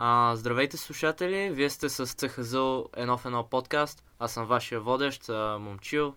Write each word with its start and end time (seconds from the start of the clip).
А, 0.00 0.36
здравейте 0.36 0.76
слушатели, 0.76 1.50
вие 1.50 1.70
сте 1.70 1.88
с 1.88 2.06
ЦХЗО 2.06 2.88
едно 2.96 3.18
в 3.18 3.26
едно 3.26 3.44
подкаст. 3.44 4.04
Аз 4.18 4.32
съм 4.32 4.46
вашия 4.46 4.80
водещ, 4.80 5.28
а, 5.28 5.58
Момчил. 5.60 6.14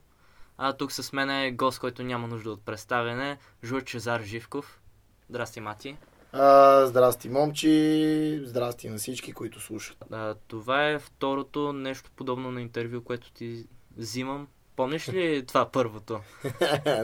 А 0.58 0.74
тук 0.74 0.92
с 0.92 1.14
мен 1.14 1.30
е 1.30 1.52
гост, 1.52 1.80
който 1.80 2.04
няма 2.04 2.28
нужда 2.28 2.52
от 2.52 2.66
представяне, 2.66 3.38
Жур 3.64 3.84
Чезар 3.84 4.22
Живков. 4.22 4.82
Здрасти, 5.30 5.60
Мати. 5.60 5.98
А, 6.32 6.86
здрасти, 6.86 7.30
момчи. 7.30 8.42
Здрасти 8.44 8.90
на 8.90 8.98
всички, 8.98 9.34
които 9.34 9.60
слушат. 9.60 9.98
А, 10.12 10.36
това 10.48 10.90
е 10.90 11.00
второто 11.00 11.74
нещо 11.74 12.12
подобно 12.16 12.52
на 12.52 12.62
интервю, 12.62 13.02
което 13.04 13.32
ти 13.32 13.66
взимам. 13.98 14.48
Помниш 14.76 15.10
ли 15.10 15.46
това 15.48 15.72
първото? 15.72 16.20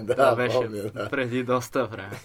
да, 0.01 0.15
това 0.15 0.35
беше 0.35 0.57
помня, 0.57 0.89
да. 0.93 1.09
преди 1.09 1.43
доста 1.43 1.85
време. 1.85 2.19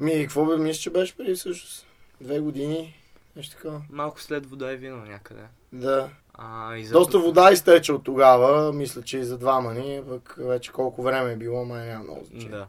Ми, 0.00 0.12
какво 0.22 0.46
бе, 0.46 0.56
мисля, 0.56 0.80
че 0.80 0.90
беше 0.90 1.16
преди 1.16 1.34
всъщност? 1.34 1.86
Две 2.20 2.40
години, 2.40 3.01
нещо 3.36 3.56
такова. 3.56 3.82
Малко 3.90 4.20
след 4.20 4.46
вода 4.46 4.72
и 4.72 4.76
вино 4.76 5.04
някъде. 5.04 5.42
Да. 5.72 6.10
А, 6.34 6.76
и 6.76 6.84
за... 6.84 6.92
Доста 6.92 7.18
вода 7.18 7.52
изтече 7.52 7.92
от 7.92 8.04
тогава, 8.04 8.72
мисля, 8.72 9.02
че 9.02 9.18
и 9.18 9.24
за 9.24 9.38
двама 9.38 9.74
ни, 9.74 10.02
пък 10.08 10.34
вече 10.38 10.72
колко 10.72 11.02
време 11.02 11.32
е 11.32 11.36
било, 11.36 11.64
май 11.64 11.86
няма 11.86 12.04
много 12.04 12.24
значение. 12.24 12.56
Да. 12.56 12.66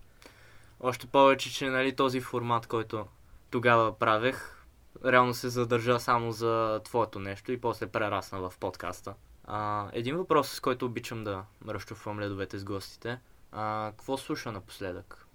Още 0.80 1.08
повече, 1.08 1.53
че 1.53 1.70
нали, 1.70 1.95
този 1.95 2.22
формат, 2.22 2.67
който 2.67 3.05
тогава 3.52 3.99
правех, 3.99 4.66
реално 5.05 5.34
се 5.34 5.49
задържа 5.49 5.99
само 5.99 6.31
за 6.31 6.81
твоето 6.84 7.20
нещо 7.20 7.52
и 7.52 7.61
после 7.61 7.88
прерасна 7.88 8.39
в 8.39 8.53
подкаста. 8.59 9.14
А, 9.45 9.88
един 9.94 10.17
въпрос, 10.17 10.50
с 10.50 10.59
който 10.59 10.86
обичам 10.86 11.23
да 11.23 11.44
разчупвам 11.67 12.20
ледовете 12.20 12.58
с 12.58 12.64
гостите. 12.64 13.20
А, 13.52 13.91
какво 13.98 14.17
слуша 14.17 14.52
напоследък? 14.52 15.27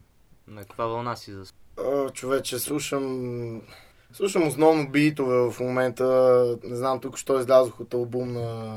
На 0.47 0.61
каква 0.61 0.87
вълна 0.87 1.17
си 1.17 1.33
за... 1.33 1.45
А, 1.79 2.11
човече, 2.11 2.59
слушам... 2.59 3.63
Слушам 4.13 4.49
основно 4.49 4.89
битове 4.89 5.51
в 5.51 5.61
момента. 5.61 6.57
Не 6.65 6.77
знам, 6.77 7.01
тук 7.01 7.19
що 7.19 7.41
излязох 7.41 7.81
от 7.81 7.95
албум 7.95 8.33
на... 8.33 8.77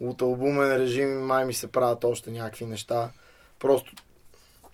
От 0.00 0.22
албумен 0.22 0.76
режим 0.76 1.26
май 1.26 1.44
ми 1.44 1.54
се 1.54 1.66
правят 1.66 2.04
още 2.04 2.30
някакви 2.30 2.66
неща. 2.66 3.10
Просто 3.58 3.92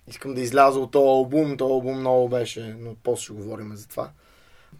искам 0.07 0.33
да 0.33 0.41
изляза 0.41 0.79
от 0.79 0.91
този 0.91 1.07
албум. 1.07 1.57
Този 1.57 1.71
албум 1.71 1.99
много 1.99 2.29
беше, 2.29 2.75
но 2.79 2.95
после 3.03 3.23
ще 3.23 3.33
говорим 3.33 3.75
за 3.75 3.87
това. 3.87 4.09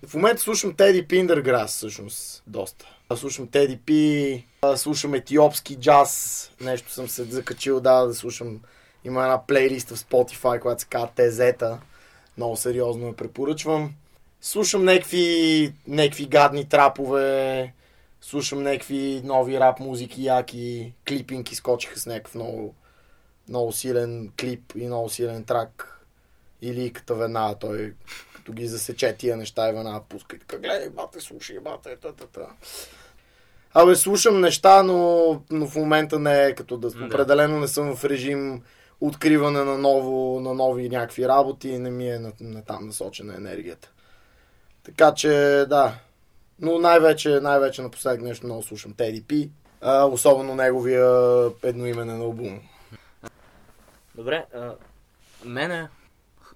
В 0.07 0.13
момента 0.13 0.41
слушам 0.41 0.73
Теди 0.73 1.07
Пиндерграс, 1.07 1.71
всъщност, 1.71 2.43
доста. 2.47 2.85
Слушам 3.15 3.47
Теди 3.47 3.77
Пи, 3.77 4.45
слушам 4.75 5.13
етиопски 5.13 5.75
джаз, 5.75 6.51
нещо 6.61 6.91
съм 6.91 7.07
се 7.07 7.23
закачил, 7.23 7.79
да, 7.79 8.05
да 8.05 8.13
слушам. 8.13 8.59
Има 9.03 9.21
една 9.21 9.47
плейлист 9.47 9.89
в 9.89 9.97
Spotify, 9.97 10.59
която 10.59 10.81
се 10.81 10.87
казва 10.87 11.09
Тезета. 11.15 11.79
Много 12.37 12.55
сериозно 12.55 13.07
я 13.07 13.15
препоръчвам. 13.15 13.93
Слушам 14.43 14.85
някакви, 14.85 15.73
някакви 15.87 16.25
гадни 16.25 16.69
трапове, 16.69 17.73
слушам 18.21 18.63
някакви 18.63 19.21
нови 19.23 19.59
рап 19.59 19.79
музики, 19.79 20.23
яки, 20.23 20.93
клипинки 21.07 21.55
скочиха 21.55 21.99
с 21.99 22.05
някакъв 22.05 22.35
много, 22.35 22.75
много 23.49 23.71
силен 23.71 24.31
клип 24.39 24.73
и 24.75 24.85
много 24.85 25.09
силен 25.09 25.43
трак. 25.43 25.97
Или 26.61 26.93
като 26.93 27.15
веднага 27.15 27.55
той, 27.55 27.93
като 28.35 28.53
ги 28.53 28.67
засече 28.67 29.15
тия 29.17 29.37
неща 29.37 29.69
и 29.69 29.73
веднага 29.73 30.01
пуска 30.09 30.39
така, 30.39 30.57
гледай, 30.57 30.89
бате, 30.89 31.19
слушай, 31.19 31.59
бате, 31.59 31.95
та, 31.95 32.11
та, 32.11 32.25
та. 32.25 32.47
Абе, 33.73 33.95
слушам 33.95 34.41
неща, 34.41 34.83
но, 34.83 35.41
но 35.49 35.67
в 35.67 35.75
момента 35.75 36.19
не 36.19 36.45
е 36.45 36.55
като 36.55 36.77
да... 36.77 36.89
Да. 36.89 37.05
Определено 37.05 37.59
не 37.59 37.67
съм 37.67 37.95
в 37.95 38.05
режим 38.05 38.63
откриване 39.01 39.63
на, 39.63 39.77
ново, 39.77 40.39
на 40.39 40.53
нови 40.53 40.89
някакви 40.89 41.27
работи 41.27 41.69
и 41.69 41.79
не 41.79 41.89
ми 41.89 42.09
е 42.09 42.19
на, 42.19 42.31
на 42.41 42.63
там 42.63 42.87
насочена 42.87 43.35
енергията. 43.35 43.91
Така 44.83 45.13
че, 45.13 45.65
да. 45.69 45.93
Но 46.59 46.79
най-вече, 46.79 47.39
най-вече 47.39 47.81
напоследък 47.81 48.21
нещо 48.21 48.45
много 48.45 48.63
слушам 48.63 48.93
Теди 48.93 49.23
Пи. 49.23 49.49
А, 49.81 50.05
особено 50.05 50.55
неговия 50.55 51.49
едноименен 51.63 52.21
албум. 52.21 52.59
Добре, 54.15 54.45
а, 54.55 54.75
мене 55.45 55.89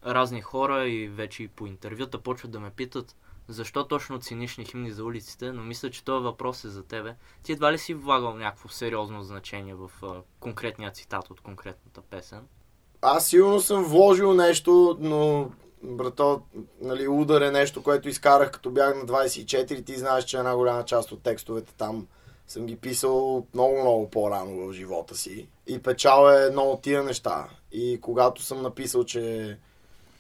разни 0.06 0.42
хора 0.42 0.88
и 0.88 1.08
вече 1.08 1.44
и 1.44 1.48
по 1.48 1.68
интервюта 1.68 2.20
почват 2.20 2.52
да 2.52 2.60
ме 2.60 2.70
питат 2.70 3.16
защо 3.48 3.88
точно 3.88 4.20
цинични 4.20 4.66
химни 4.66 4.92
за 4.92 5.04
улиците, 5.04 5.52
но 5.52 5.64
мисля, 5.64 5.90
че 5.90 6.06
този 6.06 6.24
въпрос 6.24 6.64
е 6.64 6.70
за 6.70 6.84
тебе. 6.84 7.16
Ти 7.44 7.52
едва 7.52 7.74
ли 7.74 7.78
си 7.78 7.94
влагал 7.94 8.36
някакво 8.36 8.70
сериозно 8.70 9.24
значение 9.24 9.76
в 9.76 9.92
а, 10.04 10.08
конкретния 10.40 10.92
цитат 10.92 11.30
от 11.30 11.42
конкретната 11.42 12.02
песен? 12.02 12.42
Аз 13.02 13.28
сигурно 13.28 13.60
съм 13.60 13.84
вложил 13.84 14.34
нещо, 14.34 14.98
но 15.00 15.50
брато, 15.84 16.42
нали, 16.82 17.08
удар 17.08 17.42
е 17.42 17.52
нещо, 17.52 17.84
което 17.84 18.10
изкарах 18.10 18.52
като 18.52 18.72
бях 18.72 18.96
на 18.96 19.06
24. 19.06 19.86
Ти 19.86 19.98
знаеш, 19.98 20.24
че 20.24 20.38
една 20.38 20.56
голяма 20.56 20.86
част 20.86 21.12
от 21.12 21.24
текстовете 21.24 21.74
там 21.78 22.08
съм 22.48 22.66
ги 22.66 22.76
писал 22.76 23.46
много-много 23.54 24.10
по-рано 24.10 24.68
в 24.68 24.74
живота 24.74 25.16
си. 25.16 25.48
И 25.68 25.80
печал 25.80 26.32
е 26.32 26.46
едно 26.46 26.62
от 26.62 26.82
тия 26.82 27.04
неща. 27.04 27.50
И 27.72 28.00
когато 28.02 28.42
съм 28.42 28.62
написал, 28.62 29.04
че 29.04 29.58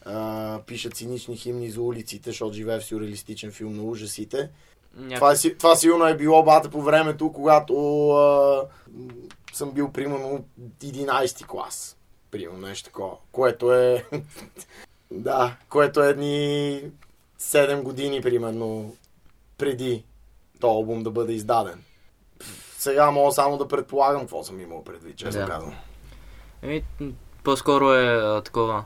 а, 0.05 0.59
пиша 0.67 0.89
цинични 0.89 1.37
химни 1.37 1.69
за 1.69 1.81
улиците, 1.81 2.29
защото 2.29 2.53
живее 2.53 2.79
в 2.79 2.85
сюрреалистичен 2.85 3.51
филм 3.51 3.75
на 3.75 3.83
ужасите, 3.83 4.49
това, 5.15 5.31
е 5.31 5.53
това 5.57 5.75
сигурно 5.75 6.05
е 6.05 6.17
било 6.17 6.43
бата 6.43 6.69
по 6.69 6.81
времето, 6.81 7.31
когато 7.33 8.09
а, 8.09 8.63
съм 9.53 9.71
бил 9.71 9.91
примерно 9.91 10.45
11 10.79 11.45
клас. 11.45 11.97
Примерно 12.31 12.67
нещо 12.67 12.85
такова. 12.85 13.17
Което 13.31 13.73
е... 13.73 14.05
да, 15.11 15.55
което 15.69 16.03
е 16.03 16.09
едни 16.09 16.81
7 17.39 17.81
години 17.81 18.21
примерно 18.21 18.95
преди 19.57 20.03
този 20.59 20.71
албум 20.71 21.03
да 21.03 21.11
бъде 21.11 21.33
издаден. 21.33 21.83
Сега 22.77 23.11
мога 23.11 23.31
само 23.31 23.57
да 23.57 23.67
предполагам 23.67 24.21
какво 24.21 24.43
съм 24.43 24.59
имал 24.59 24.83
предвид, 24.83 25.17
честно 25.17 25.41
Да. 25.41 25.47
казвам. 25.47 25.73
Еми, 26.61 26.83
по-скоро 27.43 27.93
е 27.93 28.05
а, 28.15 28.41
такова 28.41 28.83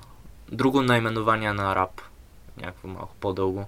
друго 0.51 0.81
наименование 0.81 1.53
на 1.53 1.75
рап. 1.75 2.01
Някакво 2.57 2.87
малко 2.87 3.15
по-дълго. 3.19 3.65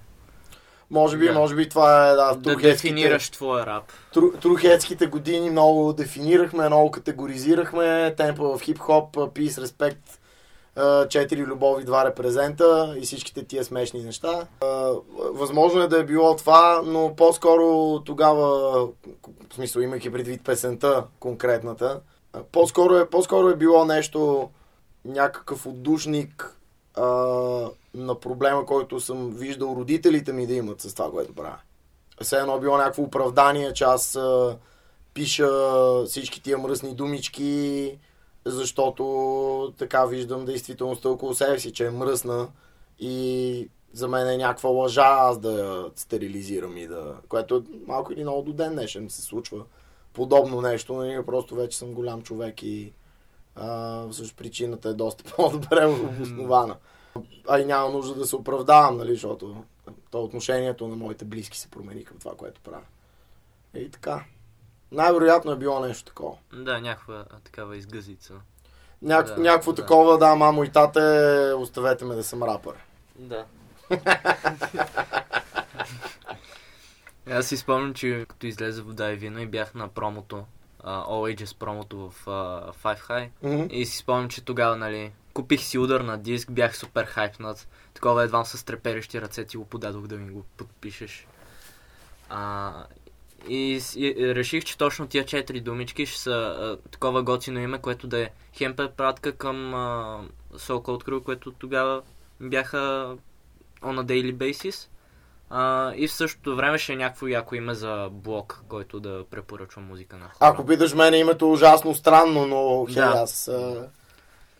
Може 0.90 1.16
би, 1.16 1.26
Да. 1.26 1.32
може 1.34 1.54
би 1.54 1.68
това 1.68 2.08
е 2.08 2.14
да, 2.14 2.34
Да 2.36 2.56
дефинираш 2.56 3.30
твоя 3.30 3.66
рап. 3.66 3.84
Тру, 4.12 4.32
трухетските 4.32 5.06
години 5.06 5.50
много 5.50 5.92
дефинирахме, 5.92 6.66
много 6.66 6.90
категоризирахме. 6.90 8.14
Темпа 8.16 8.58
в 8.58 8.60
хип-хоп, 8.62 9.16
Respect, 9.16 9.96
а, 10.08 10.18
четири 11.08 11.40
любови, 11.46 11.84
два 11.84 12.04
репрезента 12.04 12.94
и 12.98 13.00
всичките 13.00 13.44
тия 13.44 13.64
смешни 13.64 14.02
неща. 14.02 14.46
Възможно 15.18 15.82
е 15.82 15.88
да 15.88 16.00
е 16.00 16.04
било 16.04 16.36
това, 16.36 16.82
но 16.84 17.14
по-скоро 17.16 18.00
тогава, 18.04 18.48
в 19.50 19.54
смисъл 19.54 19.80
имайки 19.80 20.12
предвид 20.12 20.44
песента 20.44 21.04
конкретната, 21.20 22.00
по-скоро 22.52 22.96
е, 22.96 23.10
по-скоро 23.10 23.48
е 23.48 23.56
било 23.56 23.84
нещо, 23.84 24.50
някакъв 25.04 25.66
отдушник 25.66 26.56
а, 26.94 27.02
на 27.94 28.20
проблема, 28.20 28.66
който 28.66 29.00
съм 29.00 29.30
виждал 29.30 29.76
родителите 29.78 30.32
ми 30.32 30.46
да 30.46 30.54
имат 30.54 30.80
с 30.80 30.94
това, 30.94 31.10
което 31.10 31.34
правя 31.34 31.58
все 32.22 32.36
едно 32.36 32.58
било 32.58 32.76
някакво 32.76 33.02
оправдание, 33.02 33.72
че 33.72 33.84
аз 33.84 34.16
а, 34.16 34.56
пиша 35.14 35.48
всички 36.06 36.42
тия 36.42 36.58
мръсни 36.58 36.94
думички, 36.94 37.98
защото 38.44 39.74
така 39.78 40.04
виждам 40.04 40.44
действителността 40.44 41.08
около 41.08 41.34
себе 41.34 41.58
си, 41.58 41.72
че 41.72 41.86
е 41.86 41.90
мръсна 41.90 42.48
и 42.98 43.68
за 43.92 44.08
мен 44.08 44.28
е 44.28 44.36
някаква 44.36 44.70
лъжа 44.70 45.06
аз 45.06 45.38
да 45.38 45.52
я 45.52 45.90
стерилизирам 45.96 46.76
и 46.76 46.86
да... 46.86 47.16
Което 47.28 47.64
малко 47.86 48.12
или 48.12 48.22
много 48.22 48.42
до 48.42 48.52
ден 48.52 48.72
днешен 48.72 49.10
се 49.10 49.22
случва 49.22 49.64
подобно 50.12 50.60
нещо, 50.60 50.94
но 50.94 51.02
ние 51.02 51.26
просто 51.26 51.54
вече 51.54 51.78
съм 51.78 51.92
голям 51.92 52.22
човек 52.22 52.62
и 52.62 52.92
а, 53.54 54.02
всъщност 54.08 54.36
причината 54.36 54.88
е 54.88 54.94
доста 54.94 55.24
по-добре 55.36 55.86
обоснована. 55.86 56.76
А 57.48 57.60
и 57.60 57.64
няма 57.64 57.90
нужда 57.90 58.14
да 58.14 58.26
се 58.26 58.36
оправдавам, 58.36 58.96
нали, 58.96 59.12
защото 59.12 59.64
то 60.10 60.24
отношението 60.24 60.88
на 60.88 60.96
моите 60.96 61.24
близки 61.24 61.58
се 61.58 61.70
промени 61.70 62.04
към 62.04 62.18
това, 62.18 62.34
което 62.36 62.60
правя. 62.60 62.86
И 63.74 63.90
така. 63.90 64.24
Най-вероятно 64.92 65.52
е 65.52 65.56
било 65.56 65.80
нещо 65.80 66.04
такова. 66.04 66.36
Да, 66.52 66.80
някаква 66.80 67.24
такава 67.44 67.76
изгъзица. 67.76 68.34
Няк... 69.02 69.26
Да, 69.26 69.36
някакво 69.36 69.72
да. 69.72 69.82
такова, 69.82 70.18
да, 70.18 70.34
мамо 70.34 70.64
и 70.64 70.68
тате, 70.68 71.00
оставете 71.56 72.04
ме 72.04 72.14
да 72.14 72.24
съм 72.24 72.42
рапър. 72.42 72.74
Да. 73.16 73.44
Аз 77.30 77.46
си 77.46 77.56
спомням, 77.56 77.94
че 77.94 78.26
като 78.28 78.46
излезе 78.46 78.82
вода 78.82 79.12
и 79.12 79.16
вино 79.16 79.40
и 79.40 79.46
бях 79.46 79.74
на 79.74 79.88
промото, 79.88 80.44
uh, 80.84 81.06
All 81.06 81.36
Ages 81.36 81.58
промото 81.58 81.96
в 81.98 82.24
uh, 82.26 82.74
Five 82.74 83.08
High. 83.08 83.28
Мгм. 83.42 83.66
И 83.70 83.86
си 83.86 83.98
спомням, 83.98 84.28
че 84.28 84.44
тогава, 84.44 84.76
нали, 84.76 85.12
купих 85.34 85.60
си 85.60 85.78
удар 85.78 86.00
на 86.00 86.18
диск, 86.18 86.52
бях 86.52 86.76
супер 86.76 87.04
хайпнат. 87.04 87.68
Такова 87.94 88.24
едва 88.24 88.44
с 88.44 88.64
треперещи 88.64 89.20
ръце 89.20 89.44
ти 89.44 89.56
го 89.56 89.64
подадох 89.64 90.06
да 90.06 90.16
ми 90.16 90.30
го 90.30 90.44
подпишеш. 90.56 91.26
А, 92.28 92.72
и, 93.48 93.80
и 93.96 94.34
реших, 94.34 94.64
че 94.64 94.78
точно 94.78 95.06
тия 95.06 95.24
четири 95.24 95.60
думички 95.60 96.06
ще 96.06 96.18
са 96.20 96.30
а, 96.30 96.76
такова 96.90 97.22
готино 97.22 97.60
име, 97.60 97.78
което 97.78 98.06
да 98.06 98.18
е 98.18 98.30
хем 98.52 98.76
препратка 98.76 99.32
към 99.32 99.74
а, 99.74 100.20
Soul 100.54 100.82
Code 100.82 101.04
Crew, 101.08 101.22
което 101.22 101.52
тогава 101.52 102.02
бяха 102.40 102.76
on 103.82 104.00
a 104.00 104.04
daily 104.04 104.34
basis. 104.34 104.88
А, 105.50 105.92
и 105.96 106.08
в 106.08 106.12
същото 106.12 106.56
време 106.56 106.78
ще 106.78 106.92
е 106.92 106.96
някакво 106.96 107.26
яко 107.26 107.54
име 107.54 107.74
за 107.74 108.08
блог, 108.12 108.62
който 108.68 109.00
да 109.00 109.24
препоръчва 109.30 109.82
музика 109.82 110.16
на 110.16 110.24
хора. 110.24 110.34
Ако 110.40 110.66
питаш 110.66 110.94
мене 110.94 111.16
името 111.16 111.44
е 111.44 111.48
ужасно 111.48 111.94
странно, 111.94 112.46
но 112.46 112.86
хей, 112.86 112.94
Да. 112.94 113.12
аз, 113.16 113.48
а, 113.48 113.88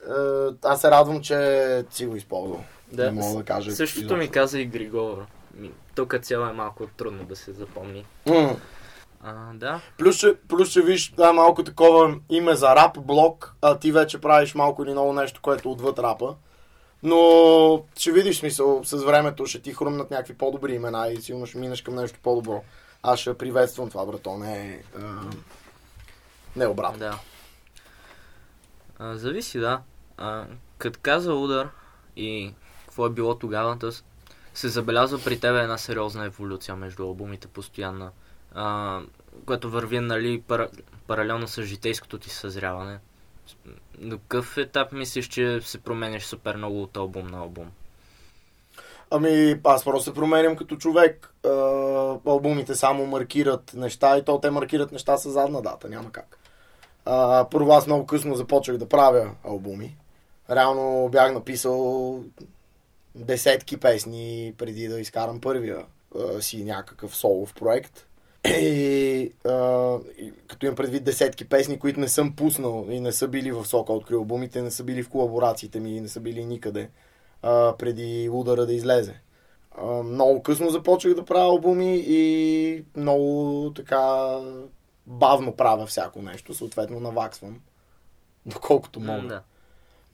а, 0.09 0.53
аз 0.65 0.81
се 0.81 0.91
радвам, 0.91 1.23
че 1.23 1.85
си 1.91 2.07
го 2.07 2.17
използвал. 2.17 2.65
Да. 2.93 3.05
Не 3.05 3.11
мога 3.11 3.39
да 3.39 3.45
кажа. 3.45 3.73
Същото 3.73 4.15
ми 4.17 4.25
изобщо. 4.25 4.33
каза 4.33 4.61
и 4.61 4.65
Григор. 4.67 5.27
Тук 5.95 6.15
цяло 6.23 6.47
е 6.47 6.53
малко 6.53 6.87
трудно 6.87 7.25
да 7.25 7.37
се 7.37 7.53
запомни. 7.53 8.07
М. 8.27 8.57
А, 9.23 9.53
да. 9.55 9.81
Плюс, 9.99 10.17
че, 10.17 10.35
плюс, 10.49 10.71
че 10.71 10.83
виж, 10.83 11.11
да, 11.11 11.29
е 11.29 11.33
малко 11.33 11.65
такова 11.65 12.15
име 12.31 12.55
за 12.55 12.77
рап, 12.77 12.99
блок, 13.01 13.55
а 13.63 13.79
ти 13.79 13.93
вече 13.93 14.21
правиш 14.21 14.55
малко 14.55 14.83
или 14.83 14.91
много 14.91 15.13
нещо, 15.13 15.41
което 15.43 15.69
е 15.69 15.73
отвъд 15.73 15.99
рапа. 15.99 16.35
Но 17.03 17.19
ще 17.97 18.13
видиш 18.13 18.39
смисъл, 18.39 18.81
с 18.85 19.05
времето 19.05 19.47
ще 19.47 19.61
ти 19.61 19.75
хрумнат 19.75 20.11
някакви 20.11 20.35
по-добри 20.35 20.75
имена 20.75 21.09
и 21.09 21.23
сигурно 21.23 21.47
ще 21.47 21.59
минеш 21.59 21.83
към 21.83 21.95
нещо 21.95 22.19
по-добро. 22.23 22.63
Аз 23.03 23.19
ще 23.19 23.39
приветствам 23.39 23.91
това, 23.91 24.07
брато, 24.07 24.37
не 24.37 24.67
е... 24.67 24.83
а, 24.99 25.21
Не 26.57 26.65
е 26.65 26.69
обратно. 26.69 26.99
Да. 26.99 27.19
А, 28.99 29.17
зависи, 29.17 29.59
да. 29.59 29.81
А, 30.17 30.45
като 30.79 30.99
каза 31.03 31.35
удар 31.35 31.69
и 32.17 32.55
какво 32.85 33.07
е 33.07 33.11
било 33.11 33.35
тогава, 33.35 33.77
да 33.77 33.93
с- 33.93 34.05
се 34.55 34.69
забелязва 34.69 35.21
при 35.25 35.41
тебе 35.41 35.61
една 35.61 35.79
сериозна 35.79 36.25
еволюция 36.25 36.77
между 36.77 37.03
албумите 37.03 37.49
постоянна, 37.49 38.11
а, 38.55 39.01
което 39.47 39.71
върви, 39.71 40.01
нали, 40.01 40.43
пара, 40.49 40.69
паралелно 41.07 41.49
с 41.49 41.63
житейското 41.63 42.19
ти 42.19 42.31
съзряване. 42.31 42.99
До 43.99 44.19
какъв 44.19 44.57
етап 44.57 44.93
мислиш, 44.93 45.29
че 45.29 45.61
се 45.61 45.79
променяш 45.79 46.25
супер 46.25 46.57
много 46.57 46.83
от 46.83 46.97
албум 46.97 47.27
на 47.27 47.39
албум? 47.39 47.71
Ами, 49.11 49.61
аз 49.65 49.85
просто 49.85 50.05
се 50.05 50.15
променям 50.15 50.57
като 50.57 50.77
човек. 50.77 51.35
А, 51.45 51.49
албумите 52.27 52.75
само 52.75 53.07
маркират 53.07 53.75
неща 53.75 54.19
и 54.19 54.25
то 54.25 54.41
те 54.41 54.51
маркират 54.51 54.93
неща 54.93 55.17
с 55.17 55.31
задна 55.31 55.63
дата, 55.63 55.89
няма 55.89 56.13
как. 56.13 56.39
А, 57.05 57.47
първо 57.51 57.73
аз 57.73 57.87
много 57.87 58.07
късно 58.07 58.35
започнах 58.35 58.77
да 58.77 58.89
правя 58.89 59.31
албуми. 59.45 59.97
Реално 60.51 61.09
бях 61.09 61.33
написал 61.33 62.25
десетки 63.15 63.77
песни 63.77 64.55
преди 64.59 64.89
да 64.89 65.01
изкарам 65.01 65.41
първия 65.41 65.87
а, 66.19 66.43
си 66.43 66.65
някакъв 66.65 67.17
солов 67.17 67.55
проект. 67.55 68.07
И, 68.45 69.33
а, 69.49 69.99
и 70.19 70.33
като 70.49 70.67
имам 70.67 70.77
предвид 70.77 71.05
десетки 71.05 71.49
песни, 71.49 71.79
които 71.79 72.01
не 72.01 72.09
съм 72.09 72.37
пуснал 72.37 72.87
и 72.91 73.01
не 73.01 73.13
са 73.13 73.29
били 73.29 73.53
в 73.53 73.65
сока 73.65 73.93
открил 73.93 74.19
албумите, 74.19 74.63
не 74.63 74.71
са 74.71 74.85
били 74.85 75.03
в 75.03 75.09
колаборациите 75.09 75.81
ми, 75.81 76.01
не 76.01 76.09
са 76.09 76.21
били 76.21 76.45
никъде 76.45 76.91
а, 77.43 77.77
преди 77.79 78.29
удара 78.33 78.67
да 78.67 78.75
излезе. 78.75 79.21
А, 79.79 79.85
много 79.87 80.43
късно 80.43 80.71
започнах 80.71 81.15
да 81.15 81.25
правя 81.25 81.45
албуми 81.45 82.05
и 82.07 82.85
много 82.97 83.73
така 83.77 84.37
бавно 85.07 85.57
правя 85.57 85.87
всяко 85.87 86.23
нещо, 86.23 86.55
съответно 86.55 87.01
наваксвам, 87.01 87.61
доколкото 88.47 89.01
мога. 89.01 89.29
Да. 89.29 89.43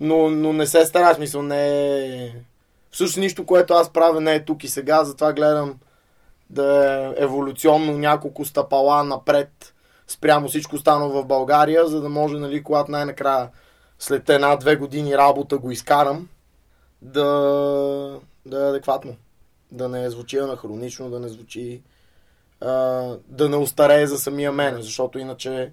Но, 0.01 0.31
но 0.31 0.53
не 0.53 0.67
се 0.67 0.87
стара, 0.87 1.15
смисъл 1.15 1.43
не 1.43 1.79
е... 2.27 2.35
Всъщност 2.91 3.17
нищо, 3.17 3.47
което 3.47 3.75
аз 3.75 3.93
правя 3.93 4.21
не 4.21 4.35
е 4.35 4.45
тук 4.45 4.65
и 4.65 4.69
сега, 4.69 5.05
затова 5.05 5.33
гледам 5.33 5.79
да 6.51 6.95
е 7.19 7.23
еволюционно 7.23 7.99
няколко 7.99 8.45
стъпала 8.45 9.05
напред 9.05 9.75
спрямо 10.07 10.49
всичко 10.49 10.77
останало 10.77 11.13
в 11.13 11.27
България, 11.27 11.87
за 11.87 12.01
да 12.01 12.09
може, 12.09 12.37
нали, 12.37 12.63
когато 12.63 12.91
най-накрая 12.91 13.51
след 13.99 14.31
една-две 14.31 14.77
години 14.77 15.19
работа 15.19 15.59
го 15.59 15.71
изкарам, 15.71 16.29
да, 17.03 17.25
да 18.47 18.67
е 18.67 18.69
адекватно. 18.69 19.17
Да 19.73 19.89
не 19.89 20.11
звучи 20.11 20.39
анахронично, 20.39 21.11
да 21.11 21.21
не 21.21 21.29
звучи 21.29 21.83
а, 22.61 22.71
да 23.29 23.49
не 23.49 23.57
устарее 23.57 24.07
за 24.07 24.19
самия 24.19 24.53
мен, 24.53 24.83
защото 24.83 25.19
иначе 25.19 25.73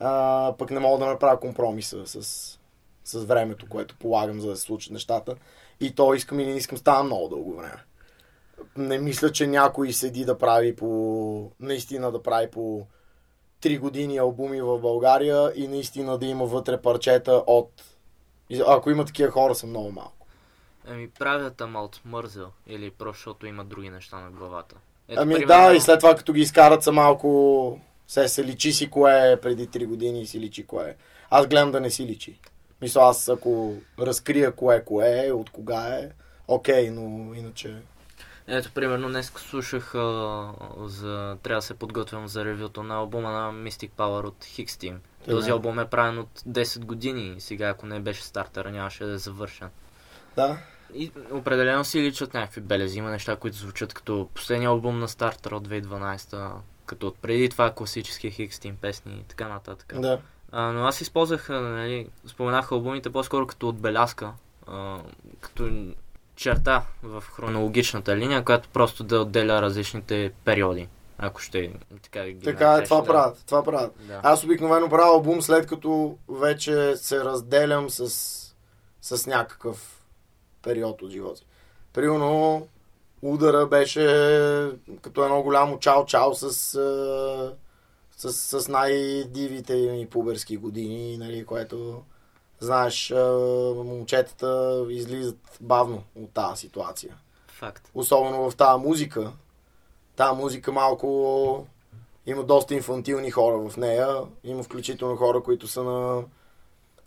а, 0.00 0.54
пък 0.58 0.70
не 0.70 0.80
мога 0.80 0.98
да 0.98 1.10
направя 1.10 1.40
компромиса 1.40 2.06
с, 2.06 2.58
с 3.04 3.24
времето, 3.24 3.66
което 3.68 3.96
полагам, 3.96 4.40
за 4.40 4.48
да 4.48 4.56
се 4.56 4.62
случат 4.62 4.92
нещата. 4.92 5.34
И 5.80 5.94
то 5.94 6.14
искам 6.14 6.40
или 6.40 6.50
не 6.50 6.56
искам, 6.56 6.78
става 6.78 7.02
много 7.02 7.28
дълго 7.28 7.56
време. 7.56 7.84
Не 8.76 8.98
мисля, 8.98 9.32
че 9.32 9.46
някой 9.46 9.92
седи 9.92 10.24
да 10.24 10.38
прави 10.38 10.76
по... 10.76 11.52
Наистина 11.60 12.12
да 12.12 12.22
прави 12.22 12.50
по 12.50 12.86
3 13.62 13.78
години 13.78 14.18
албуми 14.18 14.60
в 14.62 14.78
България 14.78 15.52
и 15.54 15.68
наистина 15.68 16.18
да 16.18 16.26
има 16.26 16.46
вътре 16.46 16.82
парчета 16.82 17.32
от... 17.46 17.70
Ако 18.66 18.90
има 18.90 19.04
такива 19.04 19.30
хора, 19.30 19.54
са 19.54 19.66
много 19.66 19.92
малко. 19.92 20.26
Ами 20.86 21.10
правят 21.10 21.60
ама 21.60 21.82
от 21.82 22.00
мързел 22.04 22.48
или 22.66 22.90
просто 22.90 23.18
защото 23.18 23.46
има 23.46 23.64
други 23.64 23.90
неща 23.90 24.20
на 24.20 24.30
главата. 24.30 24.76
ами 25.16 25.34
примерно- 25.34 25.46
да, 25.46 25.74
и 25.74 25.80
след 25.80 26.00
това 26.00 26.14
като 26.14 26.32
ги 26.32 26.40
изкарат 26.40 26.82
са 26.82 26.92
малко... 26.92 27.80
Се, 28.06 28.28
се 28.28 28.44
личи 28.44 28.72
си 28.72 28.90
кое 28.90 29.32
е 29.32 29.40
преди 29.40 29.68
3 29.68 29.86
години 29.86 30.22
и 30.22 30.26
си 30.26 30.40
личи 30.40 30.66
кое 30.66 30.84
е. 30.90 30.96
Аз 31.30 31.46
гледам 31.46 31.72
да 31.72 31.80
не 31.80 31.90
си 31.90 32.06
личи. 32.06 32.40
Мисля, 32.82 33.00
аз 33.02 33.28
ако 33.28 33.74
разкрия 33.98 34.52
кое 34.52 34.84
кое 34.84 35.26
е, 35.26 35.32
от 35.32 35.50
кога 35.50 35.88
е, 35.88 36.10
окей, 36.48 36.90
но 36.90 37.34
иначе... 37.34 37.76
Ето, 38.46 38.72
примерно, 38.72 39.08
днес 39.08 39.32
слушах 39.36 39.94
а, 39.94 40.52
за... 40.84 41.36
Трябва 41.42 41.58
да 41.58 41.62
се 41.62 41.74
подготвям 41.74 42.28
за 42.28 42.44
ревюто 42.44 42.82
на 42.82 42.94
албума 42.94 43.30
на 43.30 43.52
Mystic 43.52 43.90
Power 43.90 44.26
от 44.26 44.44
Team. 44.44 44.96
Този 45.30 45.50
албум 45.50 45.78
е 45.78 45.88
правен 45.88 46.18
от 46.18 46.40
10 46.40 46.84
години 46.84 47.34
и 47.36 47.40
сега, 47.40 47.68
ако 47.68 47.86
не 47.86 48.00
беше 48.00 48.22
стартера, 48.22 48.70
нямаше 48.70 49.04
да 49.04 49.12
е 49.12 49.18
завършен. 49.18 49.68
Да. 50.36 50.58
И 50.94 51.12
определено 51.30 51.84
си 51.84 52.02
личат 52.02 52.34
някакви 52.34 52.60
белези. 52.60 52.98
Има 52.98 53.10
неща, 53.10 53.36
които 53.36 53.56
звучат 53.56 53.94
като 53.94 54.28
последния 54.34 54.68
албум 54.68 54.98
на 54.98 55.08
стартера 55.08 55.56
от 55.56 55.68
2012, 55.68 56.52
като 56.86 57.06
от 57.06 57.18
преди 57.18 57.48
това 57.48 57.74
класически 57.74 58.30
Team 58.30 58.74
песни 58.74 59.12
и 59.20 59.24
така 59.24 59.48
нататък. 59.48 59.94
Да. 60.00 60.20
А, 60.52 60.72
но 60.72 60.86
аз 60.86 61.00
използвах, 61.00 61.48
нали, 61.48 62.08
споменах 62.26 62.72
албумите 62.72 63.10
по-скоро 63.10 63.46
като 63.46 63.68
отбелязка, 63.68 64.32
а, 64.66 64.98
като 65.40 65.70
черта 66.36 66.82
в 67.02 67.24
хронологичната 67.32 68.16
линия, 68.16 68.44
която 68.44 68.68
просто 68.68 69.04
да 69.04 69.20
отделя 69.20 69.62
различните 69.62 70.32
периоди, 70.44 70.88
ако 71.18 71.40
ще 71.40 71.72
така 72.02 72.26
ги 72.26 72.40
Така 72.40 72.74
е, 72.74 72.84
това 72.84 73.00
да. 73.00 73.06
правят. 73.06 73.42
Това 73.46 73.62
правят. 73.62 73.92
Да. 74.00 74.20
Аз 74.22 74.44
обикновено 74.44 74.88
правя 74.88 75.12
албум 75.12 75.42
след 75.42 75.66
като 75.66 76.16
вече 76.28 76.96
се 76.96 77.24
разделям 77.24 77.90
с, 77.90 78.08
с 79.02 79.26
някакъв 79.26 80.02
период 80.62 81.02
от 81.02 81.10
живота. 81.10 81.42
Примерно, 81.92 82.66
удара 83.22 83.66
беше 83.66 84.00
като 85.02 85.24
едно 85.24 85.42
голямо 85.42 85.76
чао-чао 85.76 86.32
с, 86.32 86.72
с, 88.18 88.32
с 88.32 88.68
най-дивите 88.68 89.74
ми 89.74 90.06
пуберски 90.06 90.56
години, 90.56 91.16
нали, 91.16 91.46
което, 91.46 92.02
знаеш, 92.60 93.12
момчетата 93.76 94.84
излизат 94.90 95.58
бавно 95.60 96.02
от 96.16 96.30
тази 96.30 96.60
ситуация 96.60 97.16
Факт. 97.48 97.90
особено 97.94 98.50
в 98.50 98.56
тази 98.56 98.82
музика. 98.82 99.32
Тази 100.16 100.36
музика 100.36 100.72
малко 100.72 101.66
има 102.26 102.44
доста 102.44 102.74
инфантилни 102.74 103.30
хора 103.30 103.68
в 103.68 103.76
нея. 103.76 104.22
Има 104.44 104.62
включително 104.62 105.16
хора, 105.16 105.42
които 105.42 105.68
са 105.68 105.82
на 105.82 106.24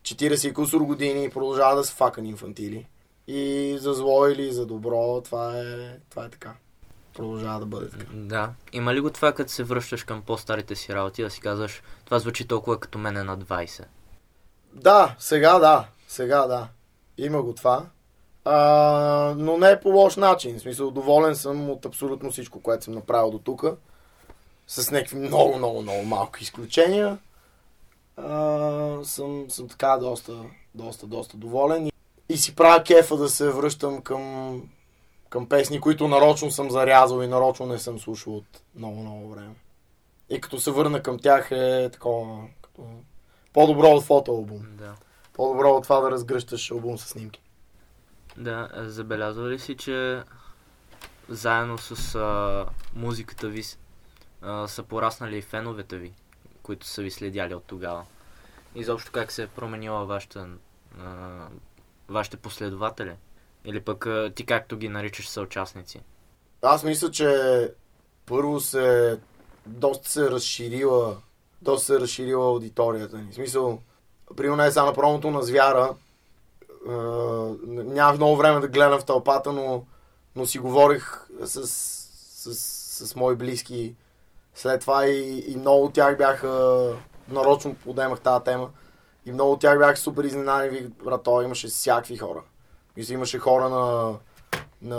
40 0.01 0.49
и 0.49 0.53
кусор 0.53 0.81
години 0.81 1.23
и 1.23 1.29
продължават 1.29 1.77
да 1.77 1.83
са 1.83 1.93
факани 1.93 2.29
инфантили. 2.29 2.87
И 3.27 3.75
за 3.79 3.93
зло 3.93 4.27
или 4.27 4.51
за 4.51 4.65
добро, 4.65 5.21
това 5.21 5.59
е, 5.59 5.99
това 6.09 6.25
е 6.25 6.29
така. 6.29 6.55
Продължава 7.13 7.59
да 7.59 7.65
бъде 7.65 7.89
така. 7.89 8.05
Да. 8.13 8.49
Има 8.73 8.93
ли 8.93 8.99
го 8.99 9.09
това, 9.09 9.31
като 9.31 9.51
се 9.51 9.63
връщаш 9.63 10.03
към 10.03 10.21
по-старите 10.21 10.75
си 10.75 10.95
работи, 10.95 11.23
да 11.23 11.29
си 11.29 11.41
казваш, 11.41 11.81
това 12.05 12.19
звучи 12.19 12.47
толкова 12.47 12.79
като 12.79 12.97
мене 12.97 13.23
на 13.23 13.37
20? 13.37 13.83
Да, 14.73 15.15
сега 15.19 15.59
да. 15.59 15.87
Сега 16.07 16.47
да. 16.47 16.67
Има 17.17 17.41
го 17.41 17.53
това. 17.53 17.85
А, 18.45 19.33
но 19.37 19.57
не 19.57 19.71
е 19.71 19.79
по 19.79 19.89
лош 19.89 20.15
начин. 20.15 20.57
В 20.57 20.61
смисъл, 20.61 20.91
доволен 20.91 21.35
съм 21.35 21.69
от 21.69 21.85
абсолютно 21.85 22.31
всичко, 22.31 22.61
което 22.61 22.83
съм 22.83 22.93
направил 22.93 23.31
до 23.31 23.39
тук. 23.39 23.65
С 24.67 24.91
някакви 24.91 25.15
много, 25.15 25.57
много, 25.57 25.81
много 25.81 26.03
малки 26.03 26.43
изключения. 26.43 27.17
А, 28.17 28.97
съм, 29.03 29.45
съм 29.49 29.67
така 29.67 29.97
доста, 29.97 30.33
доста, 30.75 31.07
доста 31.07 31.37
доволен. 31.37 31.87
И, 31.87 31.91
и 32.29 32.37
си 32.37 32.55
правя 32.55 32.83
кефа 32.83 33.17
да 33.17 33.29
се 33.29 33.49
връщам 33.49 34.01
към, 34.01 34.53
към 35.31 35.49
песни, 35.49 35.81
които 35.81 36.07
нарочно 36.07 36.51
съм 36.51 36.71
зарязал 36.71 37.21
и 37.21 37.27
нарочно 37.27 37.65
не 37.65 37.79
съм 37.79 37.99
слушал 37.99 38.37
от 38.37 38.61
много, 38.75 39.01
много 39.01 39.29
време. 39.29 39.55
И 40.29 40.41
като 40.41 40.59
се 40.59 40.71
върна 40.71 41.03
към 41.03 41.19
тях 41.19 41.51
е 41.51 41.89
такова, 41.93 42.47
като 42.61 42.83
по-добро 43.53 43.87
от 43.87 44.03
фотоалбум. 44.03 44.65
Да. 44.71 44.95
По-добро 45.33 45.69
от 45.69 45.83
това 45.83 45.99
да 45.99 46.11
разгръщаш 46.11 46.71
албум 46.71 46.97
с 46.97 47.07
снимки. 47.07 47.41
Да, 48.37 48.69
забелязва 48.75 49.49
ли 49.49 49.59
си, 49.59 49.77
че 49.77 50.23
заедно 51.29 51.77
с 51.77 52.15
а, 52.15 52.65
музиката 52.95 53.47
ви 53.47 53.63
а, 54.41 54.67
са 54.67 54.83
пораснали 54.83 55.37
и 55.37 55.41
феновете 55.41 55.97
ви, 55.97 56.13
които 56.63 56.87
са 56.87 57.01
ви 57.01 57.11
следяли 57.11 57.55
от 57.55 57.63
тогава? 57.63 58.05
Изобщо 58.75 59.11
как 59.11 59.31
се 59.31 59.43
е 59.43 59.47
променила 59.47 60.05
вашата, 60.05 60.47
а, 60.99 61.47
вашите 62.09 62.37
последователи? 62.37 63.15
Или 63.65 63.81
пък 63.81 64.07
ти 64.35 64.45
както 64.45 64.77
ги 64.77 64.89
наричаш 64.89 65.29
съучастници? 65.29 66.01
Аз 66.61 66.83
мисля, 66.83 67.11
че 67.11 67.71
първо 68.25 68.59
се 68.59 69.19
доста 69.65 70.09
се 70.09 70.25
е 70.25 70.29
разширила 70.29 71.17
доста 71.61 71.85
се 71.85 71.95
е 71.95 71.99
разширила 71.99 72.45
аудиторията 72.45 73.17
ни. 73.17 73.31
В 73.31 73.35
смисъл, 73.35 73.79
при 74.37 74.49
не 74.49 74.71
само 74.71 74.87
на 74.87 74.93
промото 74.93 75.31
на 75.31 75.41
звяра, 75.41 75.95
е, 76.87 76.91
нямах 77.67 78.17
много 78.17 78.37
време 78.37 78.59
да 78.59 78.67
гледам 78.67 78.99
в 78.99 79.05
тълпата, 79.05 79.51
но, 79.51 79.85
но 80.35 80.45
си 80.45 80.59
говорих 80.59 81.27
с, 81.43 81.67
с, 81.67 82.53
с, 82.53 83.07
с 83.07 83.15
мои 83.15 83.35
близки 83.35 83.95
след 84.55 84.81
това 84.81 85.07
и, 85.07 85.43
и 85.47 85.57
много 85.57 85.85
от 85.85 85.93
тях 85.93 86.17
бяха, 86.17 86.93
нарочно 87.27 87.75
подемах 87.75 88.19
тази 88.19 88.43
тема, 88.43 88.69
и 89.25 89.31
много 89.31 89.51
от 89.51 89.61
тях 89.61 89.79
бяха 89.79 89.97
супер 89.97 90.23
изненадени, 90.23 90.87
брато, 91.03 91.41
имаше 91.41 91.67
всякакви 91.67 92.17
хора. 92.17 92.41
Мисля, 92.97 93.13
имаше 93.13 93.39
хора 93.39 93.69
на, 93.69 94.15
на, 94.81 94.97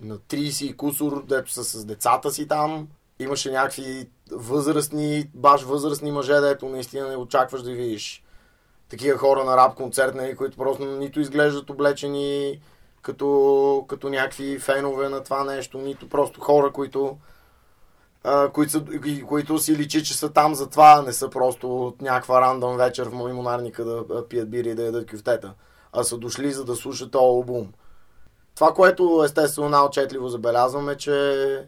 на 0.00 0.18
30 0.18 0.64
и 0.64 0.76
кусор, 0.76 1.24
дето 1.26 1.50
са 1.50 1.64
с 1.64 1.84
децата 1.84 2.30
си 2.30 2.48
там. 2.48 2.88
Имаше 3.18 3.50
някакви 3.50 4.08
възрастни, 4.32 5.30
баш 5.34 5.62
възрастни 5.62 6.12
мъже, 6.12 6.40
дето 6.40 6.68
наистина 6.68 7.08
не 7.08 7.16
очакваш 7.16 7.62
да 7.62 7.70
видиш 7.70 8.24
такива 8.88 9.18
хора 9.18 9.44
на 9.44 9.56
рап 9.56 9.74
концерт, 9.74 10.14
нали, 10.14 10.36
които 10.36 10.56
просто 10.56 10.84
нито 10.84 11.20
изглеждат 11.20 11.70
облечени 11.70 12.60
като, 13.02 13.84
като 13.88 14.08
някакви 14.08 14.58
фенове 14.58 15.08
на 15.08 15.22
това 15.22 15.44
нещо, 15.44 15.78
нито 15.78 16.08
просто 16.08 16.40
хора, 16.40 16.72
които, 16.72 17.18
които, 18.52 18.72
са, 18.72 18.84
които 19.28 19.58
си 19.58 19.76
личи, 19.76 20.04
че 20.04 20.16
са 20.16 20.32
там 20.32 20.54
за 20.54 20.70
това, 20.70 21.02
не 21.02 21.12
са 21.12 21.30
просто 21.30 21.86
от 21.86 22.02
някаква 22.02 22.40
рандом 22.40 22.76
вечер 22.76 23.08
в 23.08 23.14
монарника 23.14 23.84
да 23.84 24.28
пият 24.28 24.50
бири 24.50 24.70
и 24.70 24.74
да 24.74 24.82
ядат 24.82 25.10
кюфтета, 25.10 25.54
а 25.94 26.04
са 26.04 26.18
дошли 26.18 26.52
за 26.52 26.64
да 26.64 26.76
слушат 26.76 27.10
този 27.10 27.24
албум. 27.24 27.72
Това, 28.54 28.74
което 28.74 29.22
естествено 29.24 29.68
най-отчетливо 29.68 30.28
забелязваме, 30.28 30.96
че 30.96 31.66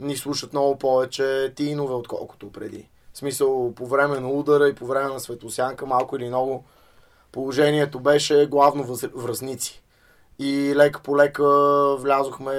ни 0.00 0.16
слушат 0.16 0.52
много 0.52 0.78
повече 0.78 1.52
тинове, 1.56 1.94
отколкото 1.94 2.52
преди. 2.52 2.88
В 3.12 3.18
смисъл, 3.18 3.72
по 3.74 3.86
време 3.86 4.20
на 4.20 4.28
удара 4.28 4.68
и 4.68 4.74
по 4.74 4.86
време 4.86 5.12
на 5.12 5.20
светосянка, 5.20 5.86
малко 5.86 6.16
или 6.16 6.28
много, 6.28 6.64
положението 7.32 8.00
беше 8.00 8.46
главно 8.46 8.96
връзници. 9.14 9.82
И 10.38 10.72
лека 10.76 11.00
по 11.02 11.16
лека 11.16 11.44
влязохме, 11.96 12.54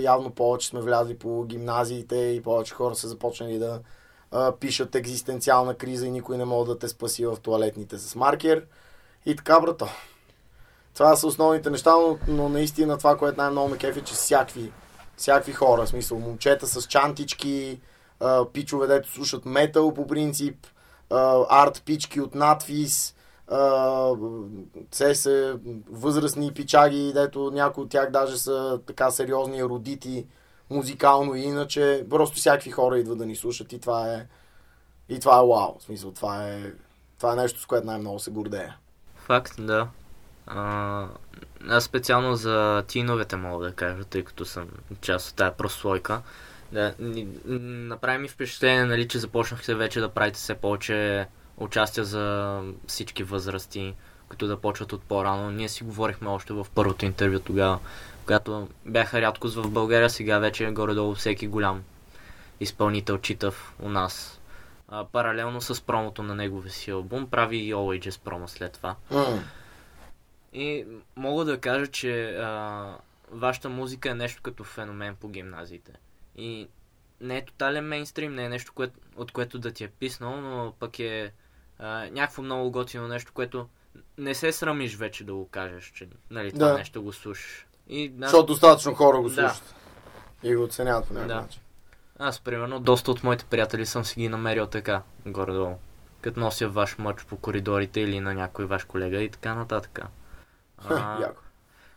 явно 0.00 0.30
повече 0.30 0.68
сме 0.68 0.80
влязли 0.80 1.18
по 1.18 1.44
гимназиите 1.44 2.16
и 2.16 2.42
повече 2.42 2.74
хора 2.74 2.94
са 2.94 3.08
започнали 3.08 3.58
да 3.58 3.80
а, 4.30 4.52
пишат 4.52 4.94
екзистенциална 4.94 5.74
криза 5.74 6.06
и 6.06 6.10
никой 6.10 6.38
не 6.38 6.44
може 6.44 6.68
да 6.68 6.78
те 6.78 6.88
спаси 6.88 7.26
в 7.26 7.36
туалетните 7.42 7.98
с 7.98 8.14
маркер. 8.14 8.66
И 9.26 9.36
така, 9.36 9.60
брато. 9.60 9.88
Това 10.98 11.16
са 11.16 11.26
основните 11.26 11.70
неща, 11.70 11.90
но, 11.90 12.18
но 12.28 12.48
наистина 12.48 12.98
това, 12.98 13.16
което 13.16 13.40
най-много 13.40 13.68
ме 13.68 13.76
кефи, 13.76 14.02
че 14.02 14.14
всякакви, 14.14 14.72
всякакви 15.16 15.52
хора, 15.52 15.84
в 15.84 15.88
смисъл 15.88 16.18
момчета 16.18 16.66
с 16.66 16.86
чантички, 16.86 17.80
пичове, 18.52 18.86
дето 18.86 19.12
слушат 19.12 19.44
метал 19.44 19.94
по 19.94 20.06
принцип, 20.06 20.66
а, 21.10 21.46
арт 21.48 21.82
пички 21.84 22.20
от 22.20 22.34
надвис, 22.34 23.14
все 24.90 25.14
се 25.14 25.56
възрастни 25.90 26.54
пичаги, 26.54 27.12
дето 27.14 27.50
някои 27.50 27.84
от 27.84 27.90
тях 27.90 28.10
даже 28.10 28.38
са 28.38 28.80
така 28.86 29.10
сериозни 29.10 29.64
родити 29.64 30.26
музикално 30.70 31.34
и 31.34 31.40
иначе. 31.40 32.06
Просто 32.10 32.36
всякакви 32.36 32.70
хора 32.70 32.98
идват 32.98 33.18
да 33.18 33.26
ни 33.26 33.36
слушат 33.36 33.72
и 33.72 33.80
това 33.80 34.14
е 34.14 34.26
и 35.08 35.20
това 35.20 35.36
е 35.36 35.46
вау. 35.46 35.78
В 35.78 35.82
смисъл, 35.82 36.12
това 36.12 36.48
е, 36.48 36.72
това 37.18 37.32
е 37.32 37.36
нещо, 37.36 37.60
с 37.60 37.66
което 37.66 37.86
най-много 37.86 38.18
се 38.18 38.30
гордея. 38.30 38.76
Факт, 39.16 39.54
да. 39.58 39.88
А, 40.48 41.06
аз 41.68 41.84
специално 41.84 42.36
за 42.36 42.84
тиновете 42.88 43.36
мога 43.36 43.66
да 43.66 43.72
кажа, 43.72 44.04
тъй 44.04 44.24
като 44.24 44.44
съм 44.44 44.68
част 45.00 45.30
от 45.30 45.36
тази 45.36 45.56
прослойка. 45.56 46.22
Да, 46.72 46.94
направи 47.44 48.18
ми 48.18 48.28
впечатление, 48.28 48.84
нали, 48.84 49.08
че 49.08 49.18
започнахте 49.18 49.74
вече 49.74 50.00
да 50.00 50.08
правите 50.08 50.38
все 50.38 50.54
повече 50.54 51.26
участия 51.56 52.04
за 52.04 52.60
всички 52.86 53.22
възрасти, 53.22 53.94
които 54.28 54.46
да 54.46 54.56
почват 54.56 54.92
от 54.92 55.02
по-рано. 55.02 55.50
Ние 55.50 55.68
си 55.68 55.84
говорихме 55.84 56.28
още 56.28 56.52
в 56.52 56.66
първото 56.74 57.04
интервю 57.04 57.38
тогава, 57.38 57.78
когато 58.20 58.68
бяха 58.86 59.20
рядкост 59.20 59.56
в 59.56 59.70
България, 59.70 60.10
сега 60.10 60.38
вече 60.38 60.64
е 60.64 60.72
горе-долу 60.72 61.14
всеки 61.14 61.46
голям 61.46 61.82
изпълнител 62.60 63.18
читав 63.18 63.74
у 63.82 63.88
нас. 63.88 64.40
А, 64.88 65.04
паралелно 65.04 65.60
с 65.60 65.80
промото 65.80 66.22
на 66.22 66.34
неговия 66.34 66.72
си 66.72 66.90
албум, 66.90 67.26
прави 67.30 67.56
и 67.56 67.74
All 67.74 68.18
промо 68.18 68.48
след 68.48 68.72
това. 68.72 68.94
Mm. 69.12 69.38
И 70.58 70.86
мога 71.16 71.44
да 71.44 71.60
кажа, 71.60 71.86
че 71.86 72.36
а, 72.36 72.96
вашата 73.30 73.68
музика 73.68 74.10
е 74.10 74.14
нещо 74.14 74.42
като 74.42 74.64
феномен 74.64 75.16
по 75.16 75.28
гимназиите. 75.28 75.92
И 76.36 76.68
не 77.20 77.36
е 77.36 77.44
тотален 77.44 77.88
мейнстрим, 77.88 78.34
не 78.34 78.44
е 78.44 78.48
нещо, 78.48 78.72
кое, 78.74 78.90
от 79.16 79.32
което 79.32 79.58
да 79.58 79.72
ти 79.72 79.84
е 79.84 79.88
писнал, 79.88 80.40
но 80.40 80.72
пък 80.78 80.98
е 80.98 81.32
а, 81.78 82.08
някакво 82.10 82.42
много 82.42 82.70
готино 82.70 83.08
нещо, 83.08 83.32
което 83.32 83.68
не 84.18 84.34
се 84.34 84.52
срамиш 84.52 84.96
вече 84.96 85.24
да 85.24 85.34
го 85.34 85.48
кажеш, 85.48 85.92
че 85.94 86.08
нали, 86.30 86.52
това 86.52 86.66
да. 86.66 86.78
нещо 86.78 87.02
го 87.02 87.12
слушаш. 87.12 87.66
И, 87.88 88.12
аз... 88.22 88.30
Защото 88.30 88.46
достатъчно 88.46 88.94
хора 88.94 89.20
го 89.20 89.28
слушат. 89.28 89.74
Да. 90.42 90.48
И 90.48 90.54
го 90.54 90.62
оценяват 90.62 91.08
по 91.08 91.14
някакъв 91.14 91.36
да. 91.36 91.42
начин. 91.42 91.62
Аз, 92.18 92.40
примерно, 92.40 92.80
доста 92.80 93.10
от 93.10 93.24
моите 93.24 93.44
приятели 93.44 93.86
съм 93.86 94.04
си 94.04 94.20
ги 94.20 94.28
намерил 94.28 94.66
така, 94.66 95.02
горе-долу. 95.26 95.76
Като 96.20 96.40
нося 96.40 96.68
ваш 96.68 96.98
мъч 96.98 97.24
по 97.24 97.36
коридорите 97.36 98.00
или 98.00 98.20
на 98.20 98.34
някой 98.34 98.64
ваш 98.64 98.84
колега 98.84 99.22
и 99.22 99.30
така 99.30 99.54
нататък. 99.54 100.00
А, 100.88 101.28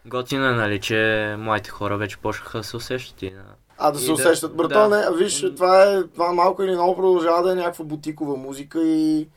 готино 0.06 0.46
е, 0.46 0.52
нали, 0.52 0.80
че 0.80 1.36
моите 1.40 1.70
хора 1.70 1.98
вече 1.98 2.18
почнаха 2.18 2.58
да 2.58 2.64
се 2.64 2.78
усещат 2.78 3.22
и 3.22 3.34
а 3.78 3.92
да 3.92 4.00
се 4.00 4.12
усещат. 4.12 4.56
Брато, 4.56 4.90
да. 4.90 4.90
не, 4.90 5.18
виж, 5.18 5.46
това 5.56 5.84
е, 5.84 6.04
това 6.04 6.32
малко 6.34 6.64
или 6.64 6.72
много 6.72 6.96
продължава 6.96 7.44
да 7.44 7.52
е 7.52 7.56
някаква 7.56 7.86
бутикова 7.86 8.38
музика 8.38 8.84
и 8.84 9.28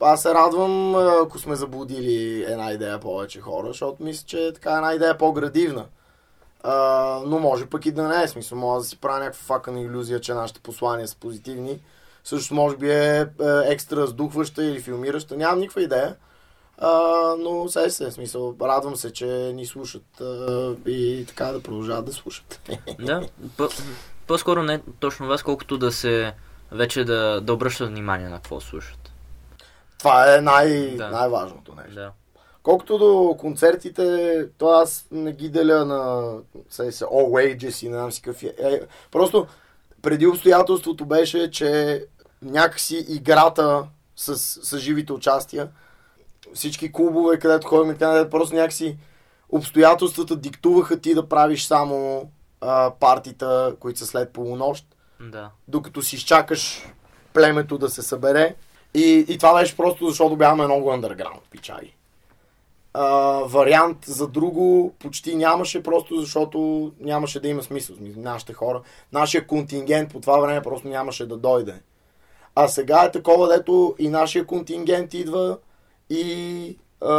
аз 0.00 0.22
се 0.22 0.34
радвам, 0.34 0.94
ако 0.96 1.38
сме 1.38 1.56
заблудили 1.56 2.44
една 2.48 2.72
идея 2.72 3.00
повече 3.00 3.40
хора, 3.40 3.68
защото 3.68 4.02
мисля, 4.02 4.24
че 4.26 4.46
е 4.46 4.52
така 4.52 4.72
една 4.72 4.94
идея 4.94 5.18
по-градивна. 5.18 5.84
А, 6.62 6.74
но 7.26 7.38
може 7.38 7.66
пък 7.66 7.86
и 7.86 7.92
да 7.92 8.08
не 8.08 8.22
е 8.22 8.28
смисъл. 8.28 8.58
Може 8.58 8.82
да 8.82 8.88
си 8.88 9.00
правя 9.00 9.18
някаква 9.18 9.42
факана 9.42 9.80
иллюзия, 9.80 10.20
че 10.20 10.34
нашите 10.34 10.60
послания 10.60 11.08
са 11.08 11.16
позитивни. 11.16 11.80
Също 12.24 12.54
може 12.54 12.76
би 12.76 12.90
е, 12.90 13.20
е 13.20 13.26
екстра 13.64 14.06
сдухваща 14.06 14.64
или 14.64 14.80
филмираща. 14.80 15.36
Нямам 15.36 15.58
никаква 15.58 15.82
идея. 15.82 16.16
А, 16.78 16.90
но 17.38 17.68
се 17.68 17.90
се, 17.90 18.10
смисъл, 18.10 18.56
радвам 18.62 18.96
се, 18.96 19.12
че 19.12 19.26
ни 19.26 19.66
слушат 19.66 20.20
а, 20.20 20.74
и 20.86 21.24
така 21.28 21.44
да 21.44 21.62
продължават 21.62 22.04
да 22.04 22.12
слушат. 22.12 22.70
Да, 23.00 23.28
по-скоро 24.26 24.62
не 24.62 24.82
точно 25.00 25.26
вас, 25.26 25.42
колкото 25.42 25.78
да 25.78 25.92
се 25.92 26.34
вече 26.72 27.04
да, 27.04 27.40
да 27.40 27.52
обръщат 27.52 27.88
внимание 27.88 28.28
на 28.28 28.36
какво 28.36 28.60
слушат. 28.60 29.12
Това 29.98 30.36
е 30.36 30.40
най- 30.40 30.96
да. 30.96 31.08
най-важното 31.08 31.74
нещо. 31.74 31.94
Да. 31.94 32.12
Колкото 32.62 32.98
до 32.98 33.36
концертите, 33.38 34.46
то 34.58 34.68
аз 34.70 35.06
не 35.10 35.32
ги 35.32 35.48
деля 35.48 35.84
на 35.84 36.32
се, 36.70 36.92
се, 36.92 37.04
all 37.04 37.56
wages 37.56 37.86
и 37.86 37.88
на 37.88 38.12
си 38.12 38.22
какъв 38.22 38.42
е. 38.42 38.54
е. 38.58 38.80
Просто 39.10 39.46
преди 40.02 40.26
обстоятелството 40.26 41.06
беше, 41.06 41.50
че 41.50 42.04
някакси 42.42 43.06
играта 43.08 43.84
с, 44.16 44.36
с 44.38 44.78
живите 44.78 45.12
участия, 45.12 45.68
всички 46.54 46.92
клубове, 46.92 47.38
където 47.38 47.66
ходим, 47.66 47.96
където 47.96 48.30
просто 48.30 48.56
някакси 48.56 48.96
обстоятелствата 49.48 50.36
диктуваха 50.36 51.00
ти 51.00 51.14
да 51.14 51.28
правиш 51.28 51.66
само 51.66 52.28
а, 52.60 52.90
партита, 53.00 53.76
които 53.80 53.98
са 53.98 54.06
след 54.06 54.32
полунощ. 54.32 54.86
Да. 55.20 55.50
Докато 55.68 56.02
си 56.02 56.16
изчакаш 56.16 56.86
племето 57.34 57.78
да 57.78 57.88
се 57.88 58.02
събере. 58.02 58.54
И, 58.94 59.24
и 59.28 59.38
това 59.38 59.54
беше 59.60 59.76
просто 59.76 60.08
защото 60.08 60.36
бяхме 60.36 60.64
много 60.64 60.90
underground, 60.90 61.40
пичаги. 61.50 61.94
А, 62.94 63.06
вариант 63.44 64.04
за 64.04 64.28
друго 64.28 64.94
почти 64.98 65.36
нямаше, 65.36 65.82
просто 65.82 66.20
защото 66.20 66.92
нямаше 67.00 67.40
да 67.40 67.48
има 67.48 67.62
смисъл. 67.62 67.96
Нашите 68.16 68.52
хора, 68.52 68.82
нашия 69.12 69.46
контингент 69.46 70.12
по 70.12 70.20
това 70.20 70.38
време 70.38 70.62
просто 70.62 70.88
нямаше 70.88 71.26
да 71.26 71.36
дойде. 71.36 71.74
А 72.54 72.68
сега 72.68 73.04
е 73.04 73.10
такова, 73.10 73.48
дето 73.48 73.94
и 73.98 74.08
нашия 74.08 74.46
контингент 74.46 75.14
идва 75.14 75.58
и 76.10 76.78
а, 77.00 77.14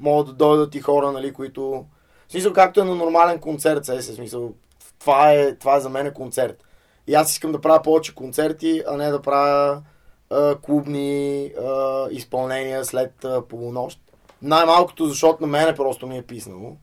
могат 0.00 0.26
да 0.26 0.32
дойдат 0.32 0.74
и 0.74 0.80
хора, 0.80 1.12
нали, 1.12 1.32
които... 1.32 1.84
В 2.28 2.32
смисъл, 2.32 2.52
както 2.52 2.80
е 2.80 2.84
на 2.84 2.94
нормален 2.94 3.38
концерт, 3.38 3.84
се, 3.84 4.02
смисъл, 4.02 4.52
това 4.98 5.32
е, 5.32 5.54
това 5.54 5.76
е 5.76 5.80
за 5.80 5.88
мен 5.88 6.12
концерт. 6.14 6.64
И 7.06 7.14
аз 7.14 7.32
искам 7.32 7.52
да 7.52 7.60
правя 7.60 7.82
повече 7.82 8.14
концерти, 8.14 8.82
а 8.88 8.96
не 8.96 9.10
да 9.10 9.22
правя 9.22 9.82
а, 10.30 10.56
клубни 10.56 11.52
а, 11.64 12.06
изпълнения 12.10 12.84
след 12.84 13.24
а, 13.24 13.42
полунощ. 13.42 14.00
Най-малкото, 14.42 15.06
защото 15.06 15.42
на 15.42 15.46
мене 15.46 15.74
просто 15.74 16.06
ми 16.06 16.18
е 16.18 16.22
писнало 16.22 16.76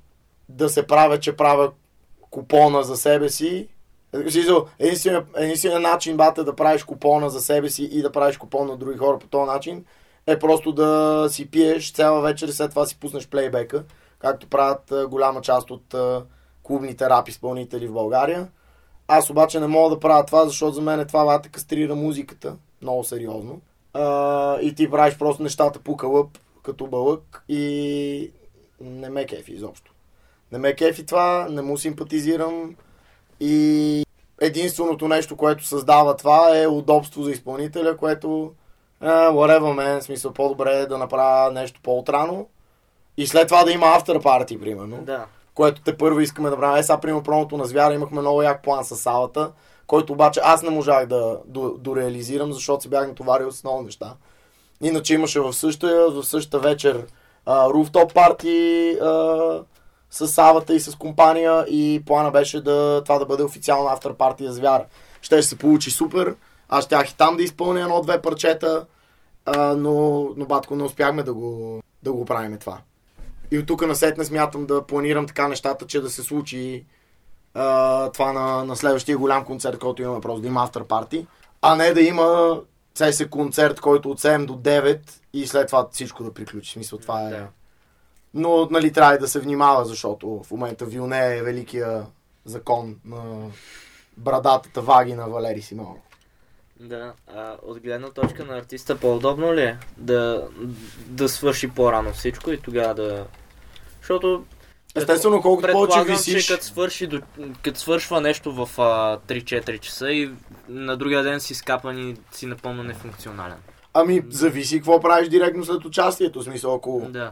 да 0.49 0.69
се 0.69 0.87
правя, 0.87 1.19
че 1.19 1.35
правя 1.35 1.71
купона 2.29 2.83
за 2.83 2.97
себе 2.97 3.29
си. 3.29 3.67
Единственият, 4.13 5.81
начин, 5.81 6.17
бате, 6.17 6.43
да 6.43 6.55
правиш 6.55 6.83
купона 6.83 7.29
за 7.29 7.41
себе 7.41 7.69
си 7.69 7.83
и 7.83 8.01
да 8.01 8.11
правиш 8.11 8.37
купон 8.37 8.67
на 8.67 8.77
други 8.77 8.97
хора 8.97 9.19
по 9.19 9.27
този 9.27 9.51
начин 9.51 9.85
е 10.27 10.39
просто 10.39 10.71
да 10.71 11.27
си 11.29 11.51
пиеш 11.51 11.93
цяла 11.93 12.21
вечер 12.21 12.47
и 12.47 12.51
след 12.51 12.69
това 12.69 12.85
си 12.85 12.99
пуснеш 12.99 13.27
плейбека, 13.27 13.83
както 14.19 14.47
правят 14.47 14.93
голяма 15.09 15.41
част 15.41 15.71
от 15.71 15.95
клубните 16.63 17.09
рап 17.09 17.27
изпълнители 17.27 17.87
в 17.87 17.93
България. 17.93 18.47
Аз 19.07 19.29
обаче 19.29 19.59
не 19.59 19.67
мога 19.67 19.95
да 19.95 19.99
правя 19.99 20.25
това, 20.25 20.45
защото 20.45 20.73
за 20.73 20.81
мен 20.81 21.07
това 21.07 21.23
вата 21.23 21.49
кастрира 21.49 21.95
музиката. 21.95 22.55
Много 22.81 23.03
сериозно. 23.03 23.61
А, 23.93 24.59
и 24.61 24.75
ти 24.75 24.91
правиш 24.91 25.17
просто 25.17 25.43
нещата 25.43 25.79
по 25.79 25.97
кълъп, 25.97 26.37
като 26.63 26.87
бълък 26.87 27.43
и 27.49 28.31
не 28.81 29.09
ме 29.09 29.25
кефи 29.25 29.53
изобщо. 29.53 29.91
Не 30.51 30.57
ме 30.57 30.75
кефи 30.75 31.05
това, 31.05 31.47
не 31.49 31.61
му 31.61 31.77
симпатизирам 31.77 32.75
и 33.39 34.05
единственото 34.41 35.07
нещо, 35.07 35.37
което 35.37 35.65
създава 35.65 36.15
това 36.17 36.59
е 36.59 36.67
удобство 36.67 37.23
за 37.23 37.31
изпълнителя, 37.31 37.97
което 37.97 38.53
е, 39.01 39.05
whatever, 39.07 39.99
в 39.99 40.03
смисъл 40.03 40.33
по-добре 40.33 40.71
е 40.71 40.85
да 40.85 40.97
направя 40.97 41.51
нещо 41.51 41.79
по-отрано 41.83 42.45
и 43.17 43.27
след 43.27 43.47
това 43.47 43.63
да 43.63 43.71
има 43.71 43.85
after 43.85 44.21
party, 44.23 44.59
примерно. 44.59 44.97
Да. 45.01 45.25
Което 45.53 45.81
те 45.81 45.97
първо 45.97 46.19
искаме 46.19 46.49
да 46.49 46.57
правим. 46.57 46.77
Е, 46.77 46.83
сега, 46.83 46.99
примерно, 46.99 47.23
промото 47.23 47.57
на 47.57 47.65
Звяра 47.65 47.93
имахме 47.93 48.21
много 48.21 48.41
як 48.41 48.63
план 48.63 48.85
с 48.85 48.95
салата, 48.95 49.51
който 49.87 50.13
обаче 50.13 50.41
аз 50.43 50.63
не 50.63 50.69
можах 50.69 51.05
да 51.05 51.39
до, 51.45 51.75
дореализирам, 51.77 52.53
защото 52.53 52.83
се 52.83 52.89
бях 52.89 53.07
натоварил 53.07 53.51
с 53.51 53.63
много 53.63 53.81
неща. 53.81 54.13
Иначе 54.81 55.13
имаше 55.13 55.39
в 55.39 55.53
същата, 55.53 56.09
в 56.09 56.23
същата 56.23 56.59
вечер 56.59 57.05
руфтоп 57.47 58.13
парти 58.13 58.97
с 60.11 60.27
Савата 60.27 60.73
и 60.75 60.79
с 60.79 60.95
компания 60.95 61.65
и 61.69 62.03
плана 62.05 62.31
беше 62.31 62.61
да, 62.61 63.01
това 63.03 63.19
да 63.19 63.25
бъде 63.25 63.43
официална 63.43 63.91
автор 63.91 64.15
партия 64.15 64.51
Звяра. 64.51 64.85
Ще 65.21 65.43
се 65.43 65.57
получи 65.57 65.91
супер. 65.91 66.35
Аз 66.73 66.85
щях 66.85 67.09
и 67.09 67.17
там 67.17 67.37
да 67.37 67.43
изпълня 67.43 67.81
едно-две 67.81 68.21
парчета, 68.21 68.85
а, 69.45 69.75
но, 69.75 70.27
но 70.37 70.45
батко 70.45 70.75
не 70.75 70.83
успяхме 70.83 71.23
да 71.23 71.33
го, 71.33 71.81
да 72.03 72.13
го 72.13 72.25
правим 72.25 72.57
това. 72.57 72.77
И 73.51 73.59
от 73.59 73.65
тук 73.65 73.87
насетне 73.87 74.25
смятам 74.25 74.65
да 74.65 74.87
планирам 74.87 75.27
така 75.27 75.47
нещата, 75.47 75.87
че 75.87 76.01
да 76.01 76.09
се 76.09 76.23
случи 76.23 76.85
а, 77.53 78.09
това 78.11 78.33
на, 78.33 78.65
на 78.65 78.75
следващия 78.75 79.17
голям 79.17 79.45
концерт, 79.45 79.79
който 79.79 80.01
имаме 80.01 80.21
просто 80.21 80.41
да 80.41 80.47
има 80.47 80.63
автор 80.63 80.87
парти, 80.87 81.27
а 81.61 81.75
не 81.75 81.93
да 81.93 82.01
има 82.01 82.59
се 82.95 83.29
концерт, 83.29 83.81
който 83.81 84.11
от 84.11 84.19
7 84.19 84.45
до 84.45 84.53
9 84.53 84.99
и 85.33 85.47
след 85.47 85.67
това 85.67 85.87
всичко 85.91 86.23
да 86.23 86.33
приключи. 86.33 86.71
Смисъл, 86.71 86.99
това 86.99 87.21
е... 87.21 87.47
Но, 88.33 88.67
нали, 88.71 88.93
трябва 88.93 89.15
и 89.15 89.19
да 89.19 89.27
се 89.27 89.39
внимава, 89.39 89.85
защото 89.85 90.43
в 90.43 90.51
момента 90.51 90.85
Вилне 90.85 91.37
е 91.37 91.43
великия 91.43 92.05
закон 92.45 92.95
на 93.05 93.49
брадатата 94.17 94.81
ваги 94.81 95.13
на 95.13 95.27
Валери 95.27 95.61
Симеонов. 95.61 96.10
Да, 96.81 97.13
а 97.27 97.55
от 97.63 97.79
гледна 97.79 98.09
точка 98.09 98.45
на 98.45 98.57
артиста 98.57 98.99
по-удобно 98.99 99.53
ли 99.53 99.61
е 99.61 99.77
да, 99.97 100.47
да 101.07 101.29
свърши 101.29 101.67
по-рано 101.67 102.11
всичко 102.13 102.51
и 102.51 102.57
тогава 102.57 102.93
да... 102.93 103.25
Защото... 103.99 104.45
Естествено, 104.95 105.41
колкото 105.41 105.71
повече 105.71 106.03
висиш... 106.03 106.45
че 106.45 106.53
като, 106.53 106.65
свърши, 106.65 107.07
до- 107.07 107.21
като 107.63 107.79
свършва 107.79 108.21
нещо 108.21 108.51
в 108.51 108.81
а, 108.81 109.17
3-4 109.27 109.79
часа 109.79 110.11
и 110.11 110.31
на 110.69 110.97
другия 110.97 111.23
ден 111.23 111.39
си 111.39 111.55
скапан 111.55 112.09
и 112.09 112.15
си 112.31 112.45
напълно 112.45 112.83
нефункционален. 112.83 113.57
Ами, 113.93 114.21
зависи 114.29 114.77
какво 114.77 114.99
правиш 114.99 115.29
директно 115.29 115.65
след 115.65 115.85
участието. 115.85 116.39
В 116.39 116.43
смисъл, 116.43 116.75
ако 116.75 117.07
Да. 117.09 117.31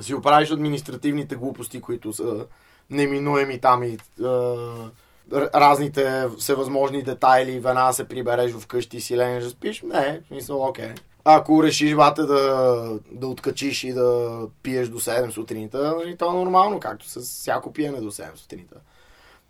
си 0.00 0.14
оправиш 0.14 0.50
административните 0.50 1.36
глупости, 1.36 1.80
които 1.80 2.12
са 2.12 2.46
неминуеми 2.90 3.60
там 3.60 3.82
и 3.82 3.98
а, 4.24 4.54
разните 5.32 6.26
всевъзможни 6.38 7.02
детайли, 7.02 7.60
веднага 7.60 7.92
се 7.92 8.08
прибереш 8.08 8.52
вкъщи 8.52 9.00
си 9.00 9.16
ленеш 9.16 9.44
да 9.44 9.50
спиш, 9.50 9.82
не, 9.82 10.20
в 10.24 10.28
смисъл, 10.28 10.62
окей. 10.62 10.90
Ако 11.24 11.62
решиш, 11.62 11.94
бате, 11.94 12.22
да, 12.22 12.98
да 13.12 13.26
откачиш 13.26 13.84
и 13.84 13.92
да 13.92 14.38
пиеш 14.62 14.88
до 14.88 15.00
7 15.00 15.30
сутринта, 15.30 15.94
нали, 15.98 16.16
то 16.16 16.30
е 16.30 16.34
нормално, 16.34 16.80
както 16.80 17.08
с 17.08 17.20
всяко 17.20 17.72
пиене 17.72 18.00
до 18.00 18.10
7 18.10 18.36
сутринта. 18.36 18.76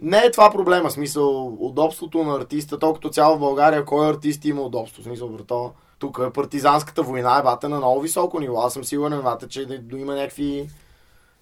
Не 0.01 0.19
е 0.19 0.31
това 0.31 0.51
проблема, 0.51 0.91
смисъл, 0.91 1.57
удобството 1.61 2.25
на 2.25 2.37
артиста, 2.37 2.79
то 2.79 2.95
като 2.95 3.09
цяло 3.09 3.37
в 3.37 3.41
България, 3.41 3.85
кой 3.85 4.09
артист 4.09 4.45
има 4.45 4.63
удобство, 4.63 5.03
смисъл, 5.03 5.29
брато, 5.29 5.73
тук 5.99 6.33
партизанската 6.35 7.03
война, 7.03 7.39
е 7.39 7.43
бате 7.43 7.69
на 7.69 7.77
много 7.77 8.01
високо 8.01 8.41
ниво, 8.41 8.61
аз 8.61 8.73
съм 8.73 8.85
сигурен, 8.85 9.23
бате, 9.23 9.49
че 9.49 9.67
да 9.67 9.99
има 9.99 10.15
някакви 10.15 10.69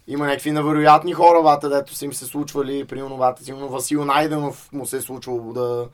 има 0.09 0.27
някакви 0.27 0.53
невероятни 0.53 1.13
хора, 1.13 1.43
вата, 1.43 1.69
дето 1.69 1.95
са 1.95 2.05
им 2.05 2.13
се 2.13 2.25
случвали, 2.25 2.85
примерно, 2.85 3.17
вата, 3.17 3.45
сигурно 3.45 3.69
Васил 3.69 4.05
Найденов 4.05 4.73
му 4.73 4.87
се 4.87 4.97
е 4.97 5.01
случвало 5.01 5.53
да 5.53 5.89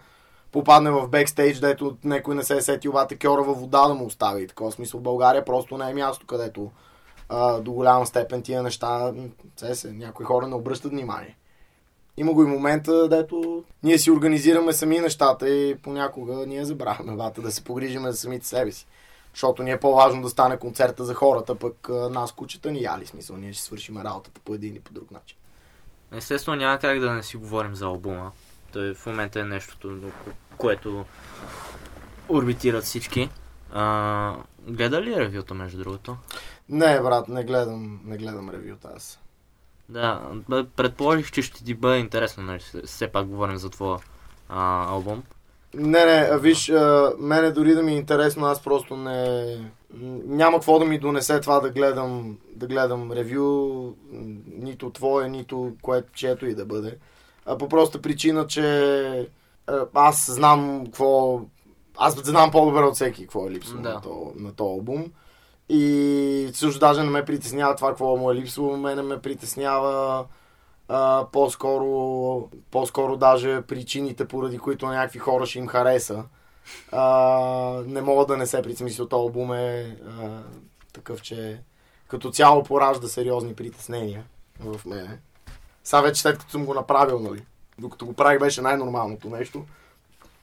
попадне 0.53 0.91
в 0.91 1.09
бекстейдж, 1.09 1.61
дето 1.61 1.97
някой 2.05 2.35
не 2.35 2.43
се 2.43 2.57
е 2.57 2.63
сетил 2.63 2.93
вата 2.93 3.19
кьора 3.19 3.43
във 3.43 3.61
вода 3.61 3.89
да 3.89 3.95
му 3.95 4.05
остави. 4.05 4.47
Такова 4.47 4.73
смисъл, 4.73 5.01
България 5.01 5.45
просто 5.45 5.79
не 5.79 5.91
е 5.91 5.95
място, 5.95 6.27
където 6.27 6.71
а, 7.29 7.61
до 7.61 7.73
голяма 7.73 8.07
степен 8.07 8.43
тия 8.43 8.63
неща, 8.63 9.13
се, 9.57 9.75
се, 9.75 9.93
някои 9.93 10.27
хора 10.27 10.49
не 10.49 10.55
обръщат 10.55 10.91
внимание. 10.91 11.37
Има 12.17 12.33
го 12.33 12.45
и 12.45 12.47
момента, 12.47 13.09
дето 13.09 13.65
ние 13.83 13.99
си 13.99 14.11
организираме 14.11 14.73
сами 14.73 14.99
нещата 14.99 15.49
и 15.49 15.75
понякога 15.75 16.47
ние 16.47 16.65
забравяме 16.65 17.17
вата 17.17 17.43
да 17.43 17.51
се 17.51 17.65
погрижиме 17.65 18.11
за 18.11 18.17
самите 18.17 18.47
себе 18.47 18.73
си. 18.73 18.87
Защото 19.35 19.63
ни 19.63 19.71
е 19.71 19.81
по-важно 19.81 20.23
да 20.23 20.29
стане 20.29 20.59
концерта 20.59 21.05
за 21.05 21.15
хората, 21.15 21.55
пък 21.55 21.89
нас 21.89 22.33
кучета 22.33 22.71
ни 22.71 22.83
яли 22.83 23.07
смисъл. 23.07 23.37
Ние 23.37 23.53
ще 23.53 23.63
свършим 23.63 23.97
работата 23.97 24.41
по 24.45 24.55
един 24.55 24.77
и 24.77 24.81
по 24.81 24.93
друг 24.93 25.11
начин. 25.11 25.37
Естествено 26.13 26.57
няма 26.57 26.79
как 26.79 27.01
да 27.01 27.13
не 27.13 27.23
си 27.23 27.37
говорим 27.37 27.75
за 27.75 27.87
албума. 27.87 28.33
Той 28.73 28.95
в 28.95 29.07
момента 29.07 29.41
е 29.41 29.45
нещото, 29.45 30.01
което 30.57 31.05
орбитират 32.29 32.85
всички. 32.85 33.31
А, 33.73 34.37
гледа 34.69 35.03
ли 35.03 35.17
ревюта, 35.17 35.55
между 35.55 35.79
другото? 35.79 36.17
Не, 36.69 37.01
брат, 37.01 37.29
не 37.29 37.45
гледам, 37.45 38.01
не 38.05 38.17
гледам 38.17 38.51
ревюта 38.51 38.89
аз. 38.97 39.21
Да, 39.89 40.23
предположих, 40.77 41.33
че 41.33 41.43
ще 41.43 41.65
ти 41.65 41.75
бъде 41.75 41.99
интересно, 41.99 42.43
нали, 42.43 42.61
все 42.85 43.09
пак 43.09 43.27
говорим 43.27 43.57
за 43.57 43.71
твоя 43.71 43.99
а, 44.49 44.87
албум. 44.89 45.23
Не, 45.75 46.05
не, 46.05 46.39
виж, 46.39 46.71
а, 46.71 47.13
мене 47.19 47.51
дори 47.51 47.75
да 47.75 47.83
ми 47.83 47.93
е 47.93 47.97
интересно, 47.97 48.47
аз 48.47 48.63
просто 48.63 48.97
не... 48.97 49.57
Няма 50.27 50.57
какво 50.57 50.79
да 50.79 50.85
ми 50.85 50.99
донесе 50.99 51.41
това 51.41 51.61
да 51.61 51.71
гледам, 51.71 52.39
да 52.57 52.67
гледам 52.67 53.13
ревю, 53.13 53.93
нито 54.47 54.91
твое, 54.91 55.29
нито 55.29 55.73
което, 55.83 56.13
чието 56.13 56.47
и 56.47 56.55
да 56.55 56.65
бъде. 56.65 56.97
А 57.47 57.59
по 57.59 57.69
проста 57.69 58.03
причина, 58.03 58.47
че 58.47 59.29
аз 59.95 60.31
знам 60.31 60.85
какво... 60.85 61.41
Аз 61.99 62.15
знам 62.25 62.51
по-добре 62.51 62.81
от 62.81 62.95
всеки 62.95 63.23
какво 63.23 63.47
е 63.47 63.51
липсва 63.51 63.81
Да. 63.81 63.95
на, 63.95 64.01
то, 64.01 64.33
на 64.37 64.53
този 64.53 64.69
албум. 64.69 65.05
И 65.69 66.51
също 66.53 66.81
даже 66.81 67.03
не 67.03 67.11
ме 67.11 67.25
притеснява 67.25 67.77
това, 67.77 67.89
какво 67.89 68.17
му 68.17 68.31
е 68.31 68.35
липсвало. 68.35 68.77
Мене 68.77 69.03
ме 69.03 69.21
притеснява 69.21 70.25
по-скоро, 71.33 72.49
по-скоро 72.71 73.17
даже 73.17 73.63
причините, 73.63 74.29
поради 74.29 74.59
които 74.59 74.87
на 74.87 74.93
някакви 74.93 75.19
хора 75.19 75.47
ще 75.47 75.59
им 75.59 75.67
хареса. 75.67 76.25
А, 76.93 77.83
не 77.87 78.03
мога 78.03 78.27
да 78.27 78.37
не 78.37 78.47
се 78.47 78.63
притесмисля. 78.63 79.09
Този 79.09 79.21
албум 79.21 79.53
е 79.53 79.97
а, 80.07 80.43
такъв, 80.93 81.23
че 81.23 81.61
като 82.09 82.31
цяло 82.31 82.63
поражда 82.63 83.09
сериозни 83.09 83.55
притеснения 83.55 84.25
в 84.61 84.81
мене. 84.87 85.19
Сега 85.85 86.01
вече 86.01 86.23
след 86.23 86.39
като 86.39 86.51
съм 86.51 86.67
го 86.67 86.75
направил, 86.75 87.19
нали? 87.19 87.45
Докато 87.79 88.07
го 88.07 88.13
правих 88.13 88.41
беше 88.41 88.63
най-нормалното 88.63 89.31
нещо. 89.31 89.65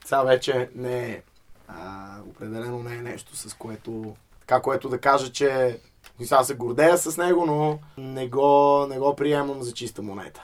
Сега 0.05 0.23
вече 0.23 0.69
не 0.75 1.09
е. 1.09 1.21
А, 1.67 2.17
определено 2.29 2.83
не 2.83 2.95
е 2.95 3.01
нещо, 3.01 3.37
с 3.37 3.53
което 3.53 4.15
така, 4.39 4.61
което 4.61 4.89
да 4.89 4.99
кажа, 4.99 5.31
че 5.31 5.79
сега 6.25 6.43
се 6.43 6.55
гордея 6.55 6.97
с 6.97 7.17
него, 7.17 7.45
но 7.45 7.79
не 7.97 8.27
го, 8.27 8.85
не 8.89 8.99
го 8.99 9.15
приемам 9.15 9.63
за 9.63 9.73
чиста 9.73 10.01
монета. 10.01 10.43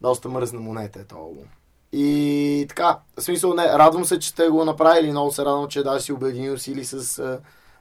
Доста 0.00 0.28
мръсна 0.28 0.60
монета 0.60 1.00
е 1.00 1.04
този 1.04 1.18
албум. 1.18 1.44
И 1.92 2.66
така, 2.68 2.98
в 3.16 3.22
смисъл 3.22 3.54
не, 3.54 3.64
радвам 3.64 4.04
се, 4.04 4.18
че 4.18 4.28
сте 4.28 4.48
го 4.48 4.64
направили, 4.64 5.10
много 5.10 5.32
се 5.32 5.44
радвам, 5.44 5.68
че 5.68 5.82
даже 5.82 6.04
си 6.04 6.12
обединил 6.12 6.58
сили 6.58 6.84
с 6.84 7.18
а, 7.18 7.40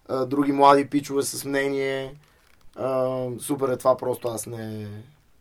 а, 0.10 0.26
други 0.26 0.52
млади 0.52 0.90
пичове 0.90 1.24
с 1.24 1.46
мнение. 1.46 2.16
А, 2.76 3.26
супер 3.40 3.70
е 3.70 3.78
това, 3.78 3.98
просто 3.98 4.28
аз 4.28 4.46
не, 4.46 4.88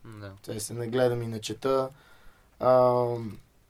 Да. 0.04 0.32
те 0.42 0.60
се 0.60 0.74
не 0.74 0.86
гледам 0.86 1.22
и 1.22 1.26
не 1.26 1.40
чета. 1.40 1.88
А, 2.60 3.04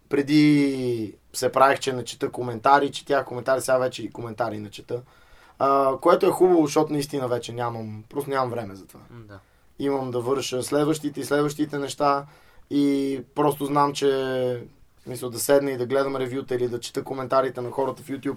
преди 0.09 1.15
се 1.33 1.53
правих, 1.53 1.79
че 1.79 1.93
не 1.93 2.05
чета 2.05 2.31
коментари, 2.31 2.93
четях 2.93 3.25
коментари, 3.25 3.61
сега 3.61 3.79
вече 3.79 4.03
и 4.03 4.11
коментари 4.11 4.59
не 4.59 4.71
чета. 4.71 5.03
А, 5.59 5.97
което 6.01 6.27
е 6.27 6.31
хубаво, 6.31 6.67
защото 6.67 6.93
наистина 6.93 7.29
вече 7.29 7.53
нямам, 7.53 8.05
просто 8.09 8.31
нямам 8.31 8.51
време 8.51 8.75
за 8.75 8.87
това. 8.87 9.01
да. 9.11 9.39
Имам 9.79 10.11
да 10.11 10.21
върша 10.21 10.63
следващите 10.63 11.21
и 11.21 11.25
следващите 11.25 11.79
неща 11.79 12.27
и 12.71 13.21
просто 13.35 13.65
знам, 13.65 13.93
че 13.93 14.63
смисъл 15.05 15.31
да 15.31 15.39
седна 15.39 15.71
и 15.71 15.77
да 15.77 15.87
гледам 15.87 16.17
ревюта 16.17 16.55
или 16.55 16.69
да 16.69 16.81
чета 16.81 17.05
коментарите 17.05 17.61
на 17.61 17.71
хората 17.71 18.03
в 18.03 18.09
YouTube, 18.09 18.37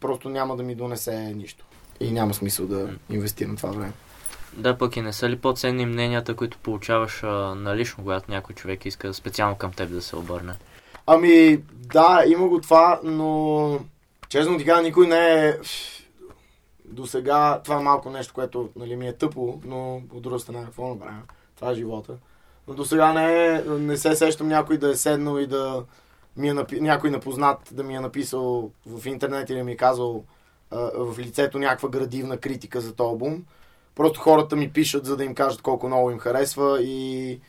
просто 0.00 0.28
няма 0.28 0.56
да 0.56 0.62
ми 0.62 0.74
донесе 0.74 1.32
нищо. 1.36 1.64
И 2.00 2.10
няма 2.10 2.34
смисъл 2.34 2.66
да 2.66 2.90
инвестирам 3.10 3.56
това 3.56 3.70
време. 3.70 3.92
Да, 4.52 4.78
пък 4.78 4.96
и 4.96 5.02
не 5.02 5.12
са 5.12 5.28
ли 5.28 5.36
по-ценни 5.36 5.86
мненията, 5.86 6.36
които 6.36 6.58
получаваш 6.58 7.22
а, 7.22 7.54
налично, 7.54 8.04
когато 8.04 8.30
някой 8.30 8.54
човек 8.54 8.84
иска 8.84 9.14
специално 9.14 9.56
към 9.56 9.72
теб 9.72 9.90
да 9.90 10.02
се 10.02 10.16
обърне? 10.16 10.52
Ами, 11.06 11.62
да, 11.72 12.22
има 12.26 12.48
го 12.48 12.60
това, 12.60 13.00
но 13.04 13.78
честно 14.28 14.58
ти 14.58 14.64
кажа, 14.64 14.82
никой 14.82 15.06
не 15.06 15.48
е... 15.48 15.58
До 16.90 17.06
сега 17.06 17.60
това 17.64 17.76
е 17.76 17.82
малко 17.82 18.10
нещо, 18.10 18.34
което 18.34 18.68
нали, 18.76 18.96
ми 18.96 19.08
е 19.08 19.12
тъпо, 19.12 19.60
но 19.64 19.96
от 19.96 20.22
друга 20.22 20.38
страна, 20.38 20.64
какво 20.64 20.88
направя? 20.88 21.22
Това 21.56 21.70
е 21.70 21.74
живота. 21.74 22.12
Но 22.68 22.74
до 22.74 22.84
сега 22.84 23.12
не, 23.12 23.60
не 23.64 23.96
се 23.96 24.16
сещам 24.16 24.48
някой 24.48 24.78
да 24.78 24.90
е 24.90 24.96
седнал 24.96 25.38
и 25.38 25.46
да 25.46 25.84
ми 26.36 26.48
е 26.48 26.54
напи... 26.54 26.80
някой 26.80 27.10
непознат 27.10 27.58
да 27.72 27.82
ми 27.82 27.96
е 27.96 28.00
написал 28.00 28.70
в 28.86 29.06
интернет 29.06 29.50
или 29.50 29.62
ми 29.62 29.72
е 29.72 29.76
казал 29.76 30.24
а, 30.70 30.90
в 30.94 31.18
лицето 31.18 31.58
някаква 31.58 31.88
градивна 31.88 32.36
критика 32.36 32.80
за 32.80 32.94
този 32.94 33.08
албум. 33.08 33.44
Просто 33.94 34.20
хората 34.20 34.56
ми 34.56 34.72
пишат, 34.72 35.06
за 35.06 35.16
да 35.16 35.24
им 35.24 35.34
кажат 35.34 35.62
колко 35.62 35.86
много 35.86 36.10
им 36.10 36.18
харесва 36.18 36.82
и, 36.82 37.40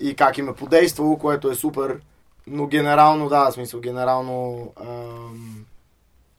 и 0.00 0.14
как 0.14 0.38
им 0.38 0.48
е 0.48 0.54
подействало, 0.54 1.18
което 1.18 1.50
е 1.50 1.54
супер. 1.54 2.00
Но 2.46 2.66
генерално, 2.66 3.28
да, 3.28 3.50
смисъл, 3.50 3.80
генерално... 3.80 4.72
Ам... 4.80 5.64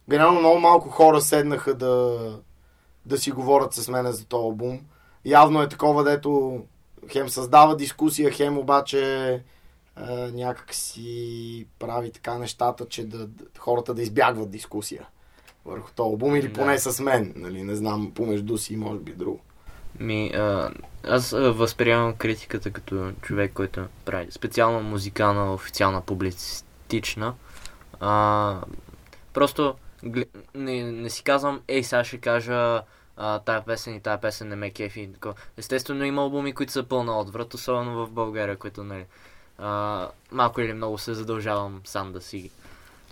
Генерално 0.09 0.39
много 0.39 0.59
малко 0.59 0.89
хора 0.89 1.21
седнаха 1.21 1.73
да, 1.73 2.39
да 3.07 3.17
си 3.17 3.31
говорят 3.31 3.73
с 3.73 3.87
мене 3.87 4.11
за 4.11 4.25
този 4.25 4.41
албум. 4.41 4.79
Явно 5.25 5.61
е 5.61 5.69
такова, 5.69 6.03
дето 6.03 6.61
хем 7.11 7.29
създава 7.29 7.75
дискусия, 7.75 8.31
хем 8.31 8.57
обаче 8.57 9.43
а, 9.95 10.31
някак 10.31 10.73
си 10.73 11.65
прави 11.79 12.11
така 12.11 12.37
нещата, 12.37 12.85
че 12.85 13.05
да, 13.05 13.27
хората 13.57 13.93
да 13.93 14.01
избягват 14.01 14.51
дискусия 14.51 15.07
върху 15.65 15.91
този 15.95 16.07
албум 16.07 16.35
или 16.35 16.53
поне 16.53 16.73
да. 16.73 16.79
с 16.79 16.99
мен. 16.99 17.33
Нали, 17.35 17.63
не 17.63 17.75
знам, 17.75 18.11
помежду 18.15 18.57
си 18.57 18.75
може 18.75 18.99
би 18.99 19.11
друго. 19.11 19.39
Ми, 19.99 20.31
а, 20.35 20.71
аз 21.03 21.33
а, 21.33 21.51
възприемам 21.51 22.13
критиката 22.13 22.71
като 22.71 23.11
човек, 23.21 23.51
който 23.53 23.85
прави 24.05 24.31
специално 24.31 24.81
музикална, 24.81 25.53
официална, 25.53 26.01
публицистична. 26.01 27.33
А, 27.99 28.61
просто 29.33 29.75
не, 30.55 30.91
не 30.91 31.09
си 31.09 31.23
казвам, 31.23 31.61
ей, 31.67 31.83
сега 31.83 32.03
ще 32.03 32.17
кажа 32.17 32.81
тая 33.17 33.65
песен 33.65 33.95
и 33.95 34.01
тая 34.01 34.21
песен 34.21 34.47
не 34.47 34.55
ме 34.55 34.71
кефи. 34.71 35.09
Естествено 35.57 36.05
има 36.05 36.21
албуми, 36.21 36.53
които 36.53 36.71
са 36.71 36.83
пълна 36.83 37.19
отврат, 37.19 37.53
особено 37.53 38.05
в 38.05 38.11
България, 38.11 38.57
които 38.57 38.83
нали, 38.83 39.05
а, 39.57 40.07
малко 40.31 40.61
или 40.61 40.73
много 40.73 40.97
се 40.97 41.13
задължавам 41.13 41.81
сам 41.85 42.13
да 42.13 42.21
си 42.21 42.51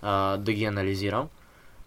а, 0.02 0.38
да 0.38 0.54
ги 0.54 0.66
анализирам. 0.66 1.30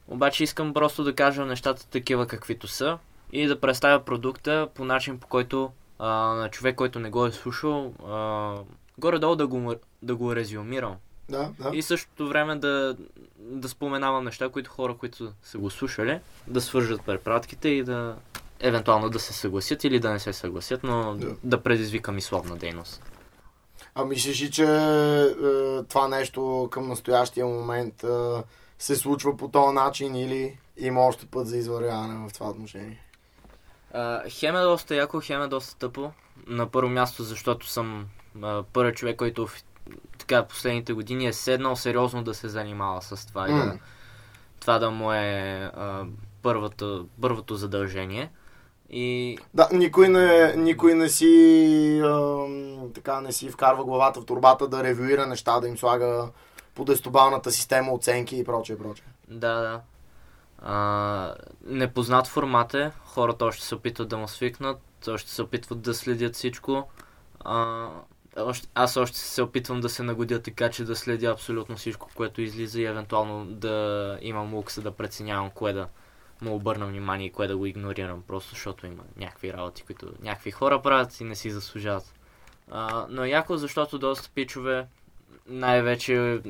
Обаче 0.08 0.44
искам 0.44 0.74
просто 0.74 1.04
да 1.04 1.14
кажа 1.14 1.46
нещата 1.46 1.86
такива 1.86 2.26
каквито 2.26 2.68
са 2.68 2.98
и 3.32 3.46
да 3.46 3.60
представя 3.60 4.04
продукта 4.04 4.68
по 4.74 4.84
начин 4.84 5.18
по 5.18 5.26
който 5.26 5.72
а, 5.98 6.08
на 6.34 6.50
човек, 6.50 6.76
който 6.76 7.00
не 7.00 7.10
го 7.10 7.26
е 7.26 7.32
слушал, 7.32 7.94
а, 8.06 8.54
горе-долу 8.98 9.36
да 9.36 9.46
го, 9.46 9.74
да 10.02 10.16
го 10.16 10.36
резюмирам. 10.36 10.96
Да, 11.28 11.50
да. 11.58 11.76
И 11.76 11.82
същото 11.82 12.28
време 12.28 12.56
да, 12.56 12.96
да 13.38 13.68
споменавам 13.68 14.24
неща, 14.24 14.48
които 14.48 14.70
хора, 14.70 14.94
които 14.94 15.32
са 15.42 15.58
го 15.58 15.70
слушали, 15.70 16.20
да 16.46 16.60
свържат 16.60 17.02
препратките 17.02 17.68
и 17.68 17.84
да 17.84 18.16
евентуално 18.60 19.10
да 19.10 19.18
се 19.18 19.32
съгласят 19.32 19.84
или 19.84 20.00
да 20.00 20.10
не 20.10 20.18
се 20.18 20.32
съгласят, 20.32 20.82
но 20.82 21.14
да, 21.14 21.34
да 21.44 21.62
предизвика 21.62 22.12
мисловна 22.12 22.56
дейност. 22.56 23.02
А 23.94 24.04
мислиш 24.04 24.42
ли, 24.42 24.50
че 24.50 24.64
е, 24.64 25.34
това 25.88 26.08
нещо 26.08 26.68
към 26.70 26.88
настоящия 26.88 27.46
момент 27.46 28.04
е, 28.04 28.08
се 28.78 28.96
случва 28.96 29.36
по 29.36 29.48
този 29.48 29.74
начин 29.74 30.16
или 30.16 30.58
има 30.76 31.00
още 31.00 31.26
път 31.26 31.46
за 31.46 31.56
извървяване 31.56 32.28
в 32.28 32.32
това 32.32 32.50
отношение? 32.50 33.04
Uh, 33.94 34.22
хем 34.28 34.56
е 34.56 34.60
доста 34.60 34.94
яко, 34.94 35.20
хем 35.24 35.42
е 35.42 35.48
доста 35.48 35.78
тъпо. 35.78 36.12
На 36.46 36.66
първо 36.66 36.90
място, 36.90 37.22
защото 37.22 37.66
съм 37.66 38.06
първият 38.72 38.96
човек, 38.96 39.16
който 39.16 39.48
така 40.18 40.44
последните 40.44 40.92
години 40.92 41.26
е 41.26 41.32
седнал 41.32 41.76
сериозно 41.76 42.24
да 42.24 42.34
се 42.34 42.48
занимава 42.48 43.02
с 43.02 43.26
това. 43.26 43.48
Mm. 43.48 43.50
И 43.50 43.66
да, 43.66 43.78
това 44.60 44.78
да 44.78 44.90
му 44.90 45.12
е 45.12 45.70
uh, 45.76 46.10
първото, 46.42 47.06
първото 47.20 47.54
задължение. 47.54 48.30
И... 48.90 49.38
Да, 49.54 49.68
никой 49.72 50.08
не, 50.08 50.56
никой 50.56 50.94
не 50.94 51.08
си 51.08 52.00
а, 52.04 52.44
така 52.94 53.20
не 53.20 53.32
си 53.32 53.50
вкарва 53.50 53.84
главата 53.84 54.20
в 54.20 54.24
турбата 54.24 54.68
да 54.68 54.84
ревюира 54.84 55.26
неща, 55.26 55.60
да 55.60 55.68
им 55.68 55.78
слага 55.78 56.28
по 56.74 56.84
дестобалната 56.84 57.50
система 57.50 57.92
оценки 57.92 58.36
и 58.36 58.44
прочее, 58.44 58.78
прочее. 58.78 59.06
Да, 59.28 59.54
да. 59.54 59.80
А, 60.62 61.34
непознат 61.66 62.26
формат 62.26 62.74
е, 62.74 62.90
хората 63.04 63.44
още 63.44 63.64
се 63.64 63.74
опитват 63.74 64.08
да 64.08 64.18
му 64.18 64.28
свикнат, 64.28 64.80
още 65.08 65.30
се 65.30 65.42
опитват 65.42 65.80
да 65.80 65.94
следят 65.94 66.34
всичко. 66.34 66.88
А, 67.40 67.88
още, 68.44 68.68
аз 68.74 68.96
още 68.96 69.18
се 69.18 69.42
опитвам 69.42 69.80
да 69.80 69.88
се 69.88 70.02
нагодя 70.02 70.42
така, 70.42 70.70
че 70.70 70.84
да 70.84 70.96
следя 70.96 71.26
абсолютно 71.26 71.76
всичко, 71.76 72.10
което 72.14 72.42
излиза 72.42 72.80
и 72.80 72.84
евентуално 72.84 73.44
да 73.44 74.18
имам 74.22 74.54
лукса 74.54 74.82
да 74.82 74.90
преценявам 74.90 75.50
кое 75.50 75.72
да 75.72 75.88
му 76.42 76.54
обърна 76.54 76.86
внимание 76.86 77.26
и 77.26 77.32
кое 77.32 77.46
да 77.46 77.56
го 77.56 77.66
игнорирам, 77.66 78.22
просто 78.26 78.50
защото 78.50 78.86
има 78.86 79.02
някакви 79.16 79.52
работи, 79.52 79.82
които 79.82 80.12
някакви 80.20 80.50
хора 80.50 80.82
правят 80.82 81.20
и 81.20 81.24
не 81.24 81.34
си 81.34 81.50
заслужават. 81.50 82.14
А, 82.70 83.06
но 83.10 83.24
яко, 83.24 83.56
защото 83.56 83.98
доста 83.98 84.30
пичове 84.34 84.86
най-вече 85.46 86.40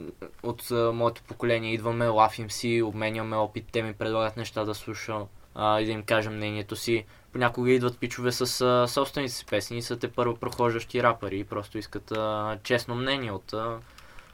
от 0.43 0.71
а, 0.71 0.93
моето 0.93 1.23
поколение 1.23 1.75
идваме, 1.75 2.07
лафим 2.09 2.51
си, 2.51 2.83
обменяме 2.83 3.37
опит, 3.37 3.67
те 3.73 3.83
ми 3.83 3.95
предлагат 3.95 4.37
неща 4.37 4.65
да 4.65 4.75
слушам 4.75 5.27
а, 5.55 5.81
и 5.81 5.85
да 5.87 5.93
им 5.93 6.03
кажа 6.03 6.31
мнението 6.31 6.77
си. 6.77 7.05
Понякога 7.33 7.71
идват 7.71 7.99
пичове 7.99 8.33
с 8.33 8.61
а, 8.61 8.89
собствените 8.89 9.35
си 9.35 9.47
песни 9.47 9.79
и 9.79 9.83
са 9.83 9.99
те 9.99 10.09
първо 10.09 10.37
прохождащи 10.37 11.03
рапъри 11.03 11.39
и 11.39 11.45
просто 11.45 11.79
искат 11.79 12.13
а, 12.13 12.59
честно 12.63 12.95
мнение 12.95 13.33
от 13.33 13.53
а, 13.53 13.79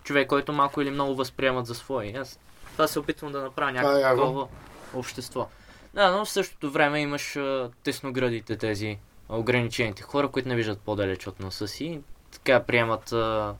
човек, 0.04 0.28
който 0.28 0.52
малко 0.52 0.80
или 0.80 0.90
много 0.90 1.14
възприемат 1.14 1.66
за 1.66 1.74
свой. 1.74 2.14
Аз 2.16 2.38
това 2.72 2.88
се 2.88 2.98
опитвам 2.98 3.32
да 3.32 3.40
направя 3.40 3.72
някакво 3.72 4.22
такова 4.22 4.48
общество. 4.94 5.48
Да, 5.94 6.10
но 6.10 6.24
в 6.24 6.30
същото 6.30 6.70
време 6.70 7.00
имаш 7.00 7.36
а, 7.36 7.70
тесноградите 7.82 8.56
тези 8.56 8.98
ограничените 9.28 10.02
хора, 10.02 10.28
които 10.28 10.48
не 10.48 10.56
виждат 10.56 10.80
по-далеч 10.80 11.26
от 11.26 11.40
носа 11.40 11.68
си. 11.68 12.00
Така 12.32 12.62
приемат 12.62 13.12
а, 13.12 13.54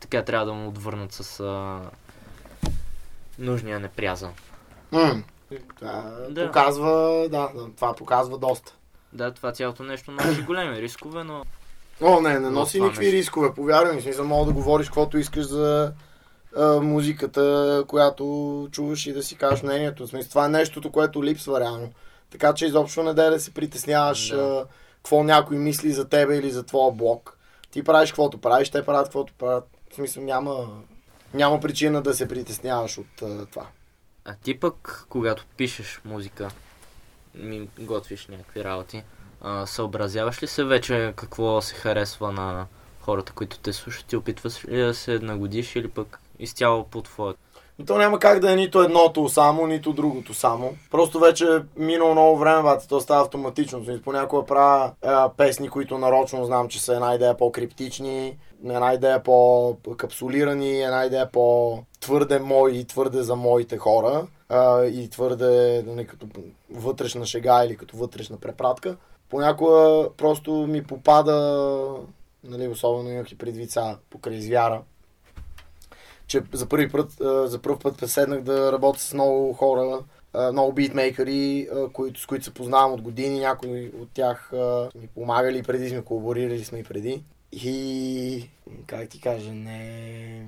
така 0.00 0.22
трябва 0.22 0.46
да 0.46 0.52
му 0.52 0.68
отвърнат 0.68 1.12
с 1.12 1.40
а, 1.40 1.80
нужния 3.38 3.80
непрязан. 3.80 4.32
Mm. 4.92 5.22
Това 5.76 6.16
да. 6.30 6.46
показва, 6.46 7.26
да, 7.30 7.48
това 7.76 7.94
показва 7.94 8.38
доста. 8.38 8.76
Да, 9.12 9.34
това 9.34 9.52
цялото 9.52 9.82
нещо 9.82 10.10
носи 10.10 10.42
големи 10.42 10.82
рискове, 10.82 11.24
но... 11.24 11.44
О, 12.02 12.20
не, 12.20 12.38
не 12.38 12.50
носи 12.50 12.80
никакви 12.80 13.04
нещо. 13.04 13.16
рискове, 13.16 13.54
повярвай 13.54 13.94
ми. 13.94 14.02
Смисъл, 14.02 14.24
мога 14.24 14.46
да 14.46 14.52
говориш 14.52 14.86
каквото 14.86 15.18
искаш 15.18 15.46
за 15.46 15.92
а, 16.56 16.80
музиката, 16.80 17.84
която 17.88 18.68
чуваш 18.72 19.06
и 19.06 19.12
да 19.12 19.22
си 19.22 19.36
кажеш 19.36 19.62
мнението. 19.62 20.06
В 20.06 20.10
смисъл, 20.10 20.28
това 20.28 20.46
е 20.46 20.48
нещото, 20.48 20.92
което 20.92 21.24
липсва 21.24 21.60
реално. 21.60 21.92
Така 22.30 22.54
че 22.54 22.66
изобщо 22.66 23.02
не 23.02 23.14
да 23.14 23.40
се 23.40 23.54
притесняваш 23.54 24.28
да. 24.28 24.36
а, 24.36 24.64
какво 24.96 25.22
някой 25.22 25.58
мисли 25.58 25.92
за 25.92 26.08
тебе 26.08 26.36
или 26.36 26.50
за 26.50 26.62
твоя 26.62 26.92
блог. 26.92 27.38
Ти 27.70 27.82
правиш 27.82 28.10
каквото 28.10 28.38
правиш, 28.38 28.70
те 28.70 28.84
правят 28.84 29.06
каквото 29.06 29.32
правят. 29.38 29.64
В 29.90 29.94
смисъл 29.94 30.22
няма, 30.22 30.68
няма 31.34 31.60
причина 31.60 32.02
да 32.02 32.14
се 32.14 32.28
притесняваш 32.28 32.98
от 32.98 33.22
а, 33.22 33.46
това. 33.46 33.66
А 34.28 34.34
ти 34.42 34.60
пък, 34.60 35.06
когато 35.08 35.46
пишеш 35.56 36.00
музика, 36.04 36.48
ми 37.34 37.68
готвиш 37.78 38.26
някакви 38.26 38.64
работи, 38.64 39.02
а, 39.40 39.66
съобразяваш 39.66 40.42
ли 40.42 40.46
се 40.46 40.64
вече 40.64 41.12
какво 41.16 41.62
се 41.62 41.74
харесва 41.74 42.32
на 42.32 42.66
хората, 43.00 43.32
които 43.32 43.58
те 43.58 43.72
слушат 43.72 44.12
и 44.12 44.16
опитваш 44.16 44.64
ли 44.64 44.76
да 44.76 44.94
се 44.94 45.18
нагодиш 45.18 45.76
или 45.76 45.88
пък 45.88 46.20
изцяло 46.38 46.84
по 46.84 47.02
твоето? 47.02 47.38
И 47.78 47.84
то 47.84 47.98
няма 47.98 48.18
как 48.18 48.40
да 48.40 48.52
е 48.52 48.56
нито 48.56 48.82
едното 48.82 49.28
само, 49.28 49.66
нито 49.66 49.92
другото 49.92 50.34
само. 50.34 50.76
Просто 50.90 51.18
вече 51.18 51.62
минало 51.76 52.12
много 52.12 52.38
време, 52.38 52.62
бате, 52.62 52.88
то 52.88 53.00
става 53.00 53.22
автоматично. 53.22 53.86
Понякога 54.04 54.46
правя 54.46 54.92
е, 55.02 55.08
песни, 55.36 55.68
които 55.68 55.98
нарочно 55.98 56.44
знам, 56.44 56.68
че 56.68 56.82
са 56.82 56.94
една 56.94 57.14
идея 57.14 57.36
по-криптични, 57.36 58.36
една 58.64 58.94
идея 58.94 59.22
по-капсулирани, 59.22 60.82
една 60.82 61.04
идея 61.04 61.30
по-твърде 61.32 62.38
мои 62.38 62.78
и 62.78 62.84
твърде 62.84 63.22
за 63.22 63.36
моите 63.36 63.78
хора 63.78 64.26
а, 64.48 64.84
и 64.84 65.10
твърде 65.10 65.82
нали, 65.86 66.06
като 66.06 66.26
вътрешна 66.70 67.26
шега 67.26 67.64
или 67.64 67.76
като 67.76 67.96
вътрешна 67.96 68.36
препратка. 68.36 68.96
Понякога 69.28 70.08
просто 70.16 70.52
ми 70.52 70.84
попада, 70.84 71.94
нали, 72.44 72.68
особено 72.68 73.10
имах 73.10 73.32
и 73.32 73.38
предвид 73.38 73.70
сега 73.70 73.96
покрай 74.10 74.40
звяра, 74.40 74.82
че 76.26 76.42
за 76.52 76.66
първи 76.66 76.92
път, 76.92 77.12
за 77.44 77.58
първ 77.62 77.78
път 77.78 77.98
преседнах 77.98 78.40
да 78.40 78.72
работя 78.72 79.00
с 79.00 79.14
много 79.14 79.52
хора, 79.52 79.98
много 80.52 80.72
битмейкъри, 80.72 81.68
които, 81.92 82.20
с 82.20 82.26
които 82.26 82.44
се 82.44 82.54
познавам 82.54 82.92
от 82.92 83.02
години. 83.02 83.40
Някои 83.40 83.92
от 84.00 84.08
тях 84.14 84.52
ми 84.94 85.06
помагали 85.14 85.62
преди, 85.62 85.88
сме 85.88 86.02
колаборирали 86.02 86.64
сме 86.64 86.78
и 86.78 86.84
преди. 86.84 87.22
И, 87.52 88.48
как 88.86 89.08
ти 89.08 89.20
кажа, 89.20 89.52
не... 89.52 90.42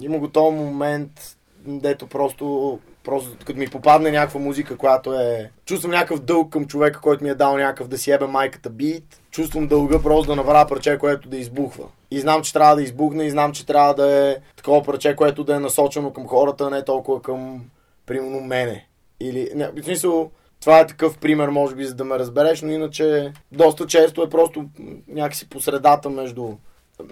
Има 0.00 0.18
го 0.18 0.28
този 0.28 0.56
момент, 0.56 1.36
дето 1.66 2.06
просто, 2.06 2.78
просто 3.04 3.36
като 3.44 3.58
ми 3.58 3.68
попадне 3.68 4.10
някаква 4.10 4.40
музика, 4.40 4.76
която 4.76 5.14
е... 5.14 5.50
Чувствам 5.64 5.92
някакъв 5.92 6.20
дълг 6.20 6.52
към 6.52 6.66
човека, 6.66 7.00
който 7.00 7.24
ми 7.24 7.30
е 7.30 7.34
дал 7.34 7.56
някакъв 7.56 7.88
да 7.88 7.98
си 7.98 8.10
ебе 8.10 8.26
майката 8.26 8.70
бит. 8.70 9.20
Чувствам 9.30 9.66
дълга 9.66 10.02
просто 10.02 10.26
да 10.26 10.36
направя 10.36 10.68
парче, 10.68 10.98
което 10.98 11.28
да 11.28 11.36
избухва. 11.36 11.84
И 12.10 12.20
знам, 12.20 12.42
че 12.42 12.52
трябва 12.52 12.76
да 12.76 12.82
избухне 12.82 13.24
и 13.24 13.30
знам, 13.30 13.52
че 13.52 13.66
трябва 13.66 13.94
да 13.94 14.28
е 14.28 14.36
такова 14.56 14.82
парче, 14.82 15.16
което 15.16 15.44
да 15.44 15.54
е 15.54 15.60
насочено 15.60 16.12
към 16.12 16.26
хората, 16.26 16.70
не 16.70 16.84
толкова 16.84 17.22
към, 17.22 17.64
примерно, 18.06 18.40
мене. 18.40 18.86
Или, 19.20 19.50
не, 19.54 19.68
в 19.68 19.84
смисъл, 19.84 20.30
това 20.64 20.80
е 20.80 20.86
такъв 20.86 21.18
пример, 21.18 21.48
може 21.48 21.74
би, 21.74 21.84
за 21.84 21.94
да 21.94 22.04
ме 22.04 22.18
разбереш, 22.18 22.62
но 22.62 22.70
иначе 22.70 23.32
доста 23.52 23.86
често 23.86 24.22
е 24.22 24.30
просто 24.30 24.64
някакси 25.08 25.48
по 25.48 25.60
средата 25.60 26.10
между 26.10 26.48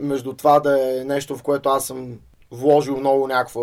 между 0.01 0.33
това 0.33 0.61
да 0.61 1.01
е 1.01 1.05
нещо, 1.05 1.37
в 1.37 1.43
което 1.43 1.69
аз 1.69 1.87
съм 1.87 2.19
вложил 2.51 2.97
много 2.97 3.29
някаква 3.29 3.63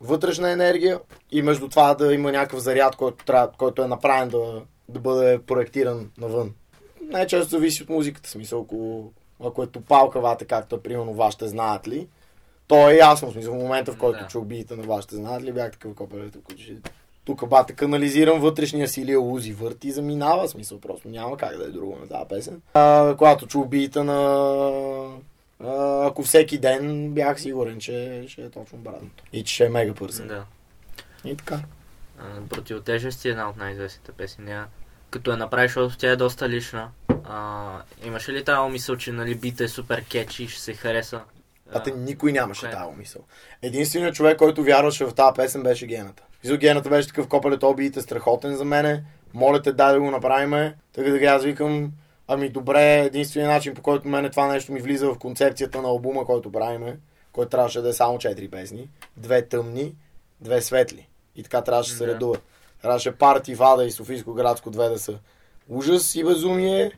вътрешна 0.00 0.50
енергия 0.50 1.00
и 1.30 1.42
между 1.42 1.68
това 1.68 1.94
да 1.94 2.14
има 2.14 2.32
някакъв 2.32 2.60
заряд, 2.60 2.96
който, 2.96 3.24
трябва, 3.24 3.52
който 3.58 3.82
е 3.82 3.88
направен 3.88 4.28
да, 4.28 4.62
да 4.88 5.00
бъде 5.00 5.38
проектиран 5.38 6.10
навън. 6.18 6.54
Най-често 7.00 7.48
зависи 7.48 7.82
от 7.82 7.88
музиката, 7.88 8.30
смисъл, 8.30 8.60
ако, 8.60 9.10
ако 9.44 9.62
е 9.62 9.66
топалкавата, 9.66 10.44
както 10.44 10.76
е 10.76 10.80
примерно 10.80 11.14
вашите 11.14 11.48
знаят 11.48 11.88
ли, 11.88 12.08
то 12.68 12.90
е 12.90 12.94
ясно, 12.94 13.32
смисъл, 13.32 13.52
в 13.54 13.62
момента 13.62 13.92
в 13.92 13.98
който 13.98 14.18
Да. 14.18 14.26
чух 14.26 14.44
биите 14.44 14.76
на 14.76 14.82
вашите 14.82 15.16
знаят 15.16 15.42
ли, 15.42 15.52
бях 15.52 15.72
такъв 15.72 15.94
копеле, 15.94 16.30
тук 16.30 16.58
ще... 16.58 16.76
Тук 17.26 17.48
бата 17.48 17.72
канализирам 17.72 18.40
вътрешния 18.40 18.88
си 18.88 19.04
Лия 19.04 19.20
Узи 19.20 19.52
върти 19.52 19.88
и 19.88 19.92
заминава, 19.92 20.48
смисъл 20.48 20.80
просто 20.80 21.08
няма 21.08 21.36
как 21.36 21.56
да 21.56 21.64
е 21.64 21.68
друго 21.68 21.98
на 22.00 22.08
тази 22.08 22.28
песен. 22.28 22.62
А, 22.74 23.14
когато 23.18 23.46
чух 23.46 23.66
бита 23.66 24.04
на... 24.04 24.18
А, 25.64 26.06
ако 26.06 26.22
всеки 26.22 26.58
ден 26.58 27.10
бях 27.10 27.40
сигурен, 27.40 27.80
че 27.80 28.24
ще 28.28 28.42
е 28.42 28.50
точно 28.50 28.78
обратното. 28.78 29.24
И 29.32 29.44
че 29.44 29.54
ще 29.54 29.64
е 29.64 29.68
мега 29.68 29.94
пърсен. 29.94 30.28
Да. 30.28 30.44
И 31.24 31.36
така. 31.36 31.60
Противотежест 32.50 33.24
е 33.24 33.28
една 33.28 33.48
от 33.48 33.56
най-известните 33.56 34.12
песни. 34.12 34.54
Като 35.10 35.30
я 35.30 35.36
направиш, 35.36 35.70
защото 35.70 35.98
тя 35.98 36.10
е 36.10 36.16
доста 36.16 36.48
лична. 36.48 36.90
А, 37.24 37.68
имаше 38.04 38.32
ли 38.32 38.44
тази 38.44 38.72
мисъл, 38.72 38.96
че 38.96 39.12
нали, 39.12 39.34
бита 39.34 39.64
е 39.64 39.68
супер 39.68 40.04
кетчи 40.04 40.44
и 40.44 40.48
ще 40.48 40.60
се 40.60 40.74
хареса? 40.74 41.20
А 41.72 41.82
те 41.82 41.90
никой 41.90 42.32
нямаше 42.32 42.60
кое? 42.60 42.70
тази 42.70 42.96
мисъл. 42.98 43.22
Единственият 43.62 44.14
човек, 44.14 44.38
който 44.38 44.64
вярваше 44.64 45.04
в 45.04 45.14
тази 45.14 45.34
песен 45.36 45.62
беше 45.62 45.86
Гената. 45.86 46.22
Мисля, 46.44 46.56
Гената 46.56 46.88
беше 46.88 47.08
такъв 47.08 47.28
копеле, 47.28 47.58
то 47.58 47.74
биите 47.74 48.00
страхотен 48.00 48.56
за 48.56 48.64
мене. 48.64 49.04
Моля 49.34 49.62
те, 49.62 49.72
дай 49.72 49.92
да 49.92 50.00
го 50.00 50.10
направим. 50.10 50.72
Така 50.92 51.10
да 51.10 51.26
аз 51.26 51.44
викам, 51.44 51.92
ами 52.28 52.48
добре, 52.48 53.00
единственият 53.00 53.52
начин, 53.52 53.74
по 53.74 53.82
който 53.82 54.08
мене 54.08 54.30
това 54.30 54.48
нещо 54.48 54.72
ми 54.72 54.80
влиза 54.80 55.08
в 55.08 55.18
концепцията 55.18 55.82
на 55.82 55.88
албума, 55.88 56.24
който 56.24 56.52
правиме, 56.52 56.96
който 57.32 57.50
трябваше 57.50 57.80
да 57.80 57.88
е 57.88 57.92
само 57.92 58.18
4 58.18 58.50
песни. 58.50 58.88
Две 59.16 59.42
тъмни, 59.42 59.94
две 60.40 60.62
светли. 60.62 61.08
И 61.36 61.42
така 61.42 61.62
трябваше 61.62 61.90
да 61.90 61.96
се 61.96 62.06
Да. 62.06 62.14
редуват. 62.14 62.42
Трябваше 62.82 63.12
Парти, 63.12 63.54
Вада 63.54 63.84
и 63.84 63.90
Софийско 63.90 64.34
градско 64.34 64.70
две 64.70 64.88
да 64.88 64.98
са 64.98 65.18
ужас 65.68 66.14
и 66.14 66.24
безумие 66.24 66.90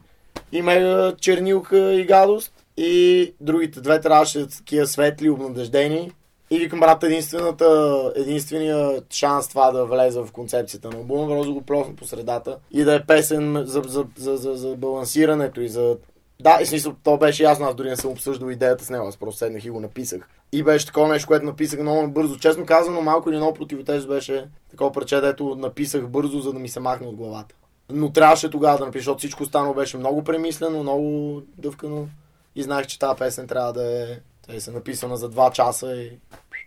и 0.53 0.63
мега 0.63 1.15
чернилка 1.21 1.95
и 1.95 2.05
гадост. 2.05 2.53
И 2.77 3.35
другите 3.41 3.81
две 3.81 4.01
трябваше 4.01 4.39
да 4.39 4.51
са 4.51 4.59
такива 4.59 4.87
светли, 4.87 5.31
обнадеждени. 5.31 6.13
И 6.51 6.59
викам, 6.59 6.81
брат, 6.81 7.03
единствената, 7.03 8.13
единствения 8.17 9.03
шанс 9.11 9.49
това 9.49 9.71
да 9.71 9.85
влезе 9.85 10.21
в 10.21 10.33
концепцията 10.33 10.91
на 10.91 10.97
албума, 10.97 11.29
просто 11.29 11.55
го 11.55 11.63
плосна 11.63 11.97
по 11.97 12.07
средата 12.07 12.59
и 12.71 12.85
да 12.85 12.95
е 12.95 13.07
песен 13.07 13.63
за, 13.67 13.83
за, 13.87 14.05
за, 14.17 14.37
за, 14.37 14.55
за 14.55 14.77
балансирането 14.77 15.61
и 15.61 15.69
за... 15.69 15.97
Да, 16.41 16.59
и 16.63 16.67
смисъл, 16.67 16.95
то 17.03 17.17
беше 17.17 17.43
ясно, 17.43 17.67
аз 17.67 17.75
дори 17.75 17.89
не 17.89 17.97
съм 17.97 18.11
обсъждал 18.11 18.51
идеята 18.51 18.85
с 18.85 18.91
него, 18.91 19.07
аз 19.07 19.17
просто 19.17 19.39
седнах 19.39 19.65
и 19.65 19.71
го 19.71 19.81
написах. 19.81 20.29
И 20.53 20.63
беше 20.63 20.87
такова 20.87 21.09
нещо, 21.09 21.29
което 21.29 21.47
написах 21.47 21.81
много 21.81 22.09
бързо. 22.09 22.39
Честно 22.39 22.67
казано, 22.67 23.03
малко 23.03 23.31
или 23.31 23.37
много 23.37 23.55
противотежест 23.55 24.09
беше 24.09 24.49
такова 24.71 24.93
парче, 24.93 25.21
дето 25.21 25.55
написах 25.55 26.09
бързо, 26.09 26.41
за 26.41 26.53
да 26.53 26.59
ми 26.59 26.69
се 26.69 26.81
махне 26.81 27.07
от 27.07 27.17
главата. 27.17 27.55
Но 27.93 28.13
трябваше 28.13 28.51
тогава 28.51 28.79
да 28.79 28.85
напиша, 28.85 29.01
защото 29.01 29.19
всичко 29.19 29.43
останало 29.43 29.75
беше 29.75 29.97
много 29.97 30.25
премислено, 30.25 30.83
много 30.83 31.43
дъвкано. 31.59 32.09
И 32.55 32.63
знаех, 32.63 32.87
че 32.87 32.99
тази 32.99 33.19
песен 33.19 33.47
трябва 33.47 33.73
да 33.73 34.03
е, 34.03 34.19
да 34.49 34.57
е 34.57 34.61
се 34.61 34.71
написана 34.71 35.17
за 35.17 35.31
2 35.31 35.53
часа 35.53 35.97
и 35.97 36.19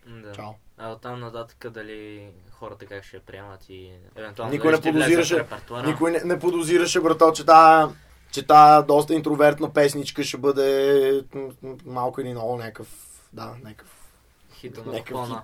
Да. 0.07 0.31
чао. 0.31 0.49
А 0.77 0.89
от 0.89 1.01
там 1.01 1.19
нататък 1.19 1.69
дали 1.69 2.29
хората 2.51 2.85
как 2.85 3.03
ще 3.03 3.19
приемат 3.19 3.69
и 3.69 3.91
евентуално 4.15 4.53
Никой 4.53 4.71
не 4.71 4.77
подозираше-? 4.77 5.45
Никой 5.85 6.11
не, 6.11 6.21
не 6.25 6.39
подозираше, 6.39 6.99
брато, 7.01 7.31
че 7.31 7.45
тая, 7.45 7.89
че 8.31 8.47
тая 8.47 8.83
доста 8.83 9.13
интровертна 9.13 9.73
песничка 9.73 10.23
ще 10.23 10.37
бъде 10.37 11.23
малко 11.85 12.21
или 12.21 12.29
много 12.31 12.57
някакъв, 12.57 12.87
да, 13.33 13.55
някакъв 13.63 13.87
Хита 14.53 14.83
на 14.85 14.99
купона. 14.99 15.41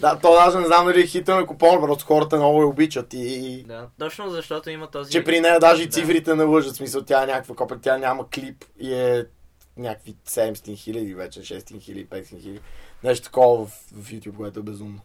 Да, 0.00 0.18
то 0.18 0.32
даже 0.32 0.58
не 0.58 0.66
знам 0.66 0.86
дали 0.86 1.00
е 1.00 1.06
хита 1.06 1.34
на 1.36 1.46
купон, 1.46 1.80
просто 1.80 2.06
хората 2.06 2.36
много 2.36 2.60
я 2.60 2.66
обичат 2.66 3.06
и... 3.12 3.64
Да, 3.68 3.88
точно 3.98 4.30
защото 4.30 4.70
има 4.70 4.90
този... 4.90 5.12
Че 5.12 5.24
при 5.24 5.40
нея 5.40 5.60
даже 5.60 5.82
и 5.82 5.86
Да. 5.86 5.92
цифрите 5.92 6.34
не 6.34 6.44
лъжат, 6.44 6.76
смисъл 6.76 7.02
тя 7.04 7.22
е 7.22 7.26
някаква 7.26 7.54
копия, 7.54 7.78
тя 7.80 7.98
няма 7.98 8.28
клип 8.30 8.64
и 8.80 8.94
е 8.94 9.24
някакви 9.76 10.14
700 10.26 10.76
хиляди 10.76 11.14
вече, 11.14 11.40
600 11.40 11.80
хиляди, 11.80 12.06
500 12.06 12.40
хиляди. 12.40 12.60
Нещо 13.04 13.24
такова 13.24 13.66
в, 13.66 13.70
в 13.92 14.10
YouTube, 14.10 14.36
което 14.36 14.60
е 14.60 14.62
безумно. 14.62 15.00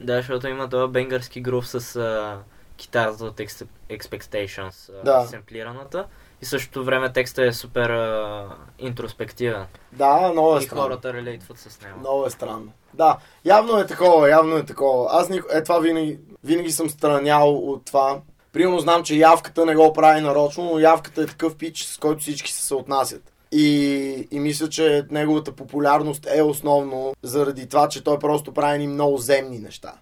Да, 0.00 0.16
защото 0.16 0.48
има 0.48 0.68
този 0.68 0.92
бенгърски 0.92 1.40
грув 1.40 1.68
с 1.68 1.96
а, 1.96 2.38
китарата 2.76 3.24
от 3.24 3.36
Ex- 3.36 3.66
Expectations, 3.90 4.92
а, 5.00 5.04
Да. 5.04 5.26
семплираната. 5.26 6.06
И 6.42 6.44
същото 6.44 6.84
време 6.84 7.12
текста 7.12 7.44
е 7.46 7.52
супер 7.52 7.90
а, 7.90 8.48
интроспективен. 8.78 9.66
Да, 9.92 10.30
много 10.32 10.56
е 10.56 10.58
и 10.58 10.62
странно. 10.62 10.82
хората 10.82 11.12
релейтват 11.12 11.58
с 11.58 11.80
него. 11.80 11.98
Много 11.98 12.26
е 12.26 12.30
странно. 12.30 12.72
Да, 12.94 13.16
явно 13.44 13.78
е 13.78 13.86
такова, 13.86 14.30
явно 14.30 14.56
е 14.56 14.64
такова. 14.64 15.08
Аз 15.10 15.28
ни... 15.28 15.40
е 15.52 15.62
това 15.62 15.78
винаги, 15.78 16.18
винаги 16.44 16.72
съм 16.72 16.90
странял 16.90 17.48
от 17.54 17.84
това. 17.84 18.20
Примерно 18.52 18.78
знам, 18.78 19.02
че 19.04 19.14
явката 19.14 19.66
не 19.66 19.74
го 19.74 19.92
прави 19.92 20.20
нарочно, 20.20 20.64
но 20.64 20.78
явката 20.78 21.22
е 21.22 21.26
такъв 21.26 21.56
пич, 21.56 21.84
с 21.84 21.98
който 21.98 22.20
всички 22.20 22.52
се 22.52 22.62
съотнасят. 22.62 23.31
И, 23.52 24.28
и 24.30 24.40
мисля, 24.40 24.68
че 24.68 25.06
неговата 25.10 25.52
популярност 25.52 26.26
е 26.34 26.42
основно 26.42 27.14
заради 27.22 27.68
това, 27.68 27.88
че 27.88 28.04
той 28.04 28.18
просто 28.18 28.52
прави 28.52 28.78
ни 28.78 28.86
много 28.86 29.18
земни 29.18 29.58
неща. 29.58 29.94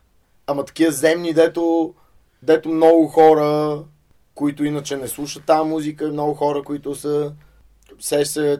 Ама 0.46 0.64
такива 0.64 0.92
земни, 0.92 1.32
дето, 1.32 1.94
дето 2.42 2.68
много 2.68 3.08
хора, 3.08 3.78
които 4.34 4.64
иначе 4.64 4.96
не 4.96 5.08
слушат 5.08 5.44
тази 5.44 5.68
музика, 5.68 6.08
много 6.08 6.34
хора, 6.34 6.62
които 6.62 6.94
са 6.94 7.32
се, 7.98 8.24
се 8.24 8.58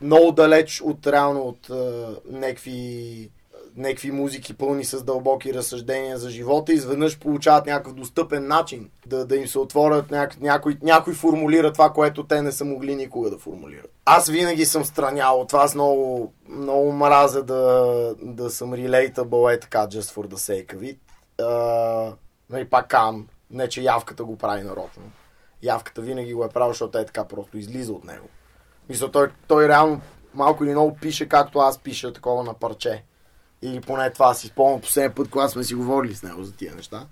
много 0.00 0.32
далеч 0.32 0.80
от 0.84 1.06
реално 1.06 1.40
от 1.40 1.70
а, 1.70 2.16
някакви, 2.30 3.30
някакви 3.76 4.10
музики 4.10 4.56
пълни 4.56 4.84
с 4.84 5.04
дълбоки 5.04 5.54
разсъждения 5.54 6.18
за 6.18 6.30
живота 6.30 6.72
изведнъж 6.72 7.18
получават 7.18 7.66
някакъв 7.66 7.94
достъпен 7.94 8.46
начин 8.46 8.90
да, 9.06 9.26
да 9.26 9.36
им 9.36 9.48
се 9.48 9.58
отворят 9.58 10.10
няк, 10.10 10.40
някой, 10.40 10.78
някой 10.82 11.14
формулира 11.14 11.72
това, 11.72 11.90
което 11.90 12.24
те 12.24 12.42
не 12.42 12.52
са 12.52 12.64
могли 12.64 12.94
никога 12.94 13.30
да 13.30 13.38
формулират. 13.38 13.90
Аз 14.04 14.28
винаги 14.28 14.64
съм 14.64 14.84
странял 14.84 15.40
от 15.40 15.48
това, 15.48 15.62
аз 15.62 15.74
много, 15.74 16.32
много 16.48 16.92
мразя 16.92 17.42
да, 17.42 18.14
да 18.22 18.50
съм 18.50 18.72
relatable 18.72 19.54
е 19.54 19.60
така, 19.60 19.86
just 19.86 20.14
for 20.14 20.28
the 20.28 20.34
sake 20.34 20.74
of 20.74 20.96
it. 20.96 20.98
А, 21.44 22.12
нали, 22.50 22.64
пак 22.64 22.88
кам, 22.88 23.26
не 23.50 23.68
че 23.68 23.82
явката 23.82 24.24
го 24.24 24.38
прави 24.38 24.62
нарочно. 24.62 25.02
Явката 25.62 26.02
винаги 26.02 26.34
го 26.34 26.44
е 26.44 26.48
правил, 26.48 26.72
защото 26.72 26.98
е 26.98 27.06
така 27.06 27.24
просто 27.24 27.58
излиза 27.58 27.92
от 27.92 28.04
него. 28.04 28.28
Мисля, 28.88 29.10
той, 29.10 29.28
той 29.48 29.68
реално 29.68 30.00
малко 30.34 30.64
или 30.64 30.70
много 30.70 30.96
пише, 30.96 31.28
както 31.28 31.58
аз 31.58 31.78
пиша 31.78 32.12
такова 32.12 32.44
на 32.44 32.54
парче. 32.54 33.04
Или 33.64 33.80
поне 33.80 34.10
това 34.10 34.34
си 34.34 34.46
спомням 34.46 34.80
последния 34.80 35.14
път, 35.14 35.30
когато 35.30 35.52
сме 35.52 35.64
си 35.64 35.74
говорили 35.74 36.14
с 36.14 36.22
него 36.22 36.44
за 36.44 36.52
тия 36.52 36.74
неща. 36.74 37.06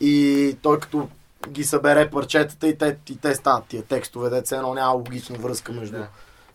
И 0.00 0.56
той 0.62 0.80
като 0.80 1.08
ги 1.48 1.64
събере 1.64 2.10
парчетата 2.10 2.68
и 2.68 2.78
те, 2.78 2.96
и 3.10 3.16
те 3.16 3.34
стават 3.34 3.66
тия 3.66 3.82
текстове, 3.82 4.30
деца 4.30 4.56
едно 4.56 4.74
няма 4.74 4.92
логична 4.92 5.38
връзка 5.38 5.72
между, 5.72 5.96
Да. 5.96 6.08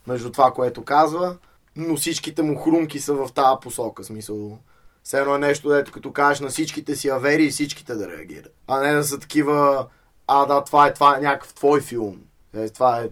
между 0.07 0.31
това, 0.31 0.51
което 0.51 0.83
казва, 0.83 1.37
но 1.75 1.95
всичките 1.97 2.41
му 2.41 2.55
хрумки 2.57 2.99
са 2.99 3.13
в 3.13 3.29
тази 3.33 3.59
посока, 3.61 4.03
смисъл. 4.03 4.57
Все 5.03 5.19
едно 5.19 5.35
е 5.35 5.39
нещо, 5.39 5.69
дето 5.69 5.91
като 5.91 6.11
кажеш 6.11 6.39
на 6.39 6.49
всичките 6.49 6.95
си 6.95 7.09
авери 7.09 7.43
и 7.43 7.49
всичките 7.49 7.95
да 7.95 8.09
реагират. 8.11 8.53
А 8.67 8.79
не 8.79 8.93
да 8.93 9.03
са 9.03 9.19
такива, 9.19 9.87
а 10.27 10.45
да, 10.45 10.63
това 10.63 10.87
е, 10.87 10.93
това 10.93 11.17
е 11.17 11.21
някакъв 11.21 11.53
твой 11.53 11.81
филм. 11.81 12.21
Е, 12.55 12.69
това, 12.69 12.99
е, 12.99 13.09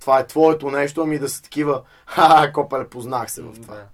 това 0.00 0.18
е 0.18 0.26
твоето 0.26 0.70
нещо, 0.70 1.02
ами 1.02 1.18
да 1.18 1.28
са 1.28 1.42
такива, 1.42 1.82
ха, 2.06 2.52
копеле, 2.52 2.88
познах 2.88 3.30
се 3.30 3.42
в 3.42 3.52
това. 3.62 3.74
Да. 3.74 3.84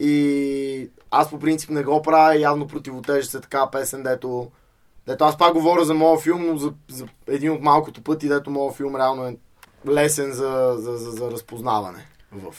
И 0.00 0.90
аз 1.10 1.30
по 1.30 1.38
принцип 1.38 1.70
не 1.70 1.84
го 1.84 2.02
правя, 2.02 2.38
явно 2.38 2.66
противотежа 2.66 3.28
се 3.28 3.40
така 3.40 3.70
песен, 3.70 4.02
дето, 4.02 4.50
дето 5.06 5.24
аз 5.24 5.38
пак 5.38 5.52
говоря 5.52 5.84
за 5.84 5.94
моят 5.94 6.22
филм, 6.22 6.46
но 6.46 6.56
за, 6.56 6.72
за 6.88 7.06
един 7.26 7.52
от 7.52 7.62
малкото 7.62 8.02
пъти, 8.02 8.28
дето 8.28 8.50
моят 8.50 8.76
филм 8.76 8.96
реално 8.96 9.26
е 9.26 9.36
лесен 9.88 10.32
за, 10.32 10.74
за, 10.78 10.96
за, 10.96 11.10
за 11.10 11.30
разпознаване 11.30 12.06
в 12.32 12.54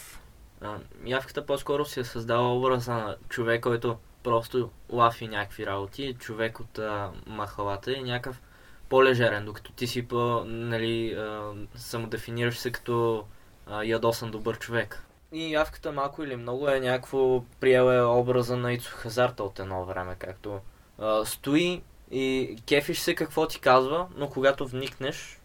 А, 0.61 0.77
явката 1.05 1.45
по-скоро 1.45 1.85
си 1.85 1.99
е 1.99 2.03
създала 2.03 2.57
образа 2.57 2.93
на 2.93 3.15
човек, 3.29 3.63
който 3.63 3.97
просто 4.23 4.69
лафи 4.89 5.27
някакви 5.27 5.65
работи, 5.65 6.15
човек 6.19 6.59
от 6.59 6.79
а, 6.79 7.11
махалата 7.27 7.91
и 7.91 8.03
някакъв 8.03 8.41
по-лежерен, 8.89 9.45
докато 9.45 9.71
ти 9.71 9.87
си 9.87 10.07
по, 10.07 10.43
нали, 10.45 11.13
а, 11.13 11.53
самодефинираш 11.75 12.57
се 12.57 12.71
като 12.71 13.25
а, 13.67 13.83
ядосан 13.83 14.31
добър 14.31 14.59
човек. 14.59 15.03
И 15.31 15.53
явката 15.53 15.91
малко 15.91 16.23
или 16.23 16.35
много 16.35 16.69
е 16.69 16.79
някакво 16.79 17.43
приела 17.59 17.95
е 17.95 18.03
образа 18.03 18.57
на 18.57 18.73
Ицо 18.73 18.91
Хазарта 18.95 19.43
от 19.43 19.59
едно 19.59 19.85
време, 19.85 20.15
както 20.19 20.59
а, 20.99 21.25
стои 21.25 21.81
и 22.11 22.55
кефиш 22.67 22.99
се 22.99 23.15
какво 23.15 23.47
ти 23.47 23.59
казва, 23.59 24.07
но 24.17 24.29
когато 24.29 24.67
вникнеш, 24.67 25.39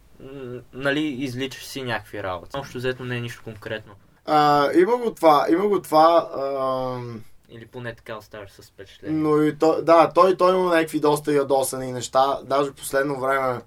нали, 0.72 1.00
изличаш 1.00 1.64
си 1.66 1.82
някакви 1.82 2.22
работи. 2.22 2.56
Общо 2.56 2.78
взето 2.78 3.04
не 3.04 3.16
е 3.16 3.20
нищо 3.20 3.42
конкретно. 3.44 3.92
А, 4.26 4.70
има 4.74 4.96
го 4.96 5.14
това, 5.14 5.46
има 5.50 5.68
го 5.68 5.82
това, 5.82 6.30
а, 6.34 7.54
Или 7.54 7.66
поне 7.66 7.94
така 7.94 8.16
оставаш 8.16 8.50
с 8.50 8.62
впечатление. 8.62 9.18
но 9.18 9.42
и 9.42 9.58
той, 9.58 9.84
да, 9.84 10.12
той, 10.12 10.36
той 10.36 10.54
има 10.54 10.74
някакви 10.74 11.00
доста 11.00 11.32
ядосани 11.32 11.92
неща. 11.92 12.38
Даже 12.44 12.72
последно 12.72 13.20
време 13.20 13.60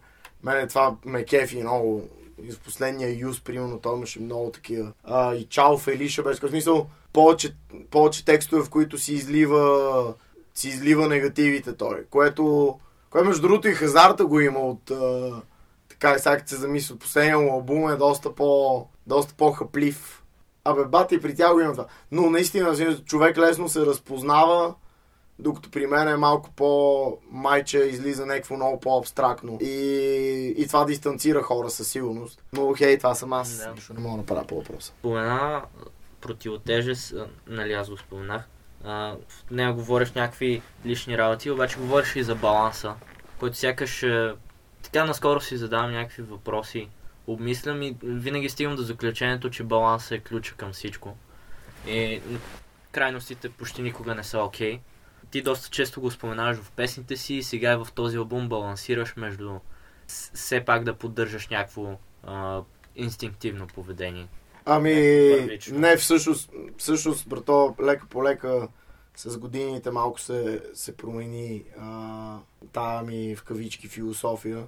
мене 0.43 0.67
това 0.67 0.95
ме 1.05 1.25
кефи 1.25 1.57
много. 1.57 2.09
И 2.43 2.51
в 2.51 2.59
последния 2.59 3.19
юз, 3.19 3.41
примерно, 3.41 3.79
той 3.79 3.95
имаше 3.95 4.19
много 4.19 4.51
такива. 4.51 4.91
А, 5.03 5.35
и 5.35 5.45
Чао 5.45 5.77
Фелиша 5.77 6.23
беше 6.23 6.41
в 6.41 6.49
смисъл 6.49 6.87
повече, 7.13 7.55
повече 7.91 8.25
текстове, 8.25 8.63
в 8.63 8.69
които 8.69 8.97
си 8.97 9.13
излива, 9.13 10.13
си 10.55 10.69
излива 10.69 11.07
негативите 11.07 11.73
той. 11.73 12.05
Което, 12.09 12.75
което 13.09 13.27
между 13.27 13.41
другото 13.41 13.67
и 13.67 13.73
Хазарта 13.73 14.25
го 14.25 14.39
има 14.39 14.59
от... 14.59 14.91
А, 14.91 15.41
така, 15.89 16.19
сега 16.19 16.41
се 16.45 16.55
замисля, 16.55 16.95
последния 16.95 17.39
му 17.39 17.53
албум 17.53 17.89
е 17.89 17.95
доста 17.95 18.35
по, 18.35 18.85
доста 19.07 19.33
по-хъплив. 19.33 20.23
Абе, 20.63 20.85
бати, 20.85 21.21
при 21.21 21.35
тях 21.35 21.53
го 21.53 21.59
има 21.59 21.71
това. 21.71 21.85
Но 22.11 22.29
наистина, 22.29 22.97
човек 23.05 23.37
лесно 23.37 23.69
се 23.69 23.85
разпознава 23.85 24.73
докато 25.39 25.71
при 25.71 25.87
мен 25.87 26.07
е 26.07 26.15
малко 26.15 26.51
по-майче, 26.51 27.77
излиза 27.77 28.25
някакво 28.25 28.55
много 28.55 28.79
по-абстрактно. 28.79 29.57
И, 29.61 30.53
и 30.57 30.67
това 30.67 30.85
дистанцира 30.85 31.41
хора 31.41 31.69
със 31.69 31.87
сигурност. 31.87 32.43
Но 32.53 32.73
хей, 32.77 32.97
това 32.97 33.15
съм 33.15 33.33
аз. 33.33 33.57
Да. 33.57 33.71
Нищо 33.73 33.93
не 33.93 33.99
мога 33.99 34.11
да 34.11 34.17
направя 34.17 34.47
по 34.47 34.55
въпроса. 34.55 34.87
Спомена 34.99 35.61
противотежест, 36.21 37.13
нали 37.47 37.73
аз 37.73 37.89
го 37.89 37.97
споменах. 37.97 38.47
А, 38.83 39.15
в 39.27 39.51
нея 39.51 39.73
говориш 39.73 40.11
някакви 40.11 40.61
лични 40.85 41.17
работи, 41.17 41.51
обаче 41.51 41.79
говориш 41.79 42.15
и 42.15 42.23
за 42.23 42.35
баланса, 42.35 42.93
който 43.39 43.57
сякаш 43.57 44.03
е, 44.03 44.33
така 44.83 45.05
наскоро 45.05 45.41
си 45.41 45.57
задавам 45.57 45.91
някакви 45.91 46.23
въпроси, 46.23 46.89
обмислям 47.27 47.81
и 47.81 47.97
винаги 48.03 48.49
стигам 48.49 48.75
до 48.75 48.81
заключението, 48.81 49.49
че 49.49 49.63
балансът 49.63 50.11
е 50.11 50.19
ключа 50.19 50.55
към 50.55 50.71
всичко. 50.71 51.15
И 51.87 52.21
крайностите 52.91 53.49
почти 53.49 53.81
никога 53.81 54.15
не 54.15 54.23
са 54.23 54.39
окей. 54.39 54.75
Okay 54.75 54.79
ти 55.31 55.41
доста 55.41 55.69
често 55.69 56.01
го 56.01 56.11
споменаваш 56.11 56.57
в 56.57 56.71
песните 56.71 57.17
си 57.17 57.33
и 57.33 57.43
сега 57.43 57.77
в 57.77 57.91
този 57.91 58.17
албум 58.17 58.49
балансираш 58.49 59.15
между 59.15 59.59
все 60.33 60.65
пак 60.65 60.83
да 60.83 60.93
поддържаш 60.93 61.47
някакво 61.47 61.97
а, 62.23 62.61
инстинктивно 62.95 63.67
поведение. 63.67 64.27
Ами, 64.65 64.93
не, 65.71 65.97
всъщност, 65.97 66.51
всъщност, 66.77 67.29
брато, 67.29 67.75
лека 67.81 68.05
по 68.09 68.23
лека 68.23 68.67
с 69.15 69.37
годините 69.37 69.91
малко 69.91 70.19
се, 70.19 70.63
се 70.73 70.97
промени 70.97 71.63
а, 71.79 72.37
тая 72.73 73.03
ми 73.03 73.35
в 73.35 73.43
кавички 73.43 73.87
философия. 73.87 74.67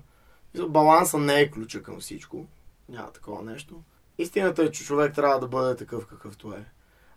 Баланса 0.70 1.18
не 1.18 1.42
е 1.42 1.52
ключа 1.52 1.84
към 1.84 2.00
всичко. 2.00 2.46
Няма 2.90 3.12
такова 3.12 3.42
нещо. 3.42 3.82
Истината 4.18 4.64
е, 4.64 4.72
че 4.72 4.84
човек 4.84 5.16
трябва 5.16 5.40
да 5.40 5.48
бъде 5.48 5.76
такъв 5.76 6.06
какъвто 6.06 6.54
е 6.54 6.66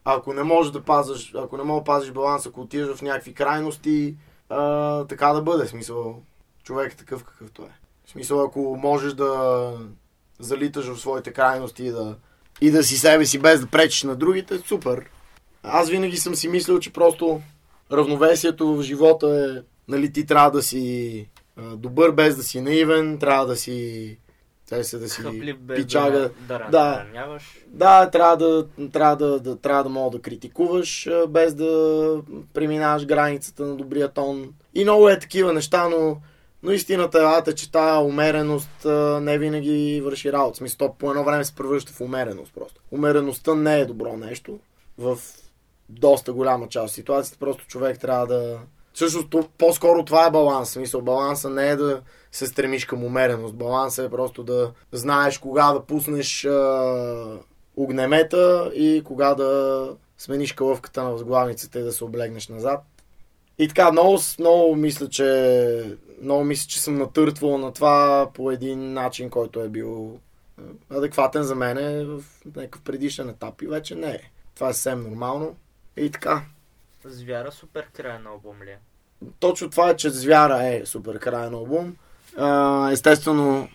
ако 0.04 0.32
не 0.32 0.42
можеш 0.42 0.72
да 0.72 0.82
пазиш, 0.82 1.32
ако 1.34 1.56
не 1.56 1.62
можеш 1.62 1.80
да 1.80 1.84
пазиш 1.84 2.10
баланс, 2.10 2.46
ако 2.46 2.60
отидеш 2.60 2.96
в 2.96 3.02
някакви 3.02 3.34
крайности, 3.34 4.16
а, 4.48 5.04
така 5.04 5.32
да 5.32 5.42
бъде. 5.42 5.66
Смисъл, 5.66 6.22
човек 6.64 6.92
е 6.92 6.96
такъв 6.96 7.24
какъвто 7.24 7.62
е. 7.62 7.78
Смисъл, 8.06 8.42
ако 8.42 8.78
можеш 8.82 9.12
да 9.12 9.72
залиташ 10.38 10.86
в 10.86 11.00
своите 11.00 11.32
крайности 11.32 11.84
и 11.84 11.90
да, 11.90 12.16
и 12.60 12.70
да 12.70 12.84
си 12.84 12.98
себе 12.98 13.26
си 13.26 13.38
без 13.38 13.60
да 13.60 13.66
пречиш 13.66 14.02
на 14.02 14.16
другите, 14.16 14.58
супер. 14.58 15.10
Аз 15.62 15.90
винаги 15.90 16.16
съм 16.16 16.34
си 16.34 16.48
мислил, 16.48 16.78
че 16.78 16.92
просто 16.92 17.40
равновесието 17.92 18.76
в 18.76 18.82
живота 18.82 19.26
е, 19.28 19.62
нали, 19.88 20.12
ти 20.12 20.26
трябва 20.26 20.50
да 20.50 20.62
си 20.62 21.28
добър 21.76 22.10
без 22.10 22.36
да 22.36 22.42
си 22.42 22.60
наивен, 22.60 23.18
трябва 23.18 23.46
да 23.46 23.56
си 23.56 24.18
те 24.72 24.84
се 24.84 24.98
да 24.98 25.08
си 25.08 25.22
Хъплив, 25.22 25.56
пичага. 25.76 26.30
Да, 26.48 26.58
да, 26.58 26.68
да, 26.70 27.04
да, 27.66 28.10
трябва 28.10 28.36
да, 28.36 28.66
трябва 28.92 29.16
да, 29.16 29.40
да, 29.40 29.56
трябва 29.56 29.82
да 29.82 29.88
мога 29.88 30.16
да 30.16 30.22
критикуваш, 30.22 31.08
без 31.28 31.54
да 31.54 32.22
преминаваш 32.54 33.06
границата 33.06 33.66
на 33.66 33.76
добрия 33.76 34.08
тон. 34.08 34.54
И 34.74 34.82
много 34.82 35.08
е 35.08 35.18
такива 35.18 35.52
неща, 35.52 35.88
но, 35.88 36.16
но 36.62 36.70
истината 36.70 37.42
е, 37.46 37.54
че 37.54 37.72
тази 37.72 38.04
умереност 38.04 38.84
не 39.20 39.38
винаги 39.38 40.00
върши 40.04 40.32
работа. 40.32 40.56
Смисъл, 40.56 40.76
то 40.78 40.94
по 40.98 41.10
едно 41.10 41.24
време 41.24 41.44
се 41.44 41.54
превръща 41.54 41.92
в 41.92 42.00
умереност 42.00 42.54
просто. 42.54 42.80
Умереността 42.90 43.54
не 43.54 43.80
е 43.80 43.84
добро 43.84 44.16
нещо. 44.16 44.58
В 44.98 45.18
доста 45.88 46.32
голяма 46.32 46.68
част 46.68 46.86
от 46.86 46.94
ситуацията 46.94 47.38
просто 47.38 47.66
човек 47.66 48.00
трябва 48.00 48.26
да... 48.26 48.58
Всъщност, 48.94 49.28
по-скоро 49.58 50.04
това 50.04 50.26
е 50.26 50.30
баланс. 50.30 50.70
Смисъл, 50.70 51.00
баланса 51.00 51.50
не 51.50 51.68
е 51.68 51.76
да 51.76 52.00
се 52.32 52.46
стремиш 52.46 52.84
към 52.84 53.04
умереност. 53.04 53.54
Балансът 53.54 54.06
е 54.06 54.10
просто 54.10 54.42
да 54.42 54.72
знаеш 54.92 55.38
кога 55.38 55.72
да 55.72 55.82
пуснеш 55.82 56.44
а, 56.44 57.38
огнемета 57.76 58.72
и 58.74 59.02
кога 59.04 59.34
да 59.34 59.88
смениш 60.18 60.52
кълъвката 60.52 61.02
на 61.02 61.10
възглавницата 61.10 61.80
и 61.80 61.82
да 61.82 61.92
се 61.92 62.04
облегнеш 62.04 62.48
назад. 62.48 62.80
И 63.58 63.68
така, 63.68 63.92
много, 63.92 64.18
много 64.38 64.76
мисля, 64.76 65.08
че 65.08 65.96
много 66.22 66.44
мисля, 66.44 66.68
че 66.68 66.80
съм 66.80 66.94
натъртвал 66.94 67.58
на 67.58 67.72
това 67.72 68.30
по 68.34 68.50
един 68.50 68.92
начин, 68.92 69.30
който 69.30 69.60
е 69.60 69.68
бил 69.68 70.18
адекватен 70.90 71.42
за 71.42 71.54
мен 71.54 72.06
в 72.06 72.24
някакъв 72.56 72.82
предишен 72.82 73.28
етап 73.28 73.62
и 73.62 73.66
вече 73.66 73.94
не 73.94 74.10
е. 74.10 74.30
Това 74.54 74.68
е 74.68 74.72
съвсем 74.72 75.02
нормално. 75.02 75.56
И 75.96 76.10
така. 76.10 76.42
Звяра 77.04 77.52
супер 77.52 77.86
крайен 77.92 78.26
албум 78.26 78.62
ли 78.62 78.70
е? 78.70 78.78
Точно 79.38 79.70
това 79.70 79.90
е, 79.90 79.96
че 79.96 80.10
Звяра 80.10 80.64
е 80.64 80.86
супер 80.86 81.18
крайен 81.18 81.54
албум 81.54 81.96
естествено, 82.92 83.68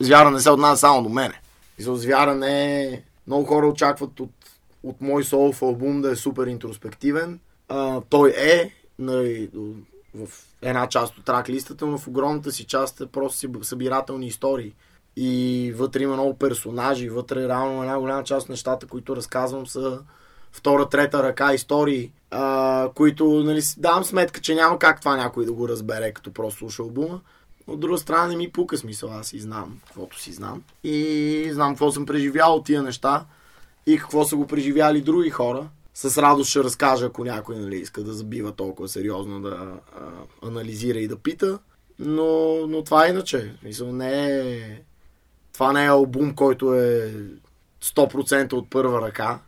звяра 0.00 0.30
не 0.30 0.40
се 0.40 0.50
отнася 0.50 0.80
само 0.80 1.02
до 1.02 1.08
мене. 1.08 1.40
И 1.78 1.82
за 1.82 1.94
звяра 1.94 2.34
не. 2.34 3.02
Много 3.26 3.44
хора 3.44 3.66
очакват 3.66 4.20
от, 4.20 4.30
от 4.82 5.00
мой 5.00 5.24
солов 5.24 5.62
албум 5.62 6.00
да 6.02 6.10
е 6.10 6.16
супер 6.16 6.46
интроспективен. 6.46 7.40
А, 7.68 8.00
той 8.00 8.30
е, 8.30 8.70
нали, 8.98 9.50
в 10.14 10.28
една 10.62 10.88
част 10.88 11.18
от 11.18 11.24
трак 11.24 11.48
листата, 11.48 11.86
но 11.86 11.98
в 11.98 12.08
огромната 12.08 12.52
си 12.52 12.64
част 12.64 13.00
е 13.00 13.06
просто 13.06 13.48
събирателни 13.62 14.26
истории. 14.26 14.74
И 15.16 15.72
вътре 15.76 16.02
има 16.02 16.14
много 16.14 16.38
персонажи, 16.38 17.08
вътре 17.08 17.48
реално 17.48 17.82
една 17.82 17.98
голяма 17.98 18.24
част 18.24 18.44
от 18.44 18.50
нещата, 18.50 18.86
които 18.86 19.16
разказвам 19.16 19.66
са 19.66 20.00
втора, 20.52 20.88
трета 20.88 21.22
ръка 21.22 21.54
истории, 21.54 22.12
а, 22.30 22.88
които 22.94 23.42
нали, 23.44 23.62
давам 23.78 24.04
сметка, 24.04 24.40
че 24.40 24.54
няма 24.54 24.78
как 24.78 25.00
това 25.00 25.16
някой 25.16 25.44
да 25.44 25.52
го 25.52 25.68
разбере, 25.68 26.12
като 26.12 26.32
просто 26.32 26.58
слуша 26.58 26.82
албума. 26.82 27.20
От 27.66 27.80
друга 27.80 27.98
страна 27.98 28.26
не 28.26 28.36
ми 28.36 28.52
пука 28.52 28.78
смисъл, 28.78 29.12
аз 29.12 29.26
си 29.26 29.38
знам 29.38 29.80
каквото 29.86 30.20
си 30.20 30.32
знам. 30.32 30.62
И 30.84 31.48
знам 31.52 31.72
какво 31.72 31.92
съм 31.92 32.06
преживял 32.06 32.54
от 32.54 32.64
тия 32.64 32.82
неща 32.82 33.24
и 33.86 33.98
какво 33.98 34.24
са 34.24 34.36
го 34.36 34.46
преживяли 34.46 35.00
други 35.00 35.30
хора. 35.30 35.68
С 35.94 36.22
радост 36.22 36.50
ще 36.50 36.64
разкажа, 36.64 37.06
ако 37.06 37.24
някой 37.24 37.56
нали, 37.56 37.76
иска 37.76 38.02
да 38.02 38.12
забива 38.12 38.52
толкова 38.52 38.88
сериозно 38.88 39.40
да 39.40 39.80
а, 39.96 40.48
анализира 40.48 40.98
и 40.98 41.08
да 41.08 41.16
пита. 41.16 41.58
Но, 41.98 42.58
но 42.66 42.84
това 42.84 43.06
е 43.06 43.10
иначе. 43.10 43.54
Мисъл, 43.62 43.92
не 43.92 44.40
е... 44.40 44.82
Това 45.52 45.72
не 45.72 45.84
е 45.84 45.88
албум, 45.88 46.34
който 46.34 46.74
е 46.74 47.14
100% 47.82 48.52
от 48.52 48.70
първа 48.70 49.02
ръка. 49.02 49.40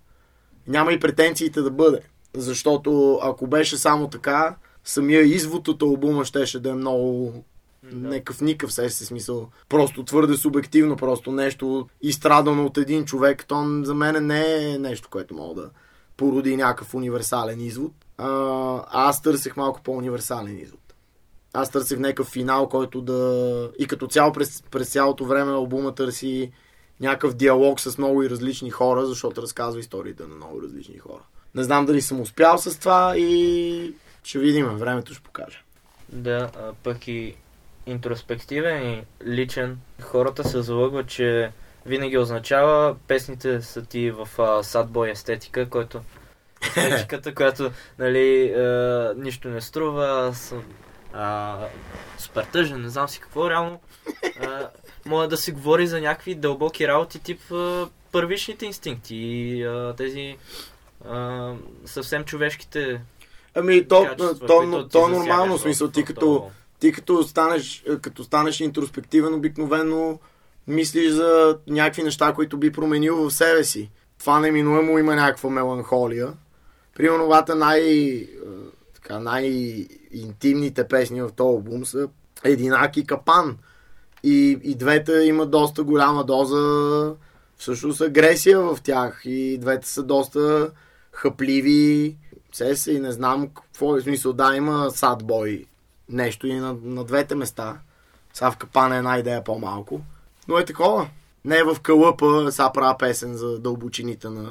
Няма 0.66 0.92
и 0.92 1.00
претенциите 1.00 1.62
да 1.62 1.70
бъде. 1.70 2.00
Защото 2.34 3.18
ако 3.22 3.46
беше 3.46 3.76
само 3.76 4.08
така, 4.08 4.56
самия 4.84 5.22
извод 5.22 5.68
от 5.68 5.82
албума 5.82 6.24
щеше 6.24 6.60
да 6.60 6.70
е 6.70 6.74
много 6.74 7.34
да. 7.92 8.08
Некъв 8.08 8.40
никакъв 8.40 8.72
се 8.72 8.90
смисъл. 8.90 9.48
Просто 9.68 10.04
твърде 10.04 10.36
субективно, 10.36 10.96
просто 10.96 11.32
нещо 11.32 11.88
изстрадано 12.02 12.66
от 12.66 12.78
един 12.78 13.04
човек. 13.04 13.46
То 13.46 13.80
за 13.82 13.94
мен 13.94 14.26
не 14.26 14.72
е 14.72 14.78
нещо, 14.78 15.08
което 15.10 15.34
мога 15.34 15.62
да 15.62 15.70
породи 16.16 16.56
някакъв 16.56 16.94
универсален 16.94 17.60
извод. 17.60 17.92
А, 18.18 18.84
аз 18.90 19.22
търсех 19.22 19.56
малко 19.56 19.82
по-универсален 19.82 20.58
извод. 20.58 20.80
Аз 21.52 21.70
търсех 21.70 21.98
някакъв 21.98 22.26
финал, 22.26 22.68
който 22.68 23.00
да... 23.00 23.70
И 23.78 23.86
като 23.86 24.06
цяло 24.06 24.32
през, 24.32 24.62
през 24.70 24.88
цялото 24.88 25.24
време 25.24 25.52
албума 25.52 25.94
търси 25.94 26.52
някакъв 27.00 27.34
диалог 27.34 27.80
с 27.80 27.98
много 27.98 28.22
и 28.22 28.30
различни 28.30 28.70
хора, 28.70 29.06
защото 29.06 29.42
разказва 29.42 29.80
историите 29.80 30.22
на 30.22 30.34
много 30.34 30.62
различни 30.62 30.98
хора. 30.98 31.22
Не 31.54 31.64
знам 31.64 31.86
дали 31.86 32.02
съм 32.02 32.20
успял 32.20 32.58
с 32.58 32.78
това 32.78 33.16
и 33.16 33.94
ще 34.22 34.38
видим, 34.38 34.66
времето 34.66 35.14
ще 35.14 35.22
покаже. 35.22 35.64
Да, 36.08 36.50
а, 36.56 36.72
пък 36.82 37.08
и 37.08 37.36
интроспективен 37.86 38.92
и 38.92 39.04
личен. 39.26 39.78
Хората 40.02 40.48
се 40.48 40.62
залъгват, 40.62 41.06
че 41.06 41.50
винаги 41.86 42.18
означава 42.18 42.96
песните 43.06 43.62
са 43.62 43.84
ти 43.84 44.10
в 44.10 44.28
садбой 44.62 45.10
естетика, 45.10 45.68
който 45.68 46.00
естетиката, 46.76 47.34
която 47.34 47.70
нали, 47.98 48.52
а, 48.52 49.14
нищо 49.16 49.48
не 49.48 49.60
струва, 49.60 50.34
съм 50.34 50.64
а, 51.12 51.58
супер 52.18 52.44
тъжен, 52.44 52.82
не 52.82 52.88
знам 52.88 53.08
си 53.08 53.20
какво, 53.20 53.50
реално 53.50 53.80
а, 54.40 54.68
може 55.06 55.28
да 55.28 55.36
се 55.36 55.52
говори 55.52 55.86
за 55.86 56.00
някакви 56.00 56.34
дълбоки 56.34 56.88
работи, 56.88 57.18
тип 57.18 57.52
а, 57.52 57.88
първичните 58.12 58.66
инстинкти 58.66 59.16
и 59.16 59.64
а, 59.64 59.94
тези 59.96 60.36
а, 61.08 61.52
съвсем 61.84 62.24
човешките 62.24 63.00
Ами, 63.54 63.88
то, 63.88 64.02
качества, 64.02 64.46
то, 64.46 64.70
то, 64.70 64.88
то 64.88 65.08
е 65.08 65.10
нормално, 65.10 65.58
смисъл, 65.58 65.90
ти 65.90 66.04
като, 66.04 66.50
ти 66.78 66.92
като 66.92 67.22
станеш, 67.22 67.84
като 68.02 68.24
станеш 68.24 68.60
интроспективен, 68.60 69.34
обикновено 69.34 70.18
мислиш 70.66 71.10
за 71.10 71.58
някакви 71.66 72.02
неща, 72.02 72.32
които 72.32 72.58
би 72.58 72.72
променил 72.72 73.16
в 73.16 73.30
себе 73.30 73.64
си. 73.64 73.90
Това 74.18 74.40
неминуемо 74.40 74.98
има 74.98 75.14
някаква 75.14 75.50
меланхолия. 75.50 76.32
Примерно, 76.94 77.26
вата 77.26 77.54
най, 77.54 78.26
така, 78.94 79.18
най-интимните 79.18 80.88
песни 80.88 81.22
в 81.22 81.30
този 81.36 81.48
албум 81.48 81.86
са 81.86 82.08
Единак 82.44 82.96
и 82.96 83.06
Капан. 83.06 83.58
И, 84.22 84.58
и 84.62 84.74
двете 84.74 85.12
имат 85.12 85.50
доста 85.50 85.82
голяма 85.82 86.24
доза 86.24 87.14
всъщност 87.56 88.00
агресия 88.00 88.60
в 88.60 88.78
тях. 88.82 89.22
И 89.24 89.58
двете 89.58 89.88
са 89.88 90.02
доста 90.02 90.70
хъпливи. 91.12 92.16
Се 92.52 92.76
се 92.76 92.92
и 92.92 93.00
не 93.00 93.12
знам 93.12 93.48
какво 93.48 93.96
е 93.96 94.00
смисъл. 94.00 94.32
Да, 94.32 94.56
има 94.56 94.90
садбой 94.90 95.66
нещо 96.08 96.46
и 96.46 96.54
на, 96.54 96.76
на 96.82 97.04
двете 97.04 97.34
места. 97.34 97.78
Сега 98.32 98.50
в 98.50 98.56
капана 98.56 98.94
е 98.94 98.98
една 98.98 99.18
идея 99.18 99.44
по-малко. 99.44 100.00
Но 100.48 100.58
е 100.58 100.64
такова. 100.64 101.08
Не 101.44 101.58
е 101.58 101.64
в 101.64 101.80
кълъпа, 101.82 102.52
сега 102.52 102.72
правя 102.72 102.98
песен 102.98 103.34
за 103.34 103.58
дълбочините 103.58 104.28
на, 104.28 104.50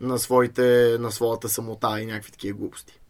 на, 0.00 0.18
своите, 0.18 0.96
на 1.00 1.10
своята 1.12 1.48
самота 1.48 2.00
и 2.00 2.06
някакви 2.06 2.32
такива 2.32 2.58
глупости. 2.58 3.00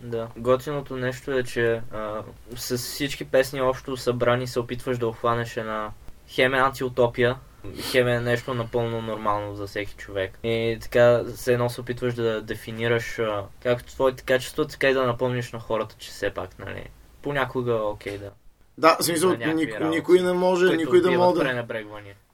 Да. 0.00 0.28
Готиното 0.36 0.96
нещо 0.96 1.32
е, 1.32 1.44
че 1.44 1.82
а, 1.92 2.22
с 2.56 2.78
всички 2.78 3.24
песни 3.24 3.60
общо 3.60 3.96
събрани 3.96 4.46
се 4.46 4.60
опитваш 4.60 4.98
да 4.98 5.08
охванеш 5.08 5.56
една 5.56 5.90
хем 6.28 6.54
е 6.54 6.58
антиутопия, 6.58 7.36
хем 7.80 8.08
е 8.08 8.20
нещо 8.20 8.54
напълно 8.54 9.02
нормално 9.02 9.54
за 9.54 9.66
всеки 9.66 9.94
човек. 9.94 10.38
И 10.44 10.78
така 10.82 11.24
се 11.34 11.52
едно 11.52 11.70
се 11.70 11.80
опитваш 11.80 12.14
да 12.14 12.42
дефинираш 12.42 13.18
а, 13.18 13.44
както 13.62 13.92
твоите 13.92 14.22
качества, 14.22 14.66
така 14.66 14.88
и 14.88 14.94
да 14.94 15.06
напомниш 15.06 15.52
на 15.52 15.60
хората, 15.60 15.94
че 15.98 16.10
все 16.10 16.30
пак, 16.30 16.58
нали, 16.58 16.88
понякога 17.22 17.74
окей 17.74 18.18
да. 18.18 18.30
Да, 18.78 18.96
в 19.00 19.04
смисъл, 19.04 19.36
никой, 19.54 19.88
никой 19.88 20.20
не 20.20 20.32
може, 20.32 20.76
никой 20.76 21.00
да 21.00 21.10
може 21.10 21.44
да... 21.44 21.64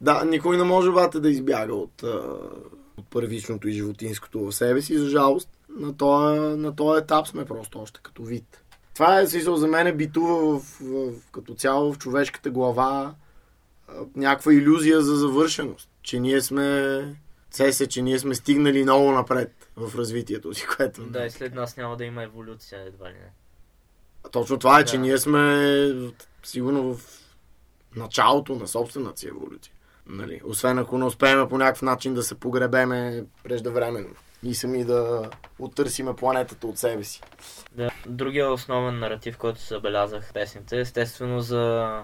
Да, 0.01 0.25
никой 0.25 0.57
не 0.57 0.65
може 0.65 0.91
бате 0.91 1.21
да 1.21 1.31
избяга 1.31 1.75
от, 1.75 2.03
от 2.97 3.07
първичното 3.11 3.69
и 3.69 3.73
животинското 3.73 4.41
в 4.41 4.53
себе 4.53 4.83
си, 4.83 4.99
за 4.99 5.09
жалост. 5.09 5.51
На 5.79 5.97
този, 5.97 6.41
на 6.41 6.77
този 6.77 7.03
етап 7.03 7.27
сме 7.27 7.45
просто 7.45 7.81
още 7.81 8.01
като 8.03 8.23
вид. 8.23 8.63
Това 8.95 9.21
е, 9.21 9.27
смисъл, 9.27 9.57
за 9.57 9.67
мен 9.69 9.87
е 9.87 9.93
битува 9.93 10.59
в, 10.59 10.79
в, 10.81 11.13
като 11.33 11.55
цяло 11.55 11.93
в 11.93 11.99
човешката 11.99 12.51
глава 12.51 13.15
някаква 14.17 14.53
иллюзия 14.53 15.01
за 15.01 15.17
завършеност. 15.17 15.91
Че 16.03 16.21
ние 16.21 16.41
сме... 16.41 17.19
Се 17.51 17.73
се, 17.73 17.87
че 17.87 18.03
ние 18.03 18.19
сме 18.19 18.35
стигнали 18.35 18.83
много 18.83 19.13
напред 19.13 19.71
в 19.77 19.99
развитието 19.99 20.55
си, 20.55 20.67
което... 20.77 21.03
Да, 21.03 21.27
и 21.27 21.31
след 21.31 21.55
нас 21.55 21.77
няма 21.77 21.97
да 21.97 22.05
има 22.05 22.23
еволюция, 22.23 22.81
едва 22.87 23.09
ли 23.09 23.13
не. 23.13 23.33
Точно 24.33 24.59
това 24.59 24.81
е, 24.81 24.85
да. 24.85 24.91
че 24.91 24.99
ние 24.99 25.19
сме 25.19 25.95
сигурно 26.43 26.95
в 26.95 27.01
началото 27.97 28.55
на 28.55 28.69
собствената 28.69 29.21
си 29.21 29.29
еволюция. 29.29 29.75
Нали? 30.07 30.41
Освен 30.45 30.79
ако 30.79 30.99
не 30.99 31.05
успеем 31.05 31.49
по 31.49 31.59
някакъв 31.59 31.83
начин 31.83 32.15
да 32.15 32.23
се 32.23 32.35
погребеме 32.35 33.25
преждевременно 33.45 34.15
и 34.43 34.55
сами 34.55 34.85
да 34.85 35.31
оттърсиме 35.59 36.17
планетата 36.17 36.67
от 36.67 36.79
себе 36.79 37.05
си. 37.05 37.23
Да. 37.73 37.91
Другия 38.07 38.53
основен 38.53 38.99
наратив, 38.99 39.39
който 39.39 39.61
се 39.61 39.75
забелязах 39.75 40.25
в 40.25 40.33
песните, 40.33 40.77
е 40.77 40.81
естествено 40.81 41.41
за 41.41 41.95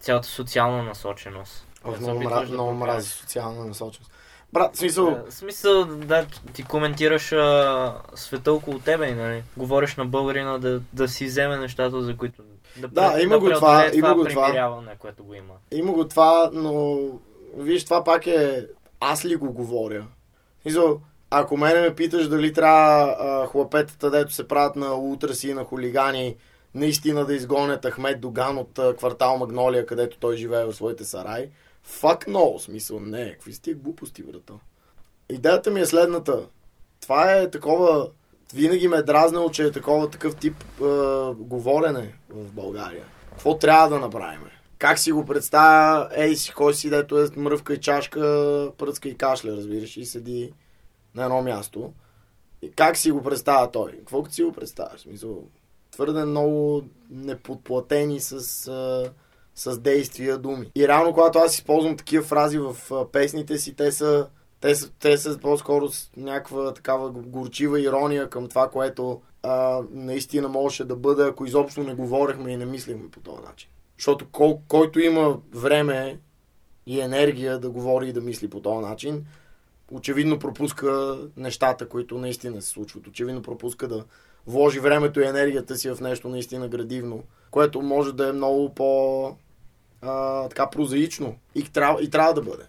цялата 0.00 0.28
социална 0.28 0.82
насоченост. 0.82 1.66
много, 2.00 2.22
мра... 2.22 2.40
да 2.40 2.52
много 2.52 2.72
мрази 2.72 3.08
социална 3.08 3.64
насоченост. 3.64 4.12
Брат, 4.52 4.76
смисъл... 4.76 5.10
Да, 5.10 5.32
смисъл, 5.32 5.84
да, 5.84 6.26
ти 6.52 6.62
коментираш 6.62 7.32
а, 7.32 7.94
света 8.14 8.52
около 8.52 8.78
тебе, 8.78 9.14
нали? 9.14 9.42
Говориш 9.56 9.96
на 9.96 10.06
българина 10.06 10.58
да, 10.58 10.80
да 10.92 11.08
си 11.08 11.24
вземе 11.24 11.56
нещата, 11.56 12.02
за 12.02 12.16
които... 12.16 12.42
Да, 12.76 12.88
да 12.88 13.22
има 13.22 13.34
да 13.34 13.40
го 13.40 13.50
това, 13.50 13.90
има 13.94 14.14
го 14.14 14.24
това. 14.24 14.74
което 14.98 15.24
го 15.24 15.34
има. 15.34 15.54
Има 15.72 15.92
го 15.92 16.08
това, 16.08 16.50
но... 16.52 16.98
Виж, 17.56 17.84
това 17.84 18.04
пак 18.04 18.26
е... 18.26 18.66
Аз 19.00 19.24
ли 19.24 19.36
го 19.36 19.52
говоря? 19.52 20.06
Смисъл, 20.62 21.00
ако 21.30 21.56
мене 21.56 21.80
ме 21.80 21.94
питаш 21.94 22.28
дали 22.28 22.52
трябва 22.52 23.16
а, 23.18 23.46
хлапетата, 23.46 24.10
дето 24.10 24.32
се 24.32 24.48
правят 24.48 24.76
на 24.76 24.94
утраси 24.94 25.48
и 25.48 25.54
на 25.54 25.64
хулигани, 25.64 26.36
наистина 26.74 27.26
да 27.26 27.34
изгонят 27.34 27.86
Ахмед 27.86 28.20
Доган 28.20 28.58
от 28.58 28.78
а, 28.78 28.96
квартал 28.96 29.36
Магнолия, 29.36 29.86
където 29.86 30.18
той 30.18 30.36
живее 30.36 30.64
в 30.64 30.72
своите 30.72 31.04
сараи, 31.04 31.48
Fuck 31.90 32.28
no, 32.28 32.58
смисъл, 32.58 33.00
не, 33.00 33.32
какви 33.32 33.52
сте 33.52 33.74
глупости, 33.74 34.22
брата. 34.22 34.52
Идеята 35.30 35.70
ми 35.70 35.80
е 35.80 35.86
следната. 35.86 36.48
Това 37.00 37.32
е 37.32 37.50
такова, 37.50 38.10
винаги 38.54 38.88
ме 38.88 38.96
е 38.96 39.02
дразнало, 39.02 39.50
че 39.50 39.64
е 39.64 39.70
такова 39.70 40.10
такъв 40.10 40.36
тип 40.36 40.54
е, 40.80 40.84
говорене 41.34 42.14
в 42.28 42.52
България. 42.52 43.04
Какво 43.30 43.58
трябва 43.58 43.88
да 43.88 43.98
направим? 43.98 44.40
Как 44.78 44.98
си 44.98 45.12
го 45.12 45.26
представя, 45.26 46.08
ей 46.14 46.36
си, 46.36 46.52
кой 46.52 46.74
си, 46.74 46.90
дето 46.90 47.18
е 47.18 47.28
мръвка 47.36 47.74
и 47.74 47.80
чашка, 47.80 48.20
пръцка 48.78 49.08
и 49.08 49.16
кашля, 49.16 49.56
разбираш, 49.56 49.96
и 49.96 50.04
седи 50.04 50.52
на 51.14 51.24
едно 51.24 51.42
място. 51.42 51.92
И 52.62 52.70
как 52.70 52.96
си 52.96 53.10
го 53.10 53.22
представя 53.22 53.70
той? 53.70 53.92
Какво 53.92 54.24
си 54.24 54.42
го 54.42 54.52
представяш? 54.52 55.00
Смисъл, 55.00 55.44
твърде 55.90 56.24
много 56.24 56.82
неподплатени 57.10 58.20
с... 58.20 58.66
Е, 59.06 59.10
с 59.60 59.78
действия 59.78 60.38
думи. 60.38 60.70
И 60.74 60.88
реално, 60.88 61.12
когато 61.12 61.38
аз 61.38 61.54
използвам 61.54 61.96
такива 61.96 62.24
фрази 62.24 62.58
в 62.58 62.76
песните 63.12 63.58
си, 63.58 63.74
те 63.74 63.92
са, 63.92 64.28
те 64.60 64.74
са, 64.74 64.92
те 65.00 65.18
са 65.18 65.38
по-скоро 65.38 65.88
с 65.88 66.10
някаква 66.16 66.74
такава 66.74 67.10
горчива 67.10 67.80
ирония 67.80 68.30
към 68.30 68.48
това, 68.48 68.68
което 68.68 69.20
а, 69.42 69.80
наистина 69.90 70.48
можеше 70.48 70.84
да 70.84 70.96
бъде, 70.96 71.22
ако 71.22 71.46
изобщо 71.46 71.82
не 71.82 71.94
говорехме 71.94 72.52
и 72.52 72.56
не 72.56 72.66
мислихме 72.66 73.10
по 73.10 73.20
този 73.20 73.42
начин. 73.42 73.70
Защото 73.98 74.26
кой, 74.32 74.56
който 74.68 75.00
има 75.00 75.38
време 75.54 76.18
и 76.86 77.00
енергия 77.00 77.58
да 77.58 77.70
говори 77.70 78.08
и 78.08 78.12
да 78.12 78.20
мисли 78.20 78.50
по 78.50 78.60
този 78.60 78.86
начин, 78.86 79.24
очевидно 79.90 80.38
пропуска 80.38 81.18
нещата, 81.36 81.88
които 81.88 82.18
наистина 82.18 82.62
се 82.62 82.68
случват. 82.68 83.06
Очевидно 83.06 83.42
пропуска 83.42 83.88
да 83.88 84.04
вложи 84.46 84.80
времето 84.80 85.20
и 85.20 85.26
енергията 85.26 85.76
си 85.76 85.90
в 85.90 86.00
нещо 86.00 86.28
наистина 86.28 86.68
градивно, 86.68 87.22
което 87.50 87.82
може 87.82 88.12
да 88.12 88.28
е 88.28 88.32
много 88.32 88.74
по 88.74 89.36
а, 90.02 90.48
така 90.48 90.70
прозаично 90.70 91.36
и 91.54 91.64
трябва, 91.64 92.02
и 92.02 92.10
трябва 92.10 92.34
да 92.34 92.42
бъде. 92.42 92.64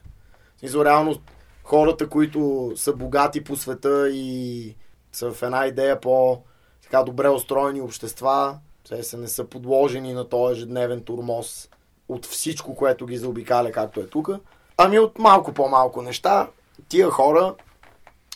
Смисъл, 0.60 0.86
реално 0.86 1.16
хората, 1.64 2.10
които 2.10 2.72
са 2.76 2.94
богати 2.94 3.44
по 3.44 3.56
света 3.56 4.10
и 4.10 4.76
са 5.12 5.32
в 5.32 5.44
една 5.44 5.68
идея 5.68 6.02
по 6.02 6.42
така 6.84 7.04
добре 7.04 7.30
устроени 7.30 7.82
общества, 7.82 8.60
се, 8.88 9.04
се 9.04 9.18
не 9.18 9.28
са 9.28 9.46
подложени 9.46 10.14
на 10.14 10.30
този 10.30 10.52
ежедневен 10.58 11.04
турмоз 11.04 11.70
от 12.10 12.26
всичко, 12.26 12.76
което 12.76 13.06
ги 13.06 13.18
заобикаля, 13.18 13.72
както 13.72 14.00
е 14.00 14.08
тук. 14.08 14.30
Ами 14.78 15.00
от 15.00 15.20
малко 15.20 15.54
по-малко 15.54 16.02
неща, 16.02 16.48
тия 16.90 17.10
хора 17.10 17.56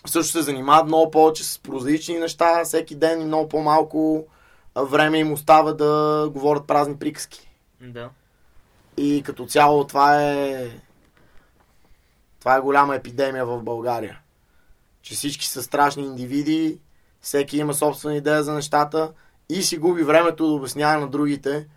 също 0.05 0.31
се 0.31 0.41
занимават 0.41 0.87
много 0.87 1.11
повече 1.11 1.43
с 1.43 1.59
прозаични 1.59 2.19
неща, 2.19 2.63
всеки 2.63 2.95
ден 2.95 3.27
много 3.27 3.49
по-малко 3.49 4.27
време 4.75 5.17
им 5.17 5.33
остава 5.33 5.73
да 5.73 6.29
говорят 6.33 6.67
празни 6.67 6.97
приказки. 6.97 7.49
Да. 7.81 8.09
И 8.97 9.23
като 9.25 9.45
цяло 9.45 9.87
това 9.87 10.23
е 10.23 10.69
това 12.39 12.55
е 12.55 12.61
голяма 12.61 12.95
епидемия 12.95 13.45
в 13.45 13.63
България. 13.63 14.19
Че 15.01 15.15
всички 15.15 15.47
са 15.47 15.63
страшни 15.63 16.03
индивиди, 16.03 16.79
всеки 17.21 17.57
има 17.57 17.73
собствена 17.73 18.15
идея 18.15 18.43
за 18.43 18.53
нещата 18.53 19.13
и 19.49 19.63
си 19.63 19.77
губи 19.77 20.03
времето 20.03 20.47
да 20.47 20.53
обяснява 20.53 21.01
на 21.01 21.07
другите, 21.07 21.67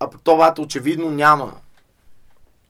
а 0.00 0.10
това 0.24 0.54
очевидно 0.58 1.10
няма. 1.10 1.54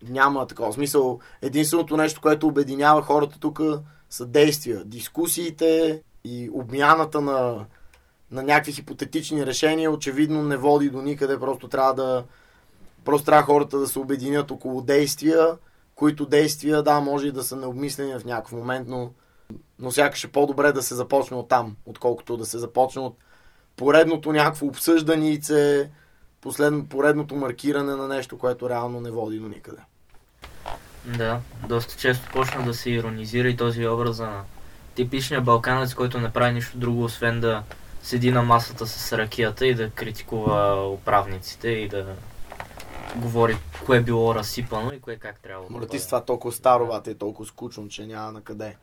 Няма 0.09 0.47
такова 0.47 0.72
смисъл. 0.72 1.20
Единственото 1.43 1.97
нещо, 1.97 2.20
което 2.20 2.47
обединява 2.47 3.03
хората 3.03 3.39
тук 3.39 3.61
са 4.11 4.26
действия. 4.26 4.84
Дискусиите 4.84 6.03
и 6.24 6.51
обмяната 6.53 7.20
на, 7.20 7.66
на 8.30 8.43
някакви 8.43 8.72
хипотетични 8.72 9.47
решения 9.47 9.91
очевидно 9.91 10.43
не 10.43 10.57
води 10.57 10.91
до 10.91 11.03
никъде. 11.03 11.41
Просто 11.41 11.68
трябва 11.68 11.95
да, 11.95 12.24
Просто 13.09 13.27
трябва 13.27 13.43
хората 13.43 13.79
да 13.79 13.89
се 13.89 13.99
обединят 13.99 14.51
около 14.51 14.83
действия, 14.83 15.49
които 15.95 16.27
действия, 16.27 16.83
да, 16.83 17.01
може 17.01 17.27
и 17.27 17.33
да 17.33 17.43
са 17.43 17.57
необмислени 17.57 18.19
в 18.19 18.25
някакъв 18.25 18.53
момент, 18.53 18.89
но, 18.89 19.11
но 19.79 19.91
сякаш 19.91 20.25
е 20.25 20.29
по-добре 20.29 20.73
да 20.73 20.83
се 20.83 20.95
започне 20.95 21.37
от 21.37 21.49
там, 21.49 21.77
отколкото 21.87 22.37
да 22.37 22.47
се 22.47 22.59
започне 22.59 23.03
от 23.03 23.17
поредното 23.77 24.33
някакво 24.33 24.67
обсъжданице, 24.67 25.91
последно, 26.41 26.87
поредното 26.87 27.37
маркиране 27.37 27.97
на 27.97 28.09
нещо, 28.09 28.39
което 28.39 28.71
реално 28.71 29.01
не 29.01 29.11
води 29.11 29.39
до 29.39 29.49
никъде. 29.49 29.81
Да, 31.05 31.41
доста 31.69 31.97
често 31.97 32.29
почна 32.33 32.65
да 32.65 32.75
се 32.75 32.91
иронизира 32.91 33.49
и 33.49 33.57
този 33.57 33.87
образ 33.87 34.19
на 34.19 34.43
типичния 34.95 35.41
балканец, 35.41 35.95
който 35.95 36.21
не 36.21 36.33
прави 36.33 36.53
нищо 36.53 36.79
друго, 36.79 37.05
освен 37.05 37.41
да 37.41 37.63
седи 38.03 38.31
на 38.31 38.43
масата 38.43 38.87
с 38.87 39.19
ракията 39.19 39.67
и 39.67 39.75
да 39.75 39.91
критикува 39.91 40.89
управниците 40.91 41.69
и 41.69 41.89
да 41.89 42.07
говори 43.17 43.57
кое 43.87 43.97
е 43.97 44.03
било 44.03 44.35
разсипано 44.35 44.93
и 44.93 45.01
кое 45.01 45.17
как 45.17 45.41
трябва 45.41 45.67
да 45.67 45.75
бъде. 45.75 45.87
ти 45.87 46.07
това 46.07 46.21
толкова 46.21 46.53
старо, 46.53 46.87
бате, 46.87 47.11
е 47.11 47.15
толкова 47.15 47.47
скучно, 47.47 47.89
че 47.89 48.07
няма 48.07 48.33
на 48.33 48.41
къде. 48.41 48.77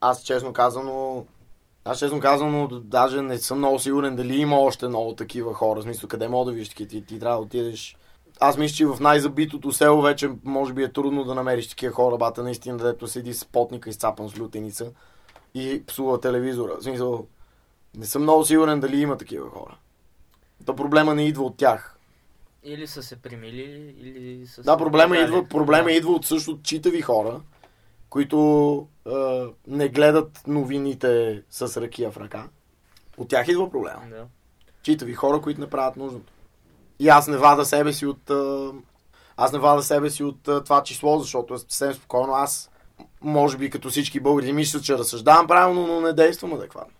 Аз 0.00 0.22
честно 0.22 0.52
казано, 0.52 1.26
аз 1.84 1.98
честно 1.98 2.20
казано, 2.20 2.68
даже 2.68 3.22
не 3.22 3.38
съм 3.38 3.58
много 3.58 3.78
сигурен 3.78 4.16
дали 4.16 4.36
има 4.36 4.60
още 4.60 4.88
много 4.88 5.14
такива 5.14 5.54
хора. 5.54 5.82
Смисъл, 5.82 6.08
къде 6.08 6.28
мога 6.28 6.50
да 6.50 6.56
виж 6.56 6.68
такива? 6.68 6.88
Ти, 6.90 7.04
ти 7.04 7.20
трябва 7.20 7.36
да 7.36 7.42
отидеш. 7.42 7.96
Аз 8.40 8.56
мисля, 8.56 8.76
че 8.76 8.86
в 8.86 9.00
най-забитото 9.00 9.72
село 9.72 10.02
вече 10.02 10.30
може 10.44 10.72
би 10.72 10.82
е 10.82 10.92
трудно 10.92 11.24
да 11.24 11.34
намериш 11.34 11.68
такива 11.68 11.92
хора, 11.92 12.16
бата 12.16 12.42
наистина, 12.42 12.78
дето 12.78 13.08
седи 13.08 13.34
с 13.34 13.44
потника 13.44 13.90
изцапан 13.90 14.28
с 14.28 14.38
лютеница 14.38 14.92
и 15.54 15.82
псува 15.86 16.20
телевизора. 16.20 16.76
В 16.80 16.82
смисъл, 16.82 17.26
не 17.96 18.06
съм 18.06 18.22
много 18.22 18.44
сигурен 18.44 18.80
дали 18.80 19.00
има 19.00 19.16
такива 19.16 19.50
хора. 19.50 19.76
То 20.66 20.76
проблема 20.76 21.14
не 21.14 21.26
идва 21.26 21.44
от 21.44 21.56
тях 21.56 21.99
Или 22.64 22.86
са 22.86 23.02
се 23.02 23.16
примили, 23.16 23.94
или 23.98 24.46
са 24.46 24.62
Да, 24.62 24.76
проблема 24.76 25.16
идва, 25.16 25.48
проблема 25.48 25.84
да. 25.84 25.92
идва 25.92 26.12
от 26.12 26.26
също 26.26 26.58
читави 26.62 27.00
хора, 27.00 27.40
които 28.10 28.86
е, 29.06 29.10
не 29.66 29.88
гледат 29.88 30.42
новините 30.46 31.42
с 31.50 31.80
ракия 31.80 32.10
в 32.10 32.16
ръка. 32.16 32.48
От 33.16 33.28
тях 33.28 33.48
идва 33.48 33.70
проблема. 33.70 34.02
Да. 34.10 34.26
Читави 34.82 35.14
хора, 35.14 35.40
които 35.40 35.60
не 35.60 35.70
правят 35.70 35.96
нужното. 35.96 36.32
И 36.98 37.08
аз 37.08 37.28
не 37.28 37.36
вада 37.36 37.64
себе 37.64 37.92
си 37.92 38.06
от... 38.06 38.30
е, 38.30 38.78
аз 39.36 39.52
не 39.52 39.58
вада 39.58 39.82
себе 39.82 40.10
си 40.10 40.24
от 40.24 40.48
е, 40.48 40.60
това 40.60 40.82
число, 40.82 41.18
защото 41.18 41.54
е 41.54 41.58
съвсем 41.58 41.94
спокойно. 41.94 42.32
Аз, 42.32 42.70
може 43.20 43.58
би 43.58 43.70
като 43.70 43.90
всички 43.90 44.20
българи, 44.20 44.52
мисля, 44.52 44.80
че 44.80 44.98
разсъждавам 44.98 45.46
правилно, 45.46 45.86
но 45.86 46.00
не 46.00 46.12
действам 46.12 46.52
адекватно. 46.52 46.94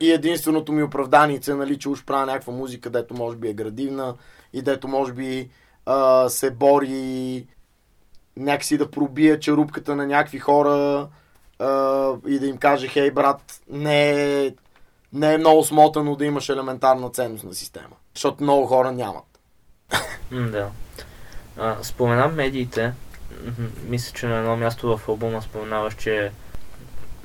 И 0.00 0.12
единственото 0.12 0.72
ми 0.72 0.82
оправдание, 0.82 1.40
нали, 1.48 1.78
че 1.78 1.88
уж 1.88 2.04
правя 2.04 2.26
някаква 2.26 2.52
музика, 2.52 2.90
дето 2.90 3.14
може 3.14 3.36
би 3.36 3.48
е 3.48 3.54
градивна 3.54 4.14
и 4.56 4.62
дето 4.62 4.88
може 4.88 5.12
би 5.12 5.50
а, 5.86 6.28
се 6.28 6.50
бори 6.50 7.46
някакси 8.36 8.78
да 8.78 8.90
пробие 8.90 9.40
черупката 9.40 9.96
на 9.96 10.06
някакви 10.06 10.38
хора 10.38 11.08
а, 11.58 12.10
и 12.26 12.38
да 12.38 12.46
им 12.46 12.56
каже, 12.56 12.88
хей 12.88 13.10
брат, 13.10 13.60
не 13.70 14.10
е, 14.44 14.54
не 15.12 15.34
е 15.34 15.38
много 15.38 15.64
смотано 15.64 16.16
да 16.16 16.24
имаш 16.24 16.48
елементарна 16.48 17.10
ценност 17.10 17.44
на 17.44 17.54
система. 17.54 17.96
Защото 18.14 18.42
много 18.42 18.66
хора 18.66 18.92
нямат. 18.92 19.40
Да. 20.32 20.70
А, 21.56 21.76
споменам 21.82 22.34
медиите. 22.34 22.92
Мисля, 23.84 24.12
че 24.14 24.26
на 24.26 24.36
едно 24.36 24.56
място 24.56 24.96
в 24.96 25.08
албума 25.08 25.42
споменаваш, 25.42 25.94
че... 25.94 26.32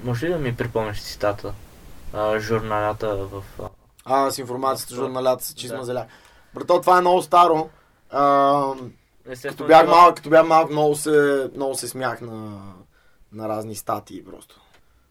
Може 0.03 0.25
ли 0.25 0.32
да 0.32 0.38
ми 0.38 0.55
припомниш 0.55 1.01
цитата? 1.01 1.53
А, 2.13 2.39
журналята 2.39 3.15
в... 3.15 3.43
а, 4.05 4.32
с 4.32 4.38
информацията, 4.38 4.95
журналята 4.95 5.43
се 5.43 5.55
чизма 5.55 5.77
Да. 5.77 5.86
зеля. 5.86 6.05
Брато, 6.54 6.82
това 6.82 6.97
е 6.97 7.02
много 7.02 7.22
старо. 7.22 7.70
А, 8.10 8.74
като, 9.41 9.66
бях 9.68 9.88
малък, 9.88 10.16
като 10.16 10.30
бях 10.30 10.47
малък, 10.47 10.72
много 10.72 10.95
се, 10.95 11.49
много 11.56 11.76
се 11.76 11.88
смях 11.88 12.22
на, 12.22 12.62
на 13.32 13.49
разни 13.49 13.76
статии 13.76 14.26
просто. 14.26 14.62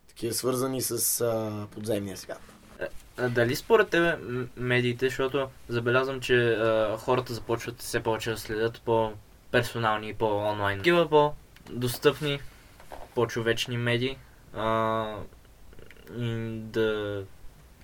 Такива 0.09 0.35
свързани 0.35 0.83
с 0.83 1.21
а, 1.21 1.67
подземния 1.71 2.17
свят. 2.17 2.41
А, 3.17 3.29
Дали 3.29 3.57
според 3.57 3.89
тебе 3.89 4.17
м- 4.17 4.47
медиите, 4.57 5.07
защото 5.07 5.49
забелязвам, 5.69 6.21
че 6.21 6.51
а, 6.51 6.97
хората 6.99 7.35
започват 7.35 7.81
все 7.83 8.01
повече 8.01 8.31
да 8.31 8.39
следят 8.39 8.83
по-персонални 8.85 10.09
и 10.09 10.15
по-онлайн. 10.15 10.79
Такива 10.79 11.09
по-достъпни, 11.09 12.41
по-човечни 13.15 13.77
медии 13.77 14.19
а, 14.55 15.15
и 16.17 16.51
да 16.61 17.23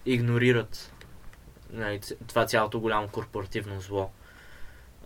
игнорират 0.07 0.93
нали, 1.71 2.01
това 2.27 2.47
цялото 2.47 2.81
голямо 2.81 3.09
корпоративно 3.09 3.81
зло. 3.81 4.11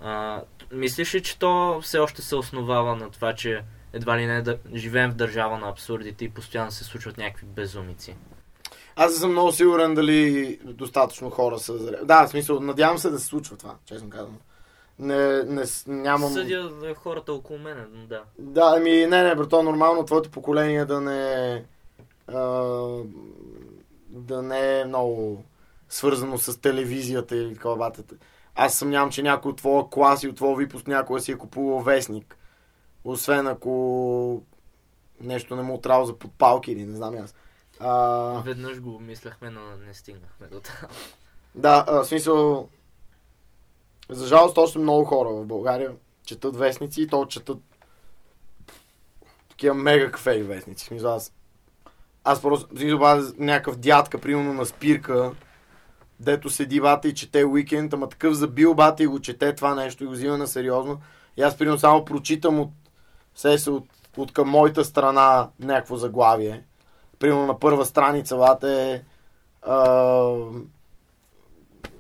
А, 0.01 0.43
мислиш 0.73 1.15
ли, 1.15 1.23
че 1.23 1.39
то 1.39 1.81
все 1.83 1.99
още 1.99 2.23
се 2.23 2.37
основава 2.37 2.97
на 2.97 3.11
това, 3.11 3.35
че 3.35 3.63
едва 3.93 4.19
ли 4.19 4.27
не 4.27 4.43
да 4.43 4.59
живеем 4.75 5.11
в 5.11 5.15
държава 5.15 5.59
на 5.59 5.69
абсурдите 5.69 6.25
и 6.25 6.31
постоянно 6.31 6.71
се 6.71 6.85
случват 6.85 7.19
някакви 7.19 7.47
безумици? 7.47 8.17
Аз 8.97 9.15
съм 9.15 9.31
много 9.31 9.53
сигурен 9.53 9.95
дали 9.95 10.59
достатъчно 10.65 11.31
хора 11.31 11.59
са 11.59 11.79
зрели. 11.79 11.97
Да, 12.05 12.27
в 12.27 12.31
смисъл, 12.31 12.61
надявам 12.61 12.99
се 12.99 13.11
да 13.11 13.19
се 13.19 13.27
случва 13.27 13.57
това, 13.57 13.75
честно 13.85 14.11
казвам. 14.11 14.39
Не, 14.99 15.43
не, 15.43 15.65
нямам... 15.87 16.33
Съдя 16.33 16.69
за 16.81 16.95
хората 16.95 17.33
около 17.33 17.59
мен, 17.59 18.07
да. 18.09 18.23
Да, 18.39 18.75
ами 18.77 18.91
не, 18.91 19.23
не, 19.23 19.35
брато, 19.35 19.63
нормално 19.63 20.05
твоето 20.05 20.31
поколение 20.31 20.85
да 20.85 21.01
не... 21.01 21.65
А, 22.27 22.63
да 24.09 24.43
не 24.43 24.81
е 24.81 24.85
много 24.85 25.45
свързано 25.91 26.39
с 26.39 26.61
телевизията 26.61 27.37
или 27.37 27.55
такова 27.55 27.77
батата. 27.77 28.15
Аз 28.55 28.75
съмнявам, 28.75 29.11
че 29.11 29.23
някой 29.23 29.51
от 29.51 29.57
твоя 29.57 29.85
клас 29.91 30.23
и 30.23 30.29
от 30.29 30.37
твоя 30.37 30.57
випуск 30.57 30.87
някой 30.87 31.21
си 31.21 31.33
е 31.33 31.39
купувал 31.39 31.81
вестник. 31.81 32.37
Освен 33.05 33.47
ако 33.47 34.43
нещо 35.21 35.57
не 35.57 35.63
му 35.63 35.75
отрава 35.75 36.07
за 36.07 36.19
подпалки 36.19 36.73
или 36.73 36.85
не 36.85 36.97
знам 36.97 37.17
аз. 37.17 37.35
А, 37.81 38.43
Веднъж 38.45 38.81
го 38.81 39.01
мислехме, 39.01 39.51
но 39.51 39.61
не 39.87 39.95
стигнахме 39.95 40.47
до 40.47 40.61
там. 40.61 40.89
да, 41.55 41.85
а, 41.89 42.03
в 42.03 42.05
смисъл... 42.05 42.69
За 44.09 44.27
жалост, 44.27 44.59
още 44.59 44.79
много 44.79 45.05
хора 45.05 45.29
в 45.29 45.47
България 45.47 45.93
четат 46.25 46.57
вестници 46.57 47.03
и 47.03 47.07
то 47.07 47.27
четат 47.27 47.59
такива 49.49 49.75
мега 49.75 50.11
кафеи 50.11 50.43
вестници. 50.43 50.85
В 50.85 50.89
смисъл, 50.89 51.15
аз, 51.15 51.33
аз 52.25 52.43
просто, 52.43 52.75
в 52.75 52.79
смисъл, 52.79 53.05
аз 53.05 53.35
някакъв 53.39 53.77
дядка, 53.77 54.21
примерно 54.21 54.53
на 54.53 54.67
спирка, 54.67 55.33
дето 56.21 56.51
седи 56.51 56.81
бата 56.81 57.09
и 57.09 57.15
чете 57.15 57.45
уикенд, 57.45 57.93
ама 57.93 58.09
такъв 58.09 58.35
забил 58.35 58.75
бата 58.75 59.03
и 59.03 59.07
го 59.07 59.21
чете 59.21 59.55
това 59.55 59.75
нещо 59.75 60.05
и 60.05 60.07
го 60.07 60.13
взима 60.13 60.39
на 60.39 60.47
сериозно. 60.47 61.01
И 61.37 61.43
аз, 61.43 61.57
примерно, 61.59 61.79
само 61.79 62.05
прочитам 62.05 62.61
от, 62.61 62.71
се 63.35 63.71
от, 63.71 63.85
от 64.17 64.33
към 64.33 64.49
моята 64.49 64.85
страна 64.85 65.49
някакво 65.61 65.97
заглавие. 65.97 66.65
Примерно 67.19 67.47
на 67.47 67.59
първа 67.59 67.85
страница 67.85 68.37
бата 68.37 68.71
е 68.71 69.03
а, 69.63 70.35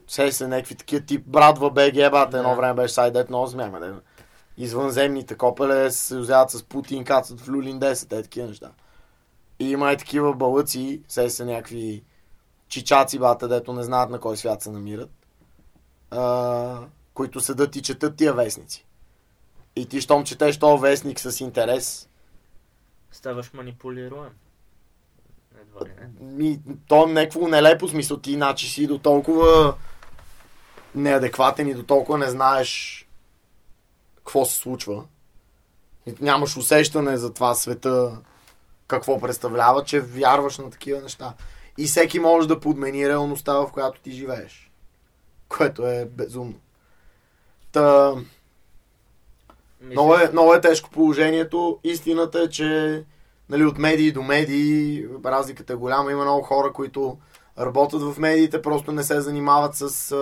се 0.07 0.33
се 0.33 0.49
някакви 0.49 0.75
такива 0.75 1.05
тип 1.05 1.27
брадва 1.27 1.71
БГ, 1.71 2.11
бата, 2.11 2.39
едно 2.39 2.57
време 2.57 2.75
беше 2.75 2.95
сайт, 2.95 3.13
дето 3.13 3.33
много 3.33 3.47
смяхме. 3.47 3.79
Да. 3.79 4.01
Извънземните 4.57 5.35
копеле 5.35 5.91
се 5.91 6.19
взяват 6.19 6.51
с 6.51 6.63
Путин, 6.63 7.05
кацат 7.05 7.41
в 7.41 7.49
Люлин 7.49 7.81
10, 7.81 8.19
е 8.19 8.23
такива 8.23 8.49
неща. 8.49 8.71
И 9.59 9.71
има 9.71 9.93
и 9.93 9.97
такива 9.97 10.35
балъци, 10.35 11.03
се 11.09 11.31
са 11.31 11.45
някакви 11.45 12.05
чичаци, 12.71 13.19
бата, 13.19 13.49
дето 13.49 13.73
не 13.73 13.83
знаят 13.83 14.11
на 14.11 14.21
кой 14.21 14.37
свят 14.37 14.63
се 14.63 14.71
намират, 14.71 15.11
а, 16.11 16.79
които 17.15 17.41
седат 17.41 17.77
и 17.77 17.83
четат 17.83 18.17
тия 18.17 18.35
вестници. 18.35 18.87
И 19.77 19.87
ти, 19.87 20.01
щом 20.01 20.25
четеш 20.25 20.59
този 20.59 20.83
вестник 20.83 21.21
с 21.21 21.41
интерес, 21.41 22.09
Ставаш 23.13 23.53
манипулируем. 23.53 24.31
Едва 25.61 25.87
ли 25.87 25.93
не. 26.01 26.33
ми, 26.33 26.61
то 26.89 27.09
е 27.09 27.13
някакво 27.13 27.49
нелепо 27.49 27.89
смисъл. 27.89 28.17
Ти 28.17 28.33
значи 28.33 28.69
си 28.69 28.87
до 28.87 28.99
толкова 28.99 29.75
неадекватен 30.95 31.69
и 31.69 31.75
до 31.75 31.83
толкова 31.83 32.19
не 32.19 32.31
знаеш 32.31 33.07
какво 34.17 34.45
се 34.45 34.57
случва. 34.57 35.05
И 36.07 36.15
нямаш 36.21 36.57
усещане 36.57 37.17
за 37.17 37.33
това 37.33 37.55
света 37.55 38.19
какво 38.87 39.21
представлява, 39.21 39.85
че 39.85 40.01
вярваш 40.01 40.59
на 40.59 40.71
такива 40.71 41.01
неща. 41.01 41.35
И 41.81 41.87
всеки 41.87 42.19
може 42.19 42.49
да 42.49 42.61
подмени 42.61 43.09
реалността, 43.09 43.55
в 43.55 43.71
която 43.73 44.01
ти 44.01 44.11
живееш. 44.11 44.71
Което 45.49 45.87
е 45.87 46.05
безумно. 46.05 46.61
Та, 47.73 48.15
Мисля, 49.81 50.03
много 50.03 50.15
е, 50.15 50.29
много 50.33 50.55
е 50.55 50.61
тежко 50.61 50.91
положението. 50.91 51.79
Истината 51.85 52.41
е, 52.41 52.49
че 52.49 53.05
нали, 53.49 53.65
от 53.65 53.79
медии 53.79 54.13
до 54.13 54.23
медии 54.23 55.07
разликата 55.25 55.73
е 55.73 55.77
голяма. 55.77 56.13
Има 56.13 56.23
много 56.23 56.43
хора, 56.43 56.73
които 56.73 57.19
работят 57.59 58.03
в 58.03 58.19
медиите, 58.19 58.63
просто 58.63 58.93
не 58.93 59.03
се 59.03 59.21
занимават 59.21 59.75
с, 59.75 60.15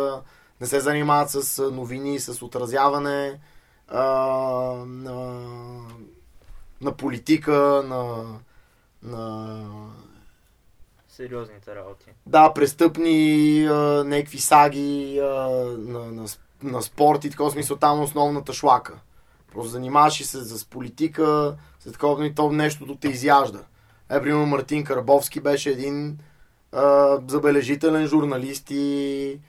не 0.60 0.66
се 0.66 0.80
занимават 0.80 1.30
с 1.30 1.70
новини, 1.70 2.20
с 2.20 2.42
отразяване 2.42 3.40
а, 3.88 4.02
на, 4.86 5.42
на 6.80 6.92
политика, 6.92 7.82
на, 7.86 8.24
на 9.02 9.64
Сериозните 11.18 11.74
работи. 11.74 12.04
да, 12.26 12.52
престъпни 12.54 13.64
а, 13.70 13.74
някакви 14.04 14.38
саги 14.38 15.20
а, 15.22 15.26
на, 15.78 16.12
на, 16.12 16.26
на 16.62 16.82
спорт 16.82 17.24
и 17.24 17.30
такова 17.30 17.50
смисъл 17.50 17.76
там 17.76 18.00
е 18.00 18.02
основната 18.02 18.52
шлака. 18.52 18.98
Просто 19.52 19.70
занимаваш 19.70 20.22
се 20.22 20.44
с 20.44 20.64
политика, 20.64 21.56
с 21.80 21.92
такова 21.92 22.26
и 22.26 22.34
то 22.34 22.52
нещото 22.52 22.96
те 22.96 23.08
изяжда. 23.08 23.58
Е, 24.10 24.22
примерно 24.22 24.46
Мартин 24.46 24.84
Карбовски 24.84 25.40
беше 25.40 25.70
един 25.70 26.18
а, 26.72 27.18
забележителен 27.28 28.06
журналист 28.06 28.70
и 28.70 29.40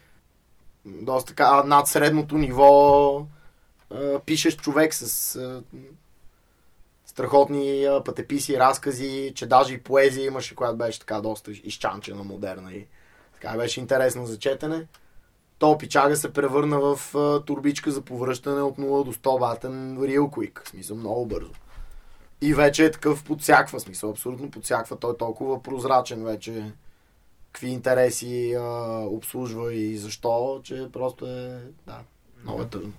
доста 0.85 1.27
така 1.27 1.63
над 1.63 1.87
средното 1.87 2.37
ниво 2.37 3.25
а, 3.91 4.19
пишещ 4.19 4.61
човек 4.61 4.93
с 4.93 5.35
а, 5.35 5.63
страхотни 7.19 7.87
пътеписи, 8.05 8.59
разкази, 8.59 9.31
че 9.35 9.45
даже 9.45 9.73
и 9.73 9.83
поезия 9.83 10.25
имаше, 10.25 10.55
която 10.55 10.77
беше 10.77 10.99
така 10.99 11.21
доста 11.21 11.51
изчанчена, 11.51 12.23
модерна 12.23 12.73
и 12.73 12.87
така 13.33 13.57
беше 13.57 13.79
интересна 13.79 14.25
за 14.25 14.39
четене. 14.39 14.87
То 15.57 15.77
пичага 15.77 16.15
се 16.15 16.33
превърна 16.33 16.79
в 16.79 16.99
турбичка 17.45 17.91
за 17.91 18.01
повръщане 18.01 18.61
от 18.61 18.77
0 18.77 19.03
до 19.03 19.13
100 19.13 19.39
ватен 19.39 19.97
real 19.97 20.19
quick, 20.19 20.65
в 20.65 20.69
смисъл 20.69 20.97
много 20.97 21.25
бързо. 21.25 21.51
И 22.41 22.53
вече 22.53 22.85
е 22.85 22.91
такъв 22.91 23.23
подсяква, 23.23 23.79
смисъл 23.79 24.09
абсолютно 24.09 24.51
подсяква, 24.51 24.95
той 24.95 25.11
е 25.11 25.17
толкова 25.17 25.63
прозрачен 25.63 26.23
вече 26.23 26.71
какви 27.51 27.69
интереси 27.69 28.53
а, 28.53 28.63
обслужва 29.05 29.73
и 29.73 29.97
защо, 29.97 30.61
че 30.63 30.89
просто 30.93 31.25
е, 31.27 31.61
да, 31.87 31.99
много 32.43 32.61
е 32.61 32.65
тъжно. 32.65 32.93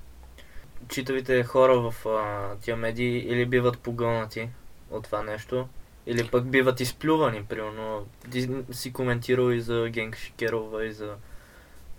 Читавите 0.88 1.44
хора 1.44 1.80
в 1.80 2.06
а, 2.06 2.56
тия 2.56 2.76
медии 2.76 3.18
или 3.18 3.46
биват 3.46 3.78
погълнати 3.78 4.48
от 4.90 5.04
това 5.04 5.22
нещо, 5.22 5.68
или 6.06 6.28
пък 6.28 6.44
биват 6.44 6.80
изплювани, 6.80 7.44
примерно. 7.44 8.06
Ти 8.30 8.48
си 8.70 8.92
коментирал 8.92 9.50
и 9.50 9.60
за 9.60 9.88
Генка 9.88 10.18
Шикерова, 10.18 10.86
и 10.86 10.92
за 10.92 11.14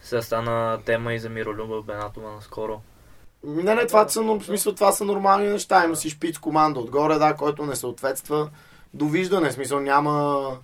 Сега 0.02 0.22
стана 0.22 0.80
тема 0.86 1.14
и 1.14 1.20
за 1.20 1.30
Миролюба 1.30 1.82
Бенатова 1.82 2.32
наскоро. 2.32 2.82
Не, 3.44 3.76
не, 3.76 3.88
това 3.88 4.10
са, 4.10 4.22
в 4.22 4.44
смисъл, 4.44 4.76
това 4.76 4.92
са 4.92 5.06
нормални 5.06 5.48
неща. 5.48 5.86
Има 5.86 5.96
си 5.96 6.10
шпиц 6.10 6.38
команда 6.38 6.80
отгоре, 6.80 7.16
да, 7.16 7.36
който 7.36 7.66
не 7.66 7.76
съответства. 7.76 8.50
Довиждане, 8.94 9.50
в 9.50 9.54
смисъл, 9.54 9.80
няма, 9.80 10.58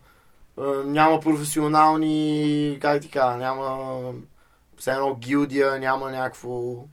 няма 0.86 1.20
професионални, 1.20 2.78
как 2.82 3.02
ти 3.02 3.10
кажа, 3.10 3.38
няма 3.38 3.98
все 4.78 4.92
едно 4.92 5.16
гилдия, 5.16 5.80
няма 5.80 6.12
някакво 6.12 6.84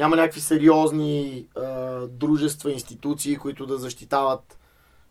няма 0.00 0.16
някакви 0.16 0.40
сериозни 0.40 1.46
а, 1.56 1.60
дружества, 2.06 2.72
институции, 2.72 3.36
които 3.36 3.66
да 3.66 3.78
защитават 3.78 4.58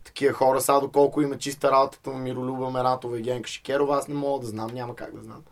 такива 0.04 0.34
хора. 0.34 0.62
Сега 0.62 0.80
доколко 0.80 1.22
има 1.22 1.38
чиста 1.38 1.72
работата 1.72 2.10
на 2.10 2.20
Миролюба 2.20 2.70
Мератова 2.70 3.20
и 3.20 3.22
Генка 3.22 3.50
Шикерова, 3.50 3.98
аз 3.98 4.08
не 4.08 4.16
мога 4.16 4.40
да 4.40 4.48
знам, 4.48 4.72
няма 4.74 4.96
как 4.96 5.16
да 5.16 5.24
знам. 5.24 5.44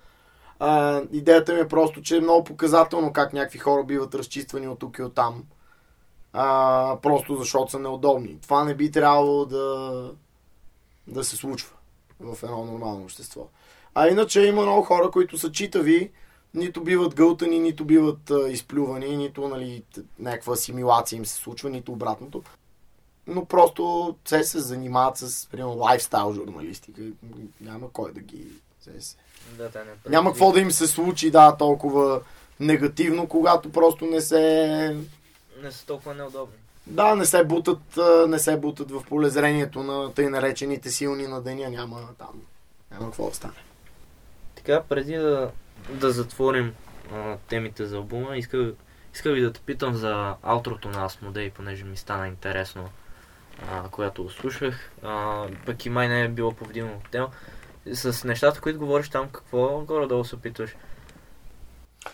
А, 0.60 1.02
идеята 1.12 1.54
ми 1.54 1.60
е 1.60 1.68
просто, 1.68 2.02
че 2.02 2.18
е 2.18 2.22
много 2.22 2.44
показателно 2.44 3.14
как 3.14 3.34
някакви 3.34 3.60
хора 3.60 3.84
биват 3.84 4.16
разчиствани 4.16 4.68
от 4.68 4.80
тук 4.80 4.98
и 4.98 5.04
от 5.04 5.14
там. 5.14 5.44
А, 6.34 6.98
просто 7.02 7.36
защото 7.36 7.72
са 7.72 7.80
неудобни. 7.80 8.40
Това 8.42 8.64
не 8.64 8.76
би 8.76 8.92
трябвало 8.92 9.46
да, 9.46 10.12
да 11.08 11.24
се 11.24 11.36
случва 11.36 11.76
в 12.20 12.44
едно 12.44 12.66
нормално 12.66 13.04
общество. 13.04 13.48
А 13.96 14.08
иначе 14.08 14.42
има 14.42 14.62
много 14.62 14.82
хора, 14.82 15.12
които 15.12 15.38
са 15.38 15.52
читави, 15.52 16.12
нито 16.58 16.84
биват 16.84 17.16
гълтани, 17.16 17.60
нито 17.60 17.86
биват 17.86 18.32
а, 18.32 18.50
изплювани, 18.50 19.18
нито 19.18 19.48
нали, 19.48 19.84
някаква 20.20 20.54
асимилация 20.54 21.18
им 21.18 21.26
се 21.26 21.36
случва, 21.36 21.70
нито 21.70 21.92
обратното. 21.92 22.44
Но 23.28 23.46
просто 23.46 24.16
се 24.26 24.44
се 24.44 24.60
занимават 24.60 25.18
с, 25.18 25.48
примерно, 25.52 25.78
лайфстайл 25.78 26.34
журналистика. 26.34 27.02
Няма 27.62 27.92
кой 27.92 28.14
да 28.14 28.20
ги... 28.20 28.48
Се, 28.80 29.16
Да, 29.58 29.70
те 29.70 29.80
не 29.80 29.92
Няма 30.10 30.30
какво 30.30 30.52
да 30.52 30.60
им 30.60 30.72
се 30.72 30.88
случи, 30.88 31.32
да, 31.32 31.58
толкова 31.58 32.22
негативно, 32.60 33.28
когато 33.28 33.72
просто 33.72 34.06
не 34.06 34.22
се... 34.22 34.98
Не 35.64 35.72
са 35.72 35.86
толкова 35.86 36.14
неудобни. 36.14 36.56
Да, 36.88 37.16
не 37.16 37.26
се 37.26 37.44
бутат, 37.44 37.98
не 38.28 38.40
се 38.40 38.58
бутат 38.58 38.92
в 38.92 39.04
полезрението 39.10 39.84
на 39.84 40.14
тъй 40.14 40.30
наречените 40.30 40.92
силни 40.92 41.28
на 41.28 41.42
деня. 41.42 41.70
Няма 41.70 42.08
там. 42.18 42.42
Няма 42.92 43.06
какво 43.06 43.30
да 43.30 43.36
стане. 43.36 43.54
Така, 44.56 44.84
преди 44.90 45.16
да, 45.16 45.52
да 45.90 46.12
затворим 46.12 46.74
а, 47.14 47.38
темите 47.50 47.86
за 47.86 47.98
албума, 47.98 48.38
иска, 48.38 48.72
иска 49.14 49.32
ви 49.32 49.42
да 49.42 49.54
те 49.54 49.60
питам 49.60 49.94
за 49.94 50.36
аутрото 50.44 50.90
на 50.90 51.06
Асмодей, 51.06 51.50
понеже 51.50 51.84
ми 51.84 51.98
стана 51.98 52.28
интересно, 52.28 52.90
а, 53.72 53.90
когато 53.90 54.24
го 54.24 54.30
слушах. 54.30 54.92
А, 55.04 55.46
пък 55.66 55.86
и 55.86 55.90
май 55.90 56.08
не 56.08 56.22
е 56.22 56.30
било 56.30 56.52
повдигнато 56.52 57.10
тема. 57.12 57.30
С 57.94 58.24
нещата, 58.24 58.62
които 58.62 58.80
говориш 58.80 59.10
там, 59.10 59.30
какво 59.30 59.82
горе-долу 59.82 60.24
се 60.24 60.36
опитваш? 60.36 60.76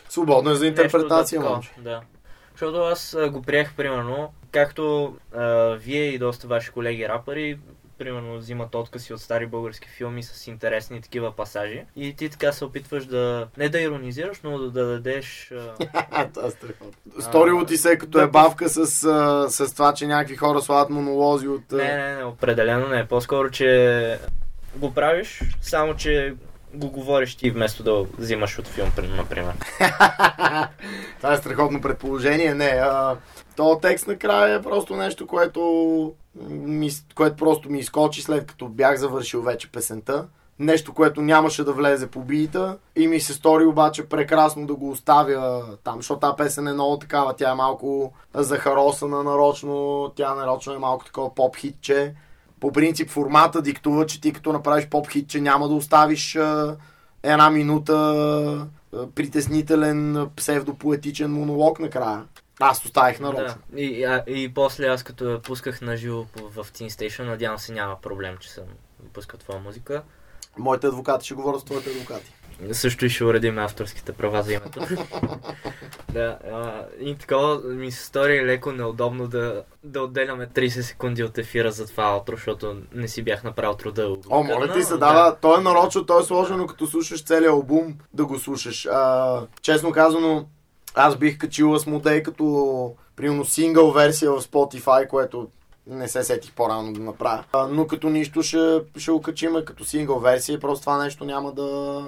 Свободно 0.08 0.50
е 0.50 0.54
за 0.54 0.66
интерпретация, 0.66 1.40
да, 1.40 1.46
такова, 1.46 1.62
Да. 1.78 2.02
Защото 2.52 2.78
аз 2.78 3.14
а, 3.14 3.30
го 3.30 3.42
приех, 3.42 3.74
примерно, 3.74 4.32
както 4.50 5.16
а, 5.34 5.44
вие 5.80 6.04
и 6.04 6.18
доста 6.18 6.46
ваши 6.46 6.70
колеги 6.70 7.08
рапъри, 7.08 7.58
примерно 7.98 8.36
взимат 8.36 8.74
откази 8.74 9.14
от 9.14 9.20
стари 9.20 9.46
български 9.46 9.88
филми 9.88 10.22
с 10.22 10.46
интересни 10.46 11.00
такива 11.00 11.36
пасажи. 11.36 11.84
И 11.96 12.14
ти 12.14 12.28
така 12.28 12.52
се 12.52 12.64
опитваш 12.64 13.06
да, 13.06 13.48
не 13.56 13.68
да 13.68 13.80
иронизираш, 13.80 14.40
но 14.44 14.58
да, 14.58 14.70
да 14.70 14.86
дадеш... 14.86 15.52
Е 16.46 16.50
страхотно. 16.50 17.20
Сторило 17.20 17.64
ти 17.64 17.76
се 17.76 17.98
като 17.98 18.20
е 18.20 18.26
бавка 18.26 18.68
с, 18.68 18.86
с 19.50 19.74
това, 19.74 19.94
че 19.94 20.06
някакви 20.06 20.36
хора 20.36 20.60
слагат 20.60 20.90
монолози 20.90 21.48
от... 21.48 21.72
не, 21.72 21.96
не, 21.96 22.16
не, 22.16 22.24
определено 22.24 22.88
не. 22.88 23.08
По-скоро, 23.08 23.50
че 23.50 24.18
го 24.76 24.94
правиш, 24.94 25.40
само 25.62 25.96
че 25.96 26.34
го 26.74 26.90
говориш 26.90 27.34
ти 27.34 27.50
вместо 27.50 27.82
да 27.82 28.06
взимаш 28.18 28.58
от 28.58 28.68
филм, 28.68 28.92
например. 29.16 29.54
Това 31.16 31.32
е 31.32 31.36
страхотно 31.36 31.80
предположение. 31.80 32.54
Не, 32.54 32.80
а, 32.82 33.16
то 33.56 33.78
текст 33.82 34.06
накрая 34.06 34.54
е 34.54 34.62
просто 34.62 34.96
нещо, 34.96 35.26
което, 35.26 36.12
което 37.14 37.36
просто 37.36 37.70
ми 37.70 37.78
изкочи 37.78 38.22
след 38.22 38.46
като 38.46 38.68
бях 38.68 38.96
завършил 38.96 39.42
вече 39.42 39.72
песента. 39.72 40.26
Нещо, 40.58 40.94
което 40.94 41.22
нямаше 41.22 41.64
да 41.64 41.72
влезе 41.72 42.06
по 42.06 42.20
бита 42.20 42.78
и 42.96 43.08
ми 43.08 43.20
се 43.20 43.32
стори 43.32 43.64
обаче 43.64 44.08
прекрасно 44.08 44.66
да 44.66 44.74
го 44.74 44.90
оставя 44.90 45.64
там, 45.84 45.96
защото 45.96 46.20
тази 46.20 46.36
песен 46.36 46.68
е 46.68 46.72
много 46.72 46.98
такава, 46.98 47.36
тя 47.36 47.50
е 47.50 47.54
малко 47.54 48.12
захаросана 48.34 49.22
нарочно, 49.22 50.12
тя 50.16 50.34
нарочно 50.34 50.74
е 50.74 50.78
малко 50.78 51.04
такова 51.04 51.34
поп-хитче. 51.34 52.14
По 52.60 52.72
принцип 52.72 53.10
формата 53.10 53.62
диктува, 53.62 54.06
че 54.06 54.20
ти 54.20 54.32
като 54.32 54.52
направиш 54.52 54.88
поп-хитче 54.88 55.40
няма 55.40 55.68
да 55.68 55.74
оставиш 55.74 56.38
една 57.22 57.50
минута 57.50 58.66
притеснителен 59.14 60.28
псевдопоетичен 60.36 61.32
монолог 61.32 61.80
накрая. 61.80 62.22
Аз 62.66 62.84
оставих 62.84 63.20
нарочно. 63.20 63.58
Да. 63.72 63.80
И, 63.80 64.04
а, 64.04 64.24
и 64.26 64.54
после 64.54 64.86
аз 64.86 65.02
като 65.02 65.30
я 65.30 65.42
пусках 65.42 65.80
на 65.80 65.96
живо 65.96 66.26
в 66.34 66.64
Teen 66.64 66.88
Station, 66.88 67.22
надявам 67.22 67.58
се 67.58 67.72
няма 67.72 68.00
проблем, 68.00 68.36
че 68.40 68.50
съм 68.50 68.64
пускал 69.12 69.40
твоя 69.40 69.60
музика. 69.60 70.02
Моите 70.58 70.86
адвокати 70.86 71.26
ще 71.26 71.34
говорят 71.34 71.60
с 71.60 71.64
твоите 71.64 71.90
адвокати. 71.90 72.32
Също 72.72 73.06
и 73.06 73.10
ще 73.10 73.24
уредим 73.24 73.58
авторските 73.58 74.12
права 74.12 74.42
за 74.42 74.52
името. 74.52 74.80
да, 76.12 76.38
а, 76.52 76.84
и 77.00 77.16
такова 77.16 77.58
ми 77.58 77.90
се 77.90 78.04
стори 78.04 78.46
леко 78.46 78.72
неудобно 78.72 79.28
да, 79.28 79.62
да 79.84 80.02
отделяме 80.02 80.46
30 80.46 80.68
секунди 80.80 81.24
от 81.24 81.38
ефира 81.38 81.72
за 81.72 81.86
това 81.86 82.04
аутро, 82.04 82.36
защото 82.36 82.76
не 82.92 83.08
си 83.08 83.22
бях 83.22 83.44
направил 83.44 83.74
труда. 83.74 84.16
О, 84.30 84.42
моля 84.42 84.72
ти 84.72 84.82
се, 84.82 84.92
да, 84.92 85.12
да, 85.12 85.36
то 85.40 85.58
е 85.58 85.62
нарочно, 85.62 86.06
то 86.06 86.20
е 86.20 86.22
сложено, 86.22 86.66
като 86.66 86.86
слушаш 86.86 87.24
целият 87.24 87.52
албум, 87.52 87.94
да 88.12 88.24
го 88.24 88.38
слушаш. 88.38 88.86
А, 88.86 89.40
честно 89.62 89.92
казано, 89.92 90.46
аз 90.94 91.16
бих 91.16 91.38
качил 91.38 91.74
Асмодей 91.74 92.22
като, 92.22 92.94
примерно, 93.16 93.44
сингъл 93.44 93.92
версия 93.92 94.30
в 94.30 94.42
Spotify, 94.42 95.08
което 95.08 95.48
не 95.86 96.08
се 96.08 96.24
сетих 96.24 96.52
по-рано 96.52 96.92
да 96.92 97.00
направя. 97.00 97.44
Но 97.70 97.86
като 97.86 98.10
нищо 98.10 98.42
ще, 98.42 98.80
ще 98.96 99.10
го 99.10 99.22
качим 99.22 99.56
като 99.64 99.84
сингъл 99.84 100.20
версия, 100.20 100.60
просто 100.60 100.80
това 100.80 101.04
нещо 101.04 101.24
няма 101.24 101.52
да, 101.52 102.02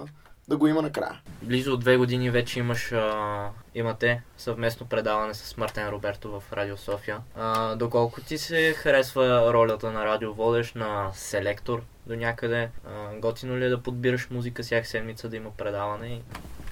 да 0.49 0.57
го 0.57 0.67
има 0.67 0.83
накрая. 0.83 1.21
Близо 1.43 1.73
от 1.73 1.81
две 1.81 1.97
години 1.97 2.31
вече 2.31 2.59
имаш, 2.59 2.93
а, 2.93 3.49
имате 3.75 4.23
съвместно 4.39 4.87
предаване 4.87 5.35
с 5.35 5.57
Мартен 5.57 5.89
Роберто 5.89 6.41
в 6.41 6.53
Радио 6.53 6.77
София. 6.77 7.19
А, 7.37 7.77
доколко 7.77 8.21
ти 8.21 8.39
се 8.39 8.73
харесва 8.73 9.53
ролята 9.53 9.93
на 9.93 10.05
радиоводещ, 10.05 10.75
на 10.75 11.11
селектор 11.15 11.83
до 12.07 12.17
някъде? 12.17 12.71
А, 12.87 13.17
готино 13.21 13.59
ли 13.59 13.65
е 13.65 13.69
да 13.69 13.83
подбираш 13.83 14.31
музика 14.31 14.63
всяка 14.63 14.87
седмица, 14.87 15.29
да 15.29 15.37
има 15.37 15.51
предаване? 15.51 16.21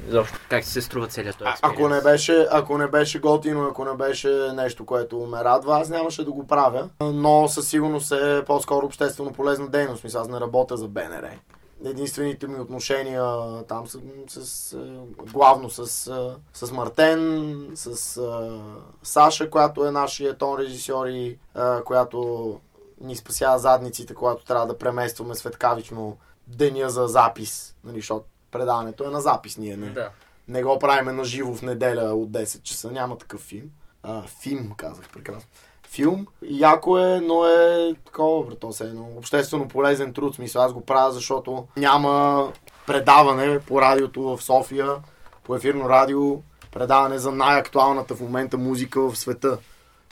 Изобщо, 0.09 0.39
как 0.51 0.65
се 0.65 0.83
струва 0.83 1.07
целият 1.07 1.39
този 1.39 1.51
А, 1.51 1.57
ако, 1.63 1.89
не 1.89 2.01
беше, 2.01 2.47
ако 2.51 2.79
не 2.79 2.87
беше 2.87 3.21
готино, 3.21 3.65
ако 3.65 3.85
не 3.85 3.95
беше 3.95 4.29
нещо, 4.55 4.87
което 4.87 5.19
ме 5.19 5.45
радва, 5.45 5.81
аз 5.81 5.89
нямаше 5.89 6.25
да 6.25 6.33
го 6.33 6.47
правя. 6.47 6.89
Но 7.01 7.49
със 7.49 7.69
сигурност 7.69 8.13
е 8.13 8.45
по-скоро 8.45 8.87
обществено 8.87 9.33
полезна 9.33 9.69
дейност. 9.69 10.05
Мисля, 10.05 10.21
аз 10.21 10.29
не 10.29 10.41
работя 10.41 10.77
за 10.77 10.89
БНР. 10.89 11.31
Единствените 11.85 12.47
ми 12.47 12.61
отношения 12.61 13.25
там 13.69 13.87
са 13.87 13.99
с, 14.29 14.77
главно 15.33 15.71
с, 15.71 15.87
с 16.53 16.73
Мартен, 16.73 17.71
с 17.75 18.21
Саша, 19.03 19.51
която 19.51 19.87
е 19.87 19.91
нашия 19.91 20.39
тон 20.39 20.59
режисьор 20.59 21.07
и 21.07 21.39
която 21.85 22.61
ни 23.01 23.17
спасява 23.17 23.59
задниците, 23.59 24.15
когато 24.15 24.45
трябва 24.45 24.67
да 24.67 24.79
преместваме 24.79 25.35
светкавично 25.35 26.17
деня 26.47 26.91
за 26.91 27.07
запис. 27.07 27.75
Нали, 27.85 27.97
защото 27.97 28.25
предаването 28.59 29.05
е 29.05 29.11
на 29.11 29.21
запис, 29.21 29.59
ние 29.59 29.77
не, 29.77 29.91
Да. 29.91 30.09
не 30.49 30.63
го 30.63 30.79
правиме 30.79 31.13
на 31.13 31.25
живо 31.25 31.55
в 31.55 31.63
неделя 31.63 32.15
от 32.15 32.31
10 32.31 32.63
часа. 32.63 32.91
Няма 32.91 33.19
такъв 33.19 33.41
филм. 33.41 33.67
А, 34.03 34.23
филм, 34.23 34.71
казах 34.77 35.09
прекрасно. 35.13 35.49
Филм. 35.89 36.27
Яко 36.43 36.99
е, 36.99 37.21
но 37.21 37.47
е 37.47 37.95
такова, 38.05 38.45
брато, 38.47 38.73
се 38.73 38.85
едно 38.85 39.09
обществено 39.17 39.69
полезен 39.69 40.13
труд. 40.13 40.35
Смисъл, 40.35 40.63
аз 40.63 40.73
го 40.73 40.81
правя, 40.81 41.13
защото 41.13 41.67
няма 41.77 42.53
предаване 42.87 43.61
по 43.61 43.81
радиото 43.81 44.23
в 44.23 44.43
София, 44.43 44.91
по 45.45 45.57
ефирно 45.57 45.89
радио, 45.89 46.41
предаване 46.73 47.19
за 47.19 47.33
най-актуалната 47.33 48.15
в 48.15 48.21
момента 48.21 48.59
музика 48.59 49.01
в 49.01 49.17
света. 49.19 49.59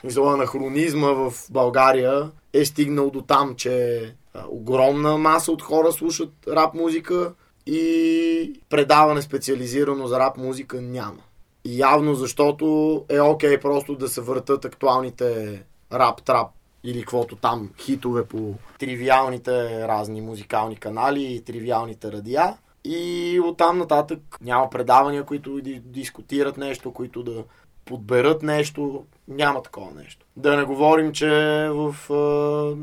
Мисъл, 0.05 0.31
анахронизма 0.31 1.09
в 1.13 1.33
България 1.51 2.31
е 2.53 2.65
стигнал 2.65 3.11
до 3.11 3.23
там, 3.23 3.55
че 3.57 4.15
огромна 4.49 5.19
маса 5.19 5.53
от 5.53 5.63
хора 5.63 5.93
слушат 5.93 6.33
рап 6.49 6.75
музика 6.75 7.33
и 7.67 8.61
предаване 8.69 9.23
специализирано 9.23 10.07
за 10.07 10.19
рап 10.19 10.37
музика 10.37 10.81
няма. 10.81 11.23
Явно 11.65 12.15
защото 12.15 13.05
е 13.09 13.21
окей 13.21 13.61
просто 13.61 13.95
да 13.95 14.09
се 14.09 14.21
въртат 14.21 14.65
актуалните 14.65 15.63
рап, 15.93 16.23
трап 16.23 16.47
или 16.85 17.01
каквото 17.01 17.37
там 17.37 17.71
хитове 17.79 18.25
по 18.25 18.55
тривиалните 18.79 19.89
разни 19.89 20.21
музикални 20.21 20.77
канали 20.77 21.23
и 21.25 21.45
тривиалните 21.45 22.13
радиа. 22.13 22.57
И 22.85 23.41
оттам 23.45 23.79
нататък 23.79 24.21
няма 24.41 24.71
предавания, 24.71 25.25
които 25.25 25.61
дискутират 25.85 26.57
нещо, 26.57 26.93
които 26.93 27.23
да 27.23 27.45
подберат 27.85 28.43
нещо. 28.43 29.05
Няма 29.29 29.63
такова 29.63 29.91
нещо. 29.91 30.27
Да 30.37 30.57
не 30.57 30.65
говорим, 30.65 31.13
че 31.13 31.29
в 31.71 31.97
е, 32.11 32.77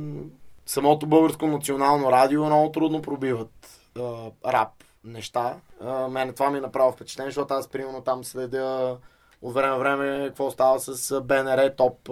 самото 0.65 1.07
българско 1.07 1.47
национално 1.47 2.11
радио 2.11 2.45
много 2.45 2.71
трудно 2.71 3.01
пробиват 3.01 3.78
е, 4.03 4.51
рап 4.51 4.83
неща. 5.03 5.55
А, 5.81 6.07
мене 6.07 6.33
това 6.33 6.49
ми 6.49 6.57
е 6.57 6.61
направо 6.61 6.91
впечатление, 6.91 7.31
защото 7.31 7.53
аз 7.53 7.67
примерно 7.67 8.01
там 8.01 8.23
следя 8.23 8.97
от 9.41 9.53
време 9.53 9.77
време 9.77 10.27
какво 10.27 10.51
става 10.51 10.79
с 10.79 11.21
БНР 11.21 11.75
топ 11.75 12.09
а, 12.09 12.11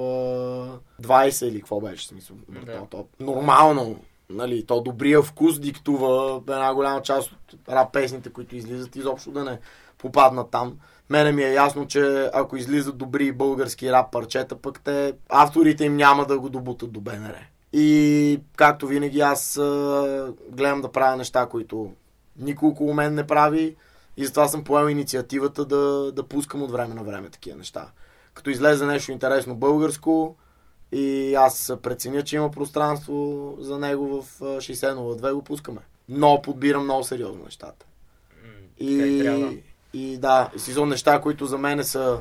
20 1.02 1.46
или 1.46 1.60
какво 1.60 1.82
беше 1.82 2.08
смисъл. 2.08 2.36
Да. 2.66 2.86
Топ. 2.90 3.08
Нормално, 3.20 4.00
нали, 4.30 4.66
то 4.66 4.82
добрия 4.82 5.22
вкус 5.22 5.60
диктува 5.60 6.42
една 6.48 6.74
голяма 6.74 7.02
част 7.02 7.32
от 7.32 7.70
рап 7.70 7.94
песните, 7.94 8.30
които 8.30 8.56
излизат, 8.56 8.96
изобщо 8.96 9.32
да 9.32 9.44
не 9.44 9.60
попаднат 9.98 10.52
там. 10.52 10.80
Мене 11.10 11.32
ми 11.32 11.44
е 11.44 11.54
ясно, 11.54 11.88
че 11.88 12.30
ако 12.34 12.58
излизат 12.58 12.98
добри 12.98 13.32
български 13.32 13.92
рап 13.92 14.12
парчета, 14.12 14.56
пък 14.56 14.82
те, 14.84 15.14
авторите 15.30 15.86
им 15.86 15.96
няма 15.96 16.26
да 16.26 16.40
го 16.40 16.50
добутат 16.50 16.92
до 16.92 17.02
БНР. 17.02 17.36
И 17.74 18.40
както 18.56 18.88
винаги 18.88 19.20
аз 19.20 19.58
а, 19.58 20.34
гледам 20.50 20.82
да 20.82 20.92
правя 20.92 21.18
неща, 21.18 21.46
които 21.46 21.92
никой 22.38 22.70
около 22.70 22.94
мен 22.94 23.14
не 23.14 23.28
прави 23.28 23.76
и 24.18 24.26
затова 24.26 24.48
съм 24.48 24.64
поел 24.64 24.90
инициативата 24.90 25.66
да, 25.66 26.12
да 26.12 26.24
пускам 26.24 26.64
от 26.64 26.72
време 26.72 26.94
на 26.94 27.04
време 27.04 27.30
такива 27.30 27.58
неща. 27.58 27.92
Като 28.34 28.50
излезе 28.50 28.86
нещо 28.86 29.12
интересно 29.12 29.56
българско 29.56 30.36
и 30.92 31.36
аз 31.36 31.74
преценя, 31.82 32.24
че 32.24 32.36
има 32.36 32.52
пространство 32.52 33.56
за 33.60 33.80
него 33.80 34.22
в 34.22 34.42
а, 34.42 34.46
6002, 34.46 35.34
го 35.34 35.42
пускаме. 35.42 35.82
Но 36.10 36.42
подбирам 36.42 36.84
много 36.84 37.04
сериозно 37.04 37.44
нещата. 37.44 37.86
И 38.80 39.20
трябва. 39.24 39.54
И, 39.94 40.18
да, 40.18 40.52
и 40.56 40.60
си 40.60 40.84
неща, 40.84 41.22
които 41.22 41.46
за 41.46 41.58
мен 41.58 41.84
са 41.84 42.20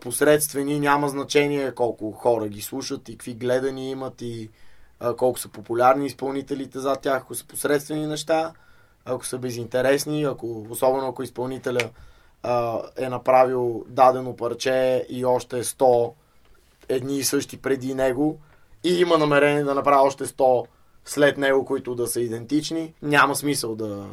посредствени, 0.00 0.80
няма 0.80 1.08
значение 1.08 1.74
колко 1.74 2.12
хора 2.12 2.48
ги 2.48 2.62
слушат 2.62 3.08
и 3.08 3.12
какви 3.12 3.34
гледани 3.34 3.90
имат 3.90 4.22
и 4.22 4.50
а, 5.00 5.16
колко 5.16 5.38
са 5.38 5.48
популярни 5.48 6.06
изпълнителите 6.06 6.78
за 6.78 6.96
тях, 6.96 7.22
ако 7.22 7.34
са 7.34 7.46
посредствени 7.46 8.06
неща, 8.06 8.52
ако 9.04 9.26
са 9.26 9.38
безинтересни, 9.38 10.24
ако, 10.24 10.66
особено 10.70 11.08
ако 11.08 11.22
изпълнителя 11.22 11.90
а, 12.42 12.82
е 12.96 13.08
направил 13.08 13.84
дадено 13.88 14.36
парче 14.36 15.06
и 15.08 15.24
още 15.24 15.64
100 15.64 16.12
едни 16.88 17.18
и 17.18 17.24
същи 17.24 17.56
преди 17.56 17.94
него 17.94 18.38
и 18.84 19.00
има 19.00 19.18
намерение 19.18 19.64
да 19.64 19.74
направи 19.74 20.06
още 20.06 20.26
100 20.26 20.66
след 21.04 21.38
него, 21.38 21.64
които 21.64 21.94
да 21.94 22.06
са 22.06 22.20
идентични, 22.20 22.94
няма 23.02 23.36
смисъл 23.36 23.74
да, 23.74 24.06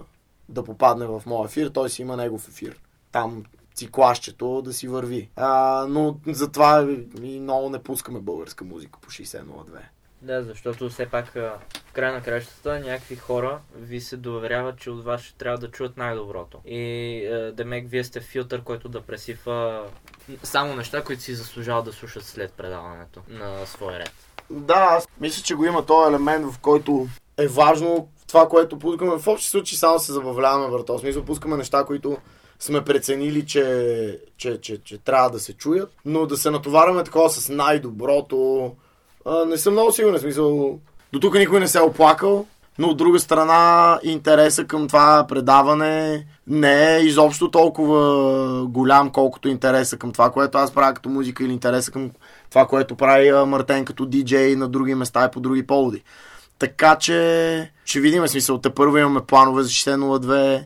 да 0.49 0.63
попадне 0.63 1.05
в 1.05 1.23
моя 1.25 1.45
ефир, 1.45 1.67
той 1.67 1.89
си 1.89 2.01
има 2.01 2.17
негов 2.17 2.47
ефир. 2.47 2.81
Там 3.11 3.43
циклащето 3.75 4.61
да 4.61 4.73
си 4.73 4.87
върви. 4.87 5.29
А, 5.35 5.85
но 5.89 6.17
затова 6.27 6.95
и 7.23 7.39
много 7.39 7.69
не 7.69 7.83
пускаме 7.83 8.19
българска 8.19 8.65
музика 8.65 8.99
по 9.01 9.09
6002. 9.09 9.43
Да, 10.21 10.43
защото 10.43 10.89
все 10.89 11.05
пак 11.05 11.25
в 11.25 11.51
края 11.93 12.13
на 12.13 12.21
кращата 12.21 12.79
някакви 12.79 13.15
хора 13.15 13.59
ви 13.75 14.01
се 14.01 14.17
доверяват, 14.17 14.79
че 14.79 14.89
от 14.89 15.03
вас 15.03 15.21
ще 15.21 15.37
трябва 15.37 15.57
да 15.57 15.71
чуят 15.71 15.97
най-доброто. 15.97 16.57
И 16.65 17.51
Демек, 17.53 17.89
вие 17.89 18.03
сте 18.03 18.21
филтър, 18.21 18.63
който 18.63 18.89
да 18.89 19.01
пресифа 19.01 19.83
само 20.43 20.75
неща, 20.75 21.03
които 21.03 21.21
си 21.21 21.33
заслужават 21.33 21.85
да 21.85 21.93
слушат 21.93 22.23
след 22.23 22.53
предаването 22.53 23.21
на 23.29 23.65
свой 23.65 23.93
ред. 23.93 24.11
Да, 24.49 24.87
аз 24.89 25.07
мисля, 25.19 25.43
че 25.43 25.55
го 25.55 25.65
има 25.65 25.85
този 25.85 26.09
елемент, 26.09 26.45
в 26.45 26.59
който 26.59 27.07
е 27.37 27.47
важно 27.47 28.09
това, 28.27 28.49
което 28.49 28.79
пускаме. 28.79 29.17
В 29.19 29.27
общи 29.27 29.49
случаи 29.49 29.77
само 29.77 29.99
се 29.99 30.13
забавляваме 30.13 30.77
в 30.77 30.85
този 30.85 31.01
смисъл. 31.01 31.25
Пускаме 31.25 31.57
неща, 31.57 31.83
които 31.85 32.17
сме 32.59 32.81
преценили, 32.81 33.45
че, 33.45 34.19
че, 34.37 34.61
че, 34.61 34.77
че 34.83 34.97
трябва 34.97 35.29
да 35.29 35.39
се 35.39 35.53
чуят, 35.53 35.91
но 36.05 36.25
да 36.25 36.37
се 36.37 36.51
натоварваме 36.51 37.03
такова 37.03 37.29
с 37.29 37.49
най-доброто. 37.49 38.71
А, 39.25 39.45
не 39.45 39.57
съм 39.57 39.73
много 39.73 39.91
сигурен, 39.91 40.17
в 40.17 40.21
смисъл. 40.21 40.79
До 41.13 41.19
тук 41.19 41.33
никой 41.33 41.59
не 41.59 41.67
се 41.67 41.77
е 41.77 41.81
оплакал, 41.81 42.45
но 42.79 42.87
от 42.87 42.97
друга 42.97 43.19
страна 43.19 43.99
интереса 44.03 44.65
към 44.65 44.87
това 44.87 45.25
предаване 45.27 46.25
не 46.47 46.95
е 46.95 46.99
изобщо 46.99 47.51
толкова 47.51 48.65
голям, 48.65 49.09
колкото 49.09 49.49
интереса 49.49 49.97
към 49.97 50.11
това, 50.11 50.31
което 50.31 50.57
аз 50.57 50.71
правя 50.71 50.93
като 50.93 51.09
музика 51.09 51.43
или 51.43 51.51
интереса 51.51 51.91
към 51.91 52.11
това, 52.49 52.67
което 52.67 52.95
прави 52.95 53.31
Мартен 53.31 53.85
като 53.85 54.05
диджей 54.05 54.55
на 54.55 54.67
други 54.67 54.95
места 54.95 55.25
и 55.25 55.31
по 55.31 55.39
други 55.39 55.67
поводи. 55.67 56.03
Така 56.59 56.95
че 56.95 57.71
ще 57.85 57.99
видим 57.99 58.27
смисъл. 58.27 58.57
Те 58.57 58.69
първо 58.69 58.97
имаме 58.97 59.21
планове 59.21 59.63
за 59.63 59.69
6002. 59.69 60.63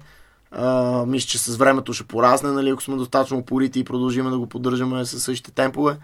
Мисля, 1.08 1.28
че 1.28 1.38
с 1.38 1.56
времето 1.56 1.94
ще 1.94 2.04
порасне, 2.04 2.52
нали, 2.52 2.70
ако 2.70 2.84
сме 2.84 2.96
достатъчно 2.96 3.38
упорити 3.38 3.80
и 3.80 3.84
продължим 3.84 4.30
да 4.30 4.40
го 4.40 4.48
поддържаме 4.48 5.06
със 5.06 5.24
същите 5.24 5.52
темпове. 5.52 5.98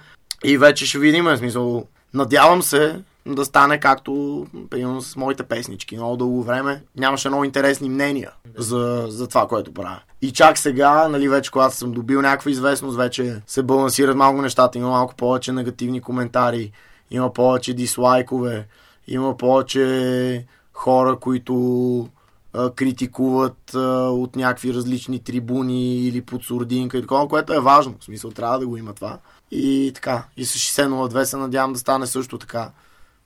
И 0.44 0.58
вече 0.58 0.86
ще 0.86 1.00
видим, 1.00 1.26
в 1.26 1.38
смисъл. 1.38 1.86
Надявам 2.14 2.62
се 2.62 3.02
да 3.26 3.46
стане 3.46 3.80
както, 3.80 4.46
примерно, 4.70 5.02
с 5.02 5.16
моите 5.16 5.44
песнички. 5.44 5.98
Много 5.98 6.18
дълго 6.18 6.44
време 6.44 6.84
нямаше 6.98 7.30
много 7.30 7.44
интересни 7.44 7.90
мнения 7.90 8.32
за, 8.58 9.06
за 9.10 9.28
това, 9.28 9.48
което 9.48 9.74
правя. 9.74 10.00
И 10.22 10.32
чак 10.32 10.58
сега, 10.58 11.08
нали, 11.08 11.30
вече 11.30 11.52
когато 11.52 11.76
съм 11.76 11.92
добил 11.92 12.22
някаква 12.22 12.52
известност, 12.52 12.98
вече 12.98 13.42
се 13.48 13.64
балансират 13.64 14.18
малко 14.18 14.42
нещата. 14.42 14.78
Има 14.78 14.90
малко 14.90 15.16
повече 15.16 15.52
негативни 15.52 16.02
коментари, 16.02 16.72
има 17.12 17.34
повече 17.34 17.74
дислайкове, 17.74 18.68
има 19.08 19.38
повече 19.38 20.46
хора, 20.74 21.16
които 21.16 22.10
а, 22.54 22.72
критикуват 22.72 23.76
а, 23.76 23.80
от 24.10 24.36
някакви 24.36 24.74
различни 24.74 25.24
трибуни 25.24 26.08
или 26.08 26.22
под 26.22 26.44
сурдинка 26.44 26.98
и 26.98 27.02
такова, 27.02 27.28
което 27.28 27.54
е 27.54 27.60
важно. 27.60 27.96
В 28.00 28.04
смисъл, 28.04 28.32
трябва 28.32 28.60
да 28.60 28.68
го 28.68 28.78
има 28.78 28.94
това. 28.94 29.20
И 29.52 29.92
така. 29.96 30.24
И 30.38 30.46
с 30.46 30.54
60.02 30.54 31.24
се 31.24 31.38
надявам 31.38 31.74
да 31.74 31.80
стане 31.80 32.08
също 32.08 32.38
така. 32.38 32.72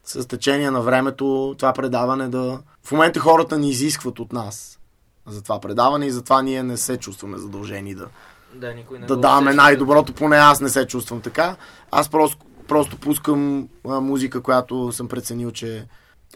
С 0.04 0.28
течение 0.28 0.70
на 0.70 0.80
времето 0.80 1.54
това 1.58 1.72
предаване 1.72 2.28
да... 2.28 2.60
В 2.82 2.92
момента 2.92 3.20
хората 3.20 3.58
ни 3.58 3.70
изискват 3.70 4.18
от 4.18 4.32
нас 4.32 4.78
за 5.26 5.42
това 5.42 5.60
предаване 5.60 6.06
и 6.06 6.10
затова 6.10 6.42
ние 6.42 6.62
не 6.62 6.76
се 6.76 6.96
чувстваме 6.96 7.38
задължени 7.38 7.94
да, 7.94 8.06
Да, 8.54 8.74
никой 8.74 8.98
не 8.98 9.06
да 9.06 9.16
даваме 9.16 9.50
усеща. 9.50 9.62
най-доброто, 9.62 10.12
поне 10.12 10.36
аз 10.36 10.60
не 10.60 10.68
се 10.68 10.86
чувствам 10.86 11.20
така. 11.20 11.56
Аз 11.90 12.08
просто, 12.08 12.38
просто 12.68 12.96
пускам 12.96 13.68
а, 13.88 14.00
музика, 14.00 14.42
която 14.42 14.92
съм 14.92 15.08
преценил, 15.08 15.50
че 15.50 15.86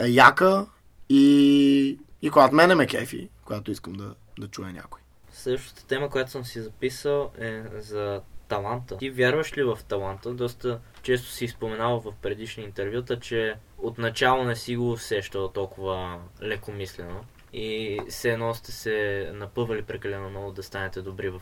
е 0.00 0.06
яка 0.06 0.66
и, 1.08 1.98
и 2.22 2.30
която 2.30 2.54
мене 2.54 2.74
ме 2.74 2.86
кефи, 2.86 3.28
която 3.44 3.70
искам 3.70 3.92
да, 3.92 4.14
да 4.38 4.48
чуя 4.48 4.72
някой. 4.72 5.00
Следващата 5.32 5.86
тема, 5.86 6.10
която 6.10 6.30
съм 6.30 6.44
си 6.44 6.60
записал 6.60 7.30
е 7.38 7.62
за 7.80 8.20
таланта. 8.48 8.96
Ти 8.96 9.10
вярваш 9.10 9.58
ли 9.58 9.62
в 9.62 9.78
таланта? 9.88 10.30
Доста 10.30 10.80
често 11.02 11.28
си 11.28 11.48
споменал 11.48 12.00
в 12.00 12.12
предишни 12.22 12.64
интервюта, 12.64 13.20
че 13.20 13.54
отначало 13.78 14.44
не 14.44 14.56
си 14.56 14.76
го 14.76 14.90
усещал 14.92 15.48
толкова 15.48 16.18
лекомислено 16.42 17.24
и 17.52 18.00
все 18.08 18.30
едно 18.30 18.54
сте 18.54 18.72
се 18.72 19.30
напъвали 19.34 19.82
прекалено 19.82 20.30
много 20.30 20.52
да 20.52 20.62
станете 20.62 21.02
добри 21.02 21.30
в 21.30 21.40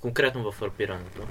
конкретно 0.00 0.52
в 0.52 0.62
арпирането. 0.62 1.22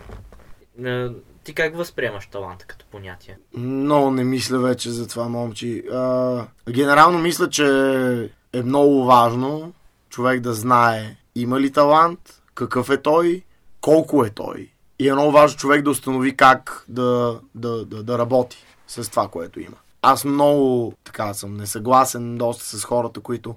Е, 0.85 1.07
Ти 1.43 1.53
как 1.53 1.75
възприемаш 1.75 2.27
таланта 2.27 2.65
като 2.65 2.85
понятие? 2.91 3.37
Много 3.53 4.11
не 4.11 4.23
мисля 4.23 4.59
вече 4.59 4.89
за 4.89 5.07
това, 5.07 5.29
момчи. 5.29 5.83
А, 5.91 6.47
генерално 6.69 7.19
мисля, 7.19 7.49
че 7.49 7.65
е 8.53 8.63
много 8.63 9.05
важно 9.05 9.73
човек 10.09 10.41
да 10.41 10.53
знае 10.53 11.15
има 11.35 11.59
ли 11.59 11.71
талант, 11.71 12.41
какъв 12.55 12.89
е 12.89 13.01
той, 13.01 13.43
колко 13.81 14.25
е 14.25 14.29
той. 14.29 14.69
И 14.99 15.09
е 15.09 15.13
много 15.13 15.31
важно 15.31 15.57
човек 15.57 15.81
да 15.81 15.89
установи 15.89 16.37
как 16.37 16.85
да, 16.87 17.39
да, 17.55 17.85
да, 17.85 18.03
да 18.03 18.17
работи 18.17 18.65
с 18.87 19.09
това, 19.09 19.27
което 19.27 19.59
има. 19.59 19.77
Аз 20.01 20.25
много 20.25 20.93
така 21.03 21.33
съм 21.33 21.57
несъгласен 21.57 22.37
доста 22.37 22.65
с 22.65 22.83
хората, 22.83 23.19
които 23.19 23.55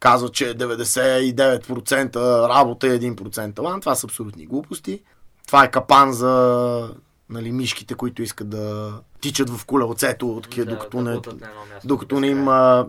казват, 0.00 0.32
че 0.32 0.58
99% 0.58 2.48
работа 2.48 2.86
е 2.86 2.98
1% 2.98 3.56
талант. 3.56 3.80
Това 3.80 3.94
са 3.94 4.06
абсолютни 4.06 4.46
глупости. 4.46 5.02
Това 5.46 5.64
е 5.64 5.70
капан 5.70 6.12
за 6.12 6.94
нали, 7.30 7.52
мишките, 7.52 7.94
които 7.94 8.22
искат 8.22 8.48
да 8.48 8.92
тичат 9.20 9.50
в 9.50 9.66
колелцето, 9.66 10.40
такива, 10.42 10.66
Да, 10.66 10.72
докато, 10.72 10.96
да 10.96 11.10
не, 11.10 11.16
място 11.16 11.36
докато, 11.84 12.20
не 12.20 12.26
им, 12.26 12.44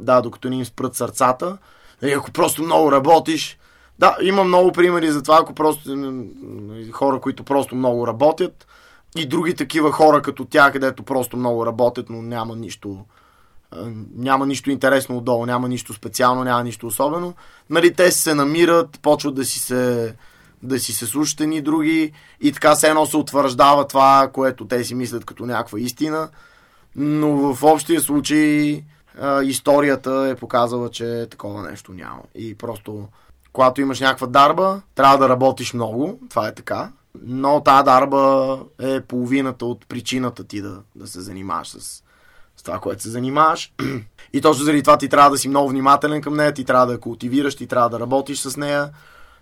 да, 0.05 0.21
докато 0.23 0.49
не 0.49 0.55
им 0.55 0.65
спрат 0.65 0.95
сърцата. 0.95 1.57
И 2.03 2.11
ако 2.11 2.31
просто 2.31 2.63
много 2.63 2.91
работиш, 2.91 3.57
да, 3.99 4.17
има 4.21 4.43
много 4.43 4.71
примери 4.71 5.11
за 5.11 5.23
това, 5.23 5.39
ако 5.41 5.53
просто 5.53 5.97
хора, 6.91 7.19
които 7.19 7.43
просто 7.43 7.75
много 7.75 8.07
работят 8.07 8.67
и 9.17 9.25
други 9.25 9.55
такива 9.55 9.91
хора 9.91 10.21
като 10.21 10.45
тях, 10.45 10.73
където 10.73 11.03
просто 11.03 11.37
много 11.37 11.65
работят, 11.65 12.09
но 12.09 12.21
няма 12.21 12.55
нищо, 12.55 13.05
няма 14.15 14.45
нищо 14.45 14.71
интересно 14.71 15.17
отдолу, 15.17 15.45
няма 15.45 15.69
нищо 15.69 15.93
специално, 15.93 16.43
няма 16.43 16.63
нищо 16.63 16.87
особено. 16.87 17.33
Нали, 17.69 17.93
те 17.93 18.11
се 18.11 18.33
намират, 18.33 18.99
почват 19.01 19.35
да 19.35 19.45
си 19.45 19.59
се 19.59 20.15
да 20.63 20.79
си 20.79 20.93
се 20.93 21.05
слушат 21.05 21.41
едни 21.41 21.61
други 21.61 22.11
и 22.41 22.51
така 22.51 22.75
се 22.75 22.87
едно 22.87 23.05
се 23.05 23.17
утвърждава 23.17 23.87
това, 23.87 24.29
което 24.33 24.67
те 24.67 24.83
си 24.83 24.95
мислят 24.95 25.25
като 25.25 25.45
някаква 25.45 25.79
истина. 25.79 26.29
Но 26.95 27.53
в 27.53 27.63
общия 27.63 28.01
случай 28.01 28.83
а, 29.21 29.43
историята 29.43 30.27
е 30.31 30.35
показала, 30.35 30.89
че 30.89 31.27
такова 31.29 31.69
нещо 31.69 31.93
няма. 31.93 32.21
И 32.35 32.55
просто, 32.55 33.07
когато 33.53 33.81
имаш 33.81 33.99
някаква 33.99 34.27
дарба, 34.27 34.81
трябва 34.95 35.17
да 35.17 35.29
работиш 35.29 35.73
много, 35.73 36.19
това 36.29 36.47
е 36.47 36.53
така. 36.53 36.91
Но 37.21 37.61
тази 37.63 37.83
дарба 37.83 38.59
е 38.81 39.01
половината 39.01 39.65
от 39.65 39.85
причината 39.89 40.43
ти 40.43 40.61
да, 40.61 40.79
да 40.95 41.07
се 41.07 41.21
занимаваш 41.21 41.67
с, 41.67 42.03
с 42.57 42.63
това, 42.63 42.79
което 42.79 43.03
се 43.03 43.09
занимаваш. 43.09 43.73
И 44.33 44.41
точно 44.41 44.63
заради 44.63 44.83
това 44.83 44.97
ти 44.97 45.09
трябва 45.09 45.29
да 45.29 45.37
си 45.37 45.49
много 45.49 45.69
внимателен 45.69 46.21
към 46.21 46.35
нея, 46.35 46.53
ти 46.53 46.63
трябва 46.63 46.85
да 46.85 46.93
я 46.93 46.99
култивираш, 46.99 47.55
ти 47.55 47.67
трябва 47.67 47.89
да 47.89 47.99
работиш 47.99 48.39
с 48.39 48.57
нея, 48.57 48.89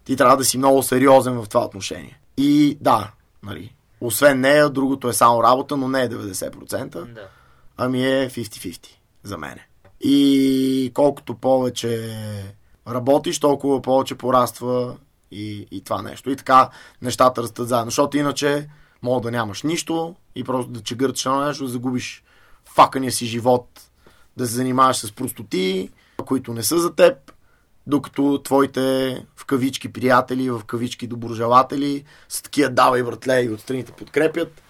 ти 0.07 0.15
трябва 0.15 0.37
да 0.37 0.45
си 0.45 0.57
много 0.57 0.83
сериозен 0.83 1.33
в 1.33 1.49
това 1.49 1.65
отношение. 1.65 2.19
И 2.37 2.77
да, 2.81 3.11
нали, 3.43 3.75
освен 4.01 4.39
нея, 4.39 4.69
другото 4.69 5.09
е 5.09 5.13
само 5.13 5.43
работа, 5.43 5.77
но 5.77 5.87
не 5.87 6.01
е 6.01 6.09
90%, 6.09 7.13
Да. 7.13 7.27
ами 7.77 8.05
е 8.05 8.29
50-50 8.29 8.87
за 9.23 9.37
мене. 9.37 9.67
И 10.01 10.91
колкото 10.93 11.35
повече 11.35 12.17
работиш, 12.87 13.39
толкова 13.39 13.81
повече 13.81 14.15
пораства 14.15 14.97
и, 15.31 15.67
и 15.71 15.81
това 15.83 16.01
нещо. 16.01 16.29
И 16.29 16.35
така 16.35 16.69
нещата 17.01 17.43
растат 17.43 17.67
заедно, 17.67 17.87
защото 17.91 18.17
иначе 18.17 18.69
мога 19.01 19.21
да 19.21 19.31
нямаш 19.31 19.63
нищо 19.63 20.15
и 20.35 20.43
просто 20.43 20.71
да 20.71 20.81
чегърташ 20.81 21.25
на 21.25 21.47
нещо, 21.47 21.63
да 21.63 21.69
загубиш 21.69 22.23
факания 22.65 23.11
си 23.11 23.25
живот, 23.25 23.81
да 24.37 24.47
се 24.47 24.53
занимаваш 24.53 24.97
с 24.97 25.11
простоти, 25.11 25.89
които 26.25 26.53
не 26.53 26.63
са 26.63 26.79
за 26.79 26.95
теб, 26.95 27.31
докато 27.87 28.41
твоите 28.43 29.25
в 29.35 29.45
кавички 29.45 29.93
приятели, 29.93 30.49
в 30.49 30.61
кавички 30.67 31.07
доброжелатели 31.07 32.03
са 32.29 32.43
такива 32.43 32.69
давай 32.69 33.03
братле 33.03 33.41
и 33.41 33.49
отстраните 33.49 33.91
подкрепят 33.91 34.61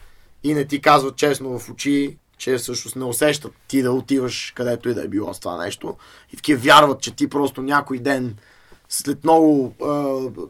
и 0.43 0.53
не 0.53 0.65
ти 0.65 0.82
казват 0.82 1.15
честно 1.15 1.59
в 1.59 1.70
очи, 1.70 2.18
че 2.38 2.57
всъщност 2.57 2.95
не 2.95 3.03
усещат 3.03 3.51
ти 3.68 3.82
да 3.82 3.91
отиваш 3.91 4.53
където 4.55 4.89
и 4.89 4.93
да 4.93 5.03
е 5.03 5.07
било 5.07 5.34
с 5.34 5.39
това 5.39 5.57
нещо. 5.57 5.95
И 6.34 6.36
такива 6.36 6.61
вярват, 6.61 7.01
че 7.01 7.15
ти 7.15 7.30
просто 7.30 7.61
някой 7.61 7.99
ден 7.99 8.36
след 8.89 9.24
много 9.24 9.74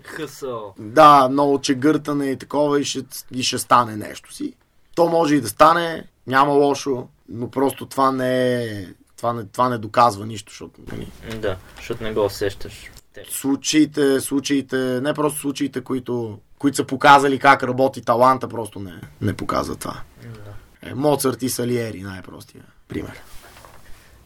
Хъсъл. 0.04 0.74
да, 0.80 1.30
много 1.32 1.62
чегъртане 1.62 2.26
и 2.26 2.38
такова 2.38 2.80
и 2.80 2.84
ще, 2.84 3.02
и 3.32 3.44
ще 3.44 3.58
стане 3.58 3.96
нещо 3.96 4.34
си. 4.34 4.54
То 4.96 5.10
може 5.10 5.36
и 5.36 5.42
да 5.42 5.48
стане, 5.48 6.08
няма 6.28 6.52
лошо, 6.52 7.08
но 7.30 7.52
просто 7.52 7.86
това 7.86 8.12
не 8.12 8.64
е, 8.64 8.86
това 9.18 9.34
не, 9.34 9.46
това 9.46 9.70
не 9.70 9.78
доказва 9.78 10.26
нищо, 10.26 10.52
защото 10.52 10.82
нали, 10.92 11.08
Да, 11.38 11.58
защото 11.78 12.04
не 12.04 12.14
го 12.14 12.26
усещаш. 12.26 12.92
Те. 13.14 13.26
случаите, 13.30 14.22
случаите, 14.22 14.78
не 14.78 15.14
просто 15.14 15.40
случаите, 15.40 15.82
които, 15.82 16.40
които 16.60 16.78
са 16.78 16.84
показали 16.84 17.40
как 17.40 17.64
работи 17.64 18.02
таланта, 18.02 18.48
просто 18.48 18.80
не, 18.80 19.02
не 19.22 19.34
показват 19.34 19.80
това. 19.80 20.02
Да. 20.24 20.90
Е, 20.90 20.94
Моцарт 20.94 21.44
и 21.44 21.50
Салиери, 21.50 22.02
най-простия 22.02 22.64
пример. 22.88 23.22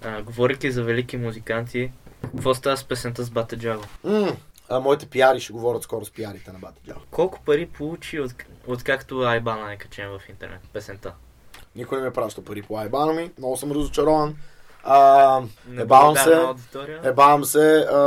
А, 0.04 0.22
говорейки 0.22 0.72
за 0.72 0.84
велики 0.84 1.18
музиканти, 1.18 1.92
какво 2.22 2.54
става 2.54 2.78
с 2.78 2.84
песента 2.84 3.24
с 3.24 3.30
Бате 3.30 3.58
Джаго? 3.58 3.84
М, 4.04 4.36
а 4.70 4.80
моите 4.80 5.06
пиари 5.06 5.40
ще 5.40 5.54
говорят 5.54 5.84
скоро 5.84 6.06
с 6.06 6.12
пиарите 6.12 6.52
на 6.52 6.60
Бати 6.60 6.82
Джао. 6.86 6.98
Колко 7.12 7.40
пари 7.46 7.66
получи 7.66 8.20
от, 8.20 8.34
откакто 8.68 9.20
Айбана 9.20 9.74
е 9.74 9.78
качен 9.78 10.10
в 10.10 10.30
интернет, 10.30 10.62
песента? 10.74 11.14
Никой 11.76 11.98
не 11.98 12.04
ме 12.04 12.14
праща 12.14 12.44
пари 12.44 12.62
по 12.62 12.78
айбана 12.78 13.14
ми, 13.14 13.32
много 13.38 13.58
съм 13.58 13.72
разочарован. 13.72 14.36
А, 14.84 15.42
ебавам 15.78 16.16
се, 16.18 16.48
ебавам 17.04 17.46
се. 17.46 17.78
А, 17.92 18.00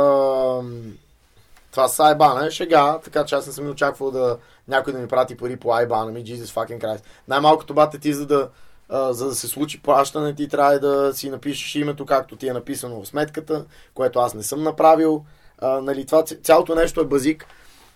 това 1.71 1.87
с 1.87 1.99
айбана 1.99 2.47
е 2.47 2.51
шега, 2.51 2.99
така 3.03 3.25
че 3.25 3.35
аз 3.35 3.47
не 3.47 3.53
съм 3.53 3.69
очаквал 3.69 4.11
да 4.11 4.37
някой 4.67 4.93
да 4.93 4.99
ми 4.99 5.07
прати 5.07 5.37
пари 5.37 5.57
по 5.57 5.73
айбана 5.73 6.11
ми, 6.11 6.23
Jesus 6.23 6.45
fucking 6.45 6.79
Christ. 6.79 7.03
Най-малкото 7.27 7.73
бате 7.73 7.99
ти, 7.99 8.13
за 8.13 8.25
да, 8.25 8.49
а, 8.89 9.13
за 9.13 9.27
да 9.27 9.35
се 9.35 9.47
случи 9.47 9.81
плащане, 9.81 10.35
ти 10.35 10.47
трябва 10.47 10.79
да 10.79 11.13
си 11.13 11.29
напишеш 11.29 11.75
името, 11.75 12.05
както 12.05 12.35
ти 12.35 12.47
е 12.47 12.53
написано 12.53 13.01
в 13.01 13.07
сметката, 13.07 13.65
което 13.93 14.19
аз 14.19 14.33
не 14.33 14.43
съм 14.43 14.63
направил. 14.63 15.25
А, 15.59 15.81
нали, 15.81 16.05
това, 16.05 16.23
цялото 16.23 16.75
нещо 16.75 17.01
е 17.01 17.05
базик. 17.05 17.45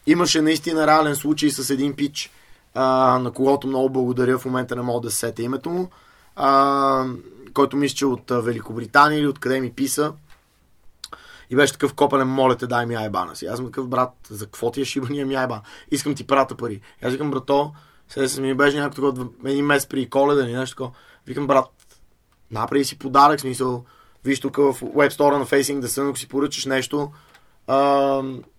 Имаше 0.07 0.41
наистина 0.41 0.87
реален 0.87 1.15
случай 1.15 1.49
с 1.49 1.69
един 1.69 1.95
пич, 1.95 2.31
а, 2.73 3.19
на 3.19 3.31
когото 3.31 3.67
много 3.67 3.89
благодаря, 3.89 4.37
в 4.37 4.45
момента 4.45 4.75
не 4.75 4.81
мога 4.81 5.01
да 5.01 5.11
се 5.11 5.17
сетя 5.17 5.41
името 5.41 5.69
му, 5.69 5.89
а, 6.35 7.05
който 7.59 7.77
мисля, 7.77 7.95
че 7.95 8.05
от 8.05 8.31
Великобритания 8.31 9.19
или 9.19 9.27
откъде 9.27 9.61
ми 9.61 9.71
писа. 9.71 10.13
И 11.49 11.55
беше 11.55 11.73
такъв 11.73 11.93
копален, 11.93 12.27
моля 12.27 12.55
те, 12.55 12.67
дай 12.67 12.85
ми 12.85 12.95
айбана 12.95 13.35
си. 13.35 13.45
Аз 13.45 13.57
съм 13.57 13.65
такъв 13.65 13.87
брат, 13.87 14.13
за 14.29 14.45
какво 14.45 14.71
ти 14.71 14.81
е 14.81 14.85
шибания 14.85 15.25
ми 15.25 15.35
айбан? 15.35 15.61
Искам 15.91 16.15
ти 16.15 16.27
прата 16.27 16.57
пари. 16.57 16.73
И 16.73 17.05
аз 17.05 17.11
викам, 17.11 17.31
брато, 17.31 17.71
сега 18.09 18.27
се 18.27 18.41
ми 18.41 18.53
беше 18.53 18.77
някакво 18.77 19.11
такова, 19.11 19.27
един 19.45 19.65
месец 19.65 19.89
при 19.89 20.09
коледа 20.09 20.43
или 20.43 20.53
нещо 20.53 20.75
такова. 20.75 20.91
Викам, 21.27 21.47
брат, 21.47 21.65
направи 22.51 22.85
си 22.85 22.99
подарък, 22.99 23.39
смисъл, 23.39 23.85
виж 24.25 24.39
тук 24.39 24.57
в 24.57 24.75
веб 24.95 25.11
стора 25.11 25.39
на 25.39 25.45
Facing 25.45 25.81
the 25.81 25.85
Sun, 25.85 26.09
ако 26.09 26.17
си 26.17 26.27
поръчаш 26.27 26.65
нещо, 26.65 27.11
а, 27.67 27.77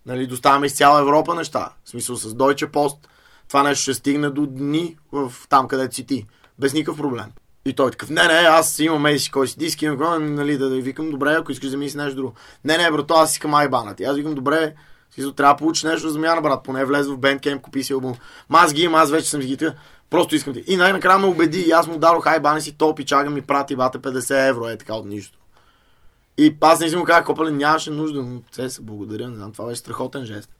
нали, 0.06 0.26
доставяме 0.26 0.66
из 0.66 0.76
цяла 0.76 1.00
Европа 1.00 1.34
неща. 1.34 1.72
В 1.84 1.90
смисъл 1.90 2.16
с 2.16 2.34
Deutsche 2.34 2.70
Post, 2.70 2.96
това 3.48 3.62
нещо 3.62 3.82
ще 3.82 3.94
стигне 3.94 4.30
до 4.30 4.46
дни 4.46 4.96
в 5.12 5.32
там, 5.48 5.68
където 5.68 5.94
си 5.94 6.06
ти. 6.06 6.26
Без 6.58 6.72
никакъв 6.72 6.98
проблем. 6.98 7.26
И 7.70 7.74
той 7.74 7.90
такъв, 7.90 8.10
не, 8.10 8.22
не, 8.22 8.34
аз 8.34 8.78
имам 8.78 9.06
еди 9.06 9.18
си 9.18 9.30
кой 9.30 9.48
си 9.48 9.58
диски, 9.58 9.84
имам 9.84 9.98
какво, 9.98 10.18
нали, 10.18 10.58
да, 10.58 10.68
да 10.68 10.80
викам, 10.80 11.10
добре, 11.10 11.34
ако 11.34 11.52
искаш 11.52 11.70
да 11.70 11.76
ми 11.76 11.90
си 11.90 11.96
нещо 11.96 12.16
друго. 12.16 12.34
Не, 12.64 12.78
не, 12.78 12.90
брато, 12.90 13.14
аз 13.14 13.32
искам 13.32 13.54
айбана 13.54 13.94
ти. 13.94 14.04
Аз 14.04 14.16
викам, 14.16 14.34
добре, 14.34 14.74
си 15.10 15.32
трябва 15.36 15.54
да 15.54 15.58
получиш 15.58 15.82
нещо 15.82 16.06
за 16.06 16.12
замяна, 16.12 16.40
брат, 16.40 16.62
поне 16.64 16.84
влез 16.84 17.06
в 17.06 17.18
Bandcamp, 17.18 17.60
купи 17.60 17.82
си 17.82 17.92
албум. 17.92 18.14
Ма 18.48 18.58
аз 18.58 18.74
ги 18.74 18.82
имам, 18.82 19.00
аз 19.00 19.10
вече 19.10 19.30
съм 19.30 19.40
ги 19.40 19.56
тъга. 19.56 19.74
Просто 20.10 20.34
искам 20.34 20.54
ти. 20.54 20.64
И 20.66 20.76
най-накрая 20.76 21.18
ме 21.18 21.26
убеди, 21.26 21.60
и 21.60 21.70
аз 21.70 21.86
му 21.86 21.98
дадох 21.98 22.26
айбана 22.26 22.60
си, 22.60 22.72
то 22.78 22.94
пичага 22.94 23.30
ми 23.30 23.42
прати 23.42 23.76
бате 23.76 23.98
50 23.98 24.48
евро, 24.48 24.68
е 24.68 24.76
така 24.76 24.94
от 24.94 25.06
нищо. 25.06 25.38
И 26.38 26.56
аз 26.60 26.80
не 26.80 26.88
си 26.88 26.96
му 26.96 27.04
казах, 27.04 27.24
копале, 27.24 27.50
нямаше 27.50 27.90
нужда, 27.90 28.22
но 28.22 28.40
се 28.52 28.70
се 28.70 28.82
благодаря, 28.82 29.28
не 29.28 29.36
знам, 29.36 29.52
това 29.52 29.66
беше 29.66 29.80
страхотен 29.80 30.24
жест. 30.24 30.50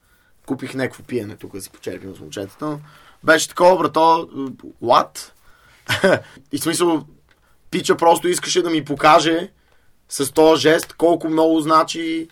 Купих 0.47 0.75
някакво 0.75 1.03
пиене 1.03 1.37
тук 1.37 1.53
си 1.61 1.71
почерпим 1.71 2.17
с 2.17 2.21
момчетата, 2.21 2.79
беше 3.25 3.49
такова, 3.49 3.79
брато, 3.79 4.29
what? 4.83 5.31
И 6.53 6.59
в 6.59 6.62
смисъл, 6.62 7.03
пича 7.70 7.97
просто 7.97 8.28
искаше 8.28 8.62
да 8.62 8.70
ми 8.70 8.84
покаже 8.84 9.51
с 10.09 10.32
този 10.32 10.61
жест 10.61 10.93
колко 10.93 11.28
много 11.28 11.61
значи 11.61 12.28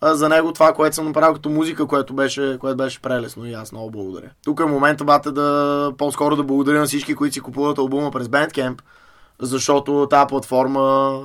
а, 0.00 0.14
за 0.14 0.28
него 0.28 0.52
това, 0.52 0.72
което 0.72 0.96
съм 0.96 1.06
направил 1.06 1.34
като 1.34 1.50
музика, 1.50 1.86
което 1.86 2.14
беше, 2.14 2.56
което 2.60 2.76
беше 2.76 3.02
прелесно 3.02 3.46
и 3.46 3.52
аз 3.52 3.72
много 3.72 3.90
благодаря. 3.90 4.30
Тук 4.44 4.60
е 4.60 4.64
момента, 4.64 5.04
бате, 5.04 5.32
да 5.32 5.92
по-скоро 5.98 6.36
да 6.36 6.42
благодаря 6.42 6.78
на 6.78 6.86
всички, 6.86 7.14
които 7.14 7.34
си 7.34 7.40
купуват 7.40 7.78
албума 7.78 8.10
през 8.10 8.28
Bandcamp, 8.28 8.80
защото 9.40 10.06
тази 10.10 10.26
платформа 10.26 11.20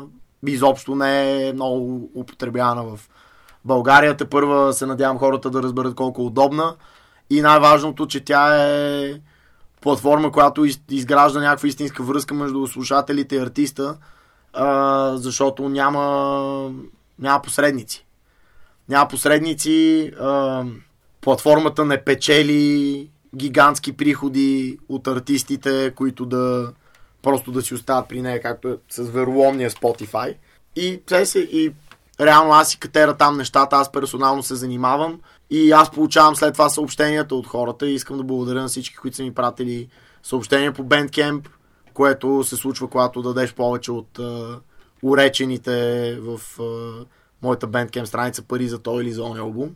изобщо 0.48 0.96
не 0.96 1.48
е 1.48 1.54
много 1.54 2.12
употребявана 2.16 2.84
в 2.84 3.00
България. 3.66 4.18
Те 4.18 4.26
първа 4.26 4.74
се 4.74 4.86
надявам 4.86 5.18
хората 5.18 5.50
да 5.50 5.64
разберат 5.64 5.96
колко 5.96 6.22
е 6.22 6.26
удобна 6.26 6.76
и 7.30 7.42
най-важното, 7.42 8.08
че 8.08 8.20
тя 8.20 8.66
е 8.66 9.14
платформа, 9.82 10.32
която 10.32 10.66
из- 10.66 10.82
изгражда 10.90 11.40
някаква 11.40 11.68
истинска 11.68 12.04
връзка 12.04 12.34
между 12.34 12.68
слушателите 12.68 13.36
и 13.36 13.40
артиста, 13.40 13.98
а, 14.54 15.14
защото 15.18 15.70
няма, 15.70 16.72
няма 17.20 17.42
посредници. 17.42 18.06
Няма 18.90 19.08
посредници, 19.08 20.12
а, 20.22 20.64
платформата 21.22 21.86
не 21.86 22.04
печели 22.04 23.10
гигантски 23.36 23.98
приходи 23.98 24.78
от 24.90 25.08
артистите, 25.08 25.94
които 25.96 26.26
да 26.26 26.74
просто 27.22 27.52
да 27.52 27.62
си 27.62 27.74
остават 27.74 28.10
при 28.10 28.22
нея, 28.22 28.42
както 28.42 28.68
е 28.68 28.78
с 28.90 29.04
вероломния 29.04 29.70
Spotify. 29.70 30.36
И, 30.76 31.02
се, 31.24 31.40
и 31.40 31.74
реално 32.22 32.52
аз 32.52 32.70
си 32.70 32.80
катера 32.80 33.18
там 33.18 33.38
нещата, 33.38 33.76
аз 33.76 33.92
персонално 33.92 34.44
се 34.44 34.56
занимавам 34.56 35.20
и 35.50 35.72
аз 35.72 35.92
получавам 35.92 36.36
след 36.36 36.54
това 36.54 36.70
съобщенията 36.70 37.36
от 37.36 37.48
хората 37.48 37.90
и 37.90 37.94
искам 37.94 38.18
да 38.18 38.24
благодаря 38.24 38.62
на 38.62 38.68
всички, 38.68 38.96
които 38.96 39.18
са 39.18 39.24
ми 39.24 39.34
пратили 39.34 39.88
съобщения 40.24 40.74
по 40.74 40.84
Bandcamp, 40.84 41.48
което 41.94 42.44
се 42.44 42.56
случва, 42.56 42.88
когато 42.88 43.22
дадеш 43.22 43.54
повече 43.54 43.92
от 43.92 44.20
а, 44.20 44.60
уречените 45.04 46.18
в 46.22 46.40
а, 46.60 47.06
моята 47.42 47.68
Bandcamp 47.68 48.06
страница 48.06 48.42
пари 48.42 48.68
за 48.68 48.80
той 48.80 49.04
или 49.04 49.12
за 49.12 49.24
он 49.24 49.38
албум. 49.38 49.70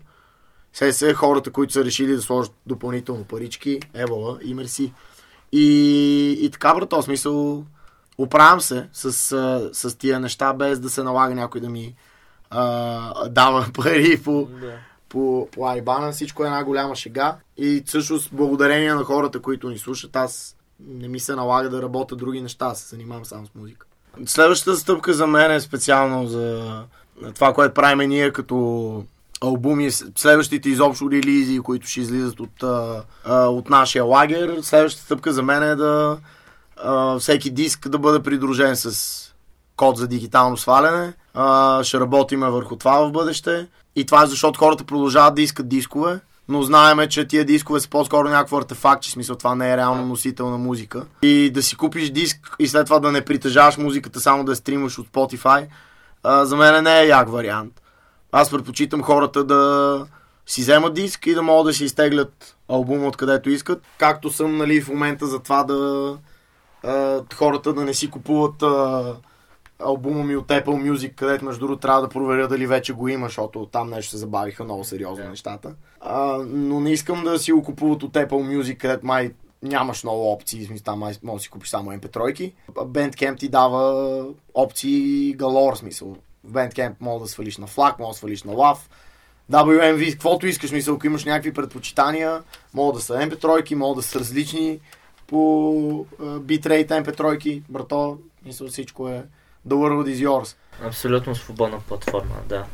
Се 0.74 0.94
се 0.94 1.14
хората, 1.14 1.52
които 1.52 1.74
са 1.74 1.86
решили 1.86 2.16
да 2.16 2.22
сложат 2.22 2.54
допълнително 2.66 3.24
парички, 3.24 3.80
евала 3.94 4.40
и 4.44 4.54
мерси. 4.54 4.94
И, 5.52 6.38
и 6.42 6.50
така, 6.50 6.74
брато, 6.74 7.02
в 7.02 7.06
смисъл, 7.06 7.66
оправям 8.18 8.62
се 8.62 8.90
с, 8.94 9.12
с 9.74 9.98
тия 9.98 10.20
неща, 10.20 10.54
без 10.54 10.80
да 10.80 10.90
се 10.90 11.04
налага 11.04 11.36
някой 11.36 11.62
да 11.62 11.70
ми 11.70 11.96
а, 12.50 13.30
дава 13.30 13.66
пари 13.74 14.22
по, 14.24 14.46
Да. 14.62 14.80
По, 15.14 15.48
по 15.52 15.68
Айбана. 15.68 16.12
Всичко 16.12 16.44
е 16.44 16.48
една 16.48 16.64
голяма 16.64 16.96
шега. 16.96 17.36
И 17.58 17.84
всъщност, 17.86 18.30
благодарение 18.32 18.94
на 18.94 19.04
хората, 19.04 19.42
които 19.42 19.70
ни 19.70 19.78
слушат, 19.78 20.16
аз 20.16 20.56
не 20.88 21.08
ми 21.08 21.20
се 21.20 21.36
налага 21.36 21.70
да 21.70 21.82
работя 21.82 22.16
други 22.16 22.42
неща, 22.42 22.66
аз 22.66 22.80
се 22.80 22.96
занимавам 22.96 23.26
само 23.26 23.46
с 23.46 23.50
музика. 23.56 23.86
Следващата 24.26 24.78
стъпка 24.78 25.14
за 25.14 25.28
мен 25.28 25.52
е 25.52 25.60
специално 25.60 26.28
за 26.28 26.74
това, 27.36 27.54
което 27.54 27.74
правим 27.74 28.10
ние 28.10 28.34
като 28.34 29.04
албуми, 29.42 29.92
следващите 29.92 30.70
изобщо 30.70 31.12
релизи, 31.12 31.60
които 31.60 31.88
ще 31.88 32.02
излизат 32.02 32.40
от, 32.40 32.64
от 33.28 33.70
нашия 33.70 34.04
лагер. 34.04 34.60
Следващата 34.62 35.06
стъпка 35.06 35.34
за 35.34 35.44
мен 35.44 35.64
е 35.64 35.76
да 35.76 36.18
всеки 37.20 37.50
диск 37.50 37.90
да 37.90 38.00
бъде 38.00 38.24
придружен 38.24 38.76
с 38.76 39.20
код 39.76 39.98
за 39.98 40.08
дигитално 40.08 40.58
сваляне. 40.58 41.14
Ще 41.84 42.00
работиме 42.00 42.50
върху 42.50 42.76
това 42.76 43.08
в 43.08 43.12
бъдеще. 43.12 43.68
И 43.96 44.06
това 44.06 44.24
е 44.24 44.28
защото 44.28 44.60
хората 44.60 44.84
продължават 44.84 45.36
да 45.36 45.42
искат 45.42 45.68
дискове, 45.68 46.20
но 46.50 46.62
знаеме, 46.62 47.10
че 47.10 47.28
тия 47.28 47.46
дискове 47.46 47.80
са 47.80 47.90
по-скоро 47.90 48.30
някакво 48.30 48.58
артефакт, 48.58 49.04
че 49.04 49.12
смисъл 49.12 49.36
това 49.36 49.56
не 49.56 49.74
е 49.74 49.78
реално 49.78 50.06
носител 50.06 50.50
на 50.50 50.58
музика. 50.58 51.06
И 51.22 51.52
да 51.54 51.64
си 51.64 51.76
купиш 51.76 52.10
диск 52.10 52.56
и 52.60 52.68
след 52.68 52.86
това 52.86 53.00
да 53.00 53.12
не 53.12 53.26
притежаваш 53.26 53.78
музиката, 53.78 54.20
само 54.20 54.44
да 54.44 54.56
стримаш 54.56 55.00
от 55.00 55.08
Spotify, 55.08 55.68
а, 56.24 56.46
за 56.46 56.56
мен 56.56 56.84
не 56.84 57.00
е 57.00 57.08
як 57.08 57.30
вариант. 57.30 57.82
Аз 58.32 58.50
предпочитам 58.52 59.04
хората 59.04 59.44
да 59.44 60.06
си 60.46 60.62
вземат 60.62 60.94
диск 60.94 61.28
и 61.28 61.34
да 61.34 61.42
могат 61.42 61.66
да 61.66 61.74
си 61.74 61.86
изтеглят 61.86 62.58
албума 62.70 63.08
откъдето 63.08 63.50
искат. 63.50 63.82
Както 63.98 64.32
съм 64.32 64.58
нали, 64.58 64.82
в 64.82 64.90
момента 64.90 65.28
за 65.28 65.40
това 65.40 65.64
да 65.64 66.18
а, 66.84 67.22
хората 67.36 67.74
да 67.74 67.84
не 67.84 67.94
си 67.94 68.10
купуват 68.10 68.64
а, 68.64 69.16
албума 69.80 70.24
ми 70.24 70.36
от 70.36 70.48
Apple 70.48 70.92
Music, 70.92 71.16
където 71.16 71.46
между 71.46 71.60
другото 71.60 71.82
трябва 71.82 72.02
да 72.02 72.10
проверя 72.10 72.48
дали 72.48 72.68
вече 72.68 72.94
го 72.94 73.08
има, 73.08 73.28
защото 73.28 73.66
там 73.66 73.90
нещо 73.90 74.12
се 74.12 74.18
забавиха 74.18 74.64
много 74.64 74.84
сериозно 74.84 75.26
yeah. 75.26 75.30
нещата. 75.30 75.76
А, 76.00 76.38
но 76.48 76.80
не 76.80 76.92
искам 76.92 77.24
да 77.24 77.40
си 77.40 77.52
го 77.52 77.64
купуват 77.64 78.04
от 78.04 78.14
Apple 78.14 78.58
Music, 78.58 78.78
където 78.78 79.06
май 79.06 79.32
нямаш 79.64 80.04
много 80.04 80.32
опции, 80.32 80.66
смисъл, 80.66 80.84
там 80.84 81.00
може 81.00 81.20
да 81.24 81.40
си 81.40 81.50
купиш 81.50 81.70
само 81.70 81.92
MP3. 81.92 82.54
Bandcamp 82.72 83.40
ти 83.40 83.50
дава 83.50 84.26
опции 84.54 85.34
галор, 85.34 85.76
смисъл. 85.76 86.16
В 86.44 86.52
Bandcamp 86.52 86.94
мога 87.00 87.24
да 87.24 87.30
свалиш 87.30 87.58
на 87.58 87.68
флаг, 87.68 88.00
мога 88.00 88.12
да 88.12 88.18
свалиш 88.18 88.44
на 88.44 88.52
лав. 88.52 88.90
WMV, 89.52 90.12
каквото 90.12 90.48
искаш, 90.48 90.72
мисъл, 90.72 90.96
ако 90.96 91.08
имаш 91.08 91.26
някакви 91.26 91.54
предпочитания, 91.54 92.44
могат 92.74 92.96
да 92.96 93.02
са 93.02 93.14
MP3, 93.14 93.76
могат 93.76 93.96
да 93.96 94.04
са 94.04 94.20
различни 94.20 94.80
по 95.28 96.06
битрейт 96.40 96.90
MP3, 96.90 97.62
брато, 97.70 98.18
мисля, 98.46 98.68
всичко 98.68 99.10
е 99.10 99.24
the 99.68 99.76
world 99.76 100.08
is 100.08 100.28
yours. 100.28 100.56
Абсолютно 100.82 101.36
свободна 101.36 101.80
платформа, 101.88 102.36
да. 102.50 102.66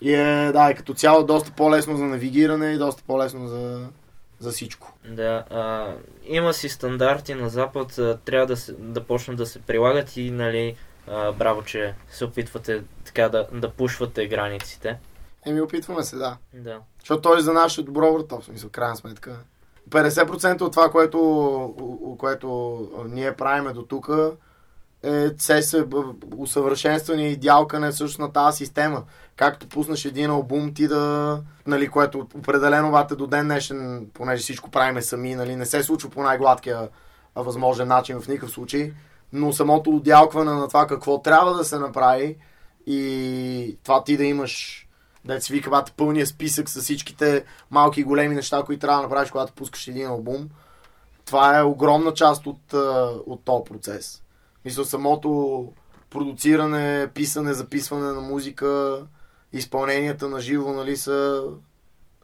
И 0.00 0.14
е, 0.14 0.52
да, 0.52 0.70
и 0.70 0.74
като 0.74 0.94
цяло 0.94 1.24
доста 1.24 1.52
по-лесно 1.52 1.96
за 1.96 2.04
навигиране 2.04 2.66
и 2.66 2.78
доста 2.78 3.02
по-лесно 3.06 3.48
за, 3.48 3.88
за 4.38 4.50
всичко. 4.50 4.92
Да, 5.08 5.44
а, 5.50 5.92
има 6.24 6.52
си 6.52 6.68
стандарти 6.68 7.34
на 7.34 7.48
Запад, 7.48 7.98
а, 7.98 8.18
трябва 8.24 8.46
да, 8.46 8.56
се, 8.56 8.72
да 8.72 9.04
почнат 9.04 9.36
да 9.36 9.46
се 9.46 9.58
прилагат 9.58 10.16
и, 10.16 10.30
нали, 10.30 10.76
а, 11.08 11.32
браво, 11.32 11.62
че 11.62 11.94
се 12.10 12.24
опитвате 12.24 12.82
така 13.04 13.28
да, 13.28 13.46
да 13.52 13.70
пушвате 13.70 14.26
границите. 14.26 14.98
Еми, 15.46 15.60
опитваме 15.60 16.02
се, 16.02 16.16
да. 16.16 16.36
Да. 16.54 16.80
Защото 17.00 17.22
той 17.22 17.38
е 17.38 17.42
за 17.42 17.52
наше 17.52 17.82
добро 17.82 18.12
врата, 18.12 18.36
в 18.40 18.44
смисъл, 18.44 18.70
крайна 18.70 18.96
сметка. 18.96 19.38
50% 19.90 20.60
от 20.60 20.72
това, 20.72 20.90
което, 20.90 22.16
което 22.18 22.88
ние 23.08 23.32
правиме 23.32 23.72
до 23.72 23.82
тук, 23.82 24.10
е 25.02 25.62
се 25.62 25.84
усъвършенстване 26.36 27.28
и 27.28 27.32
идеалкане 27.32 27.92
също 27.92 28.22
на 28.22 28.32
тази 28.32 28.56
система. 28.56 29.02
Както 29.36 29.68
пуснеш 29.68 30.04
един 30.04 30.30
албум, 30.30 30.74
ти 30.74 30.88
да, 30.88 31.40
нали, 31.66 31.88
което 31.88 32.18
определено 32.18 32.90
вате 32.90 33.14
до 33.14 33.26
ден 33.26 33.44
днешен, 33.44 34.06
понеже 34.14 34.42
всичко 34.42 34.70
правиме 34.70 35.02
сами, 35.02 35.34
нали, 35.34 35.56
не 35.56 35.66
се 35.66 35.82
случва 35.82 36.10
по 36.10 36.22
най-гладкия 36.22 36.88
възможен 37.36 37.88
начин 37.88 38.20
в 38.20 38.28
никакъв 38.28 38.50
случай, 38.50 38.92
но 39.32 39.52
самото 39.52 39.90
отдялкване 39.90 40.52
на 40.52 40.68
това 40.68 40.86
какво 40.86 41.22
трябва 41.22 41.54
да 41.54 41.64
се 41.64 41.78
направи 41.78 42.36
и 42.86 43.78
това 43.84 44.04
ти 44.04 44.16
да 44.16 44.24
имаш 44.24 44.86
да 45.24 45.40
се 45.40 45.52
вика 45.52 45.84
пълния 45.96 46.26
списък 46.26 46.70
с 46.70 46.80
всичките 46.80 47.44
малки 47.70 48.00
и 48.00 48.04
големи 48.04 48.34
неща, 48.34 48.62
които 48.66 48.80
трябва 48.80 49.02
да 49.02 49.08
направиш, 49.08 49.30
когато 49.30 49.52
пускаш 49.52 49.88
един 49.88 50.06
албум. 50.06 50.48
Това 51.24 51.58
е 51.58 51.62
огромна 51.62 52.14
част 52.14 52.46
от, 52.46 52.72
от 53.26 53.44
този 53.44 53.64
процес. 53.64 54.22
Мисля, 54.64 54.84
самото 54.84 55.72
продуциране, 56.10 57.10
писане, 57.14 57.52
записване 57.52 58.12
на 58.12 58.20
музика, 58.20 59.02
изпълненията 59.52 60.28
на 60.28 60.40
живо, 60.40 60.72
нали, 60.72 60.96
са 60.96 61.44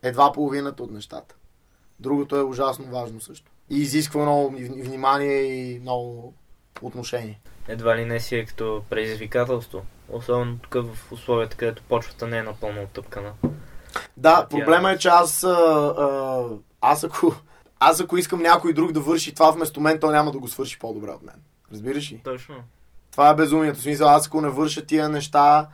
едва 0.03 0.33
половината 0.33 0.83
от 0.83 0.91
нещата. 0.91 1.35
Другото 2.01 2.37
е 2.37 2.43
ужасно 2.43 2.85
важно 2.85 3.21
също. 3.21 3.51
И 3.71 3.77
изисква 3.79 4.23
много 4.23 4.51
внимание 4.57 5.43
и 5.43 5.79
много 5.81 6.35
отношение. 6.83 7.41
Едва 7.69 7.97
ли 7.97 8.05
не 8.05 8.21
си 8.21 8.37
е 8.37 8.45
като 8.45 8.83
предизвикателство. 8.91 9.83
Особено 10.13 10.59
тук 10.59 10.75
в 10.75 11.13
условията, 11.13 11.57
където 11.57 11.83
почвата 11.89 12.27
не 12.27 12.39
е 12.39 12.43
напълно 12.43 12.83
оттъпкана. 12.83 13.33
Да, 14.17 14.47
проблема 14.51 14.93
е, 14.93 14.99
че 14.99 15.09
аз, 15.09 15.45
а, 15.45 15.49
а, 15.99 16.45
аз, 16.81 17.05
ако, 17.05 17.35
аз 17.81 18.01
ако 18.01 18.17
искам 18.17 18.43
някой 18.43 18.73
друг 18.73 18.93
да 18.93 19.01
върши 19.01 19.35
това 19.35 19.51
вместо 19.51 19.81
мен, 19.81 20.01
то 20.01 20.11
няма 20.11 20.33
да 20.33 20.39
го 20.39 20.49
свърши 20.49 20.79
по-добре 20.79 21.11
от 21.11 21.23
мен. 21.23 21.35
Разбираш 21.73 22.13
ли? 22.13 22.21
Точно. 22.25 22.55
Това 23.11 23.31
е 23.31 23.35
безумието. 23.35 23.81
Смисъл, 23.81 24.09
аз 24.09 24.27
ако 24.27 24.41
не 24.41 24.49
върша 24.49 24.87
тия 24.87 25.09
неща, 25.09 25.69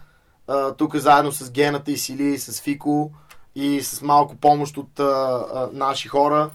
тук 0.76 0.96
заедно 0.96 1.32
с 1.32 1.50
Гената 1.50 1.90
и 1.90 1.96
Сили, 1.96 2.38
с 2.38 2.60
Фико 2.60 3.10
и 3.54 3.82
с 3.82 4.02
малко 4.02 4.36
помощ 4.36 4.76
от 4.76 5.00
а, 5.00 5.04
а, 5.04 5.68
наши 5.72 6.08
хора, 6.08 6.50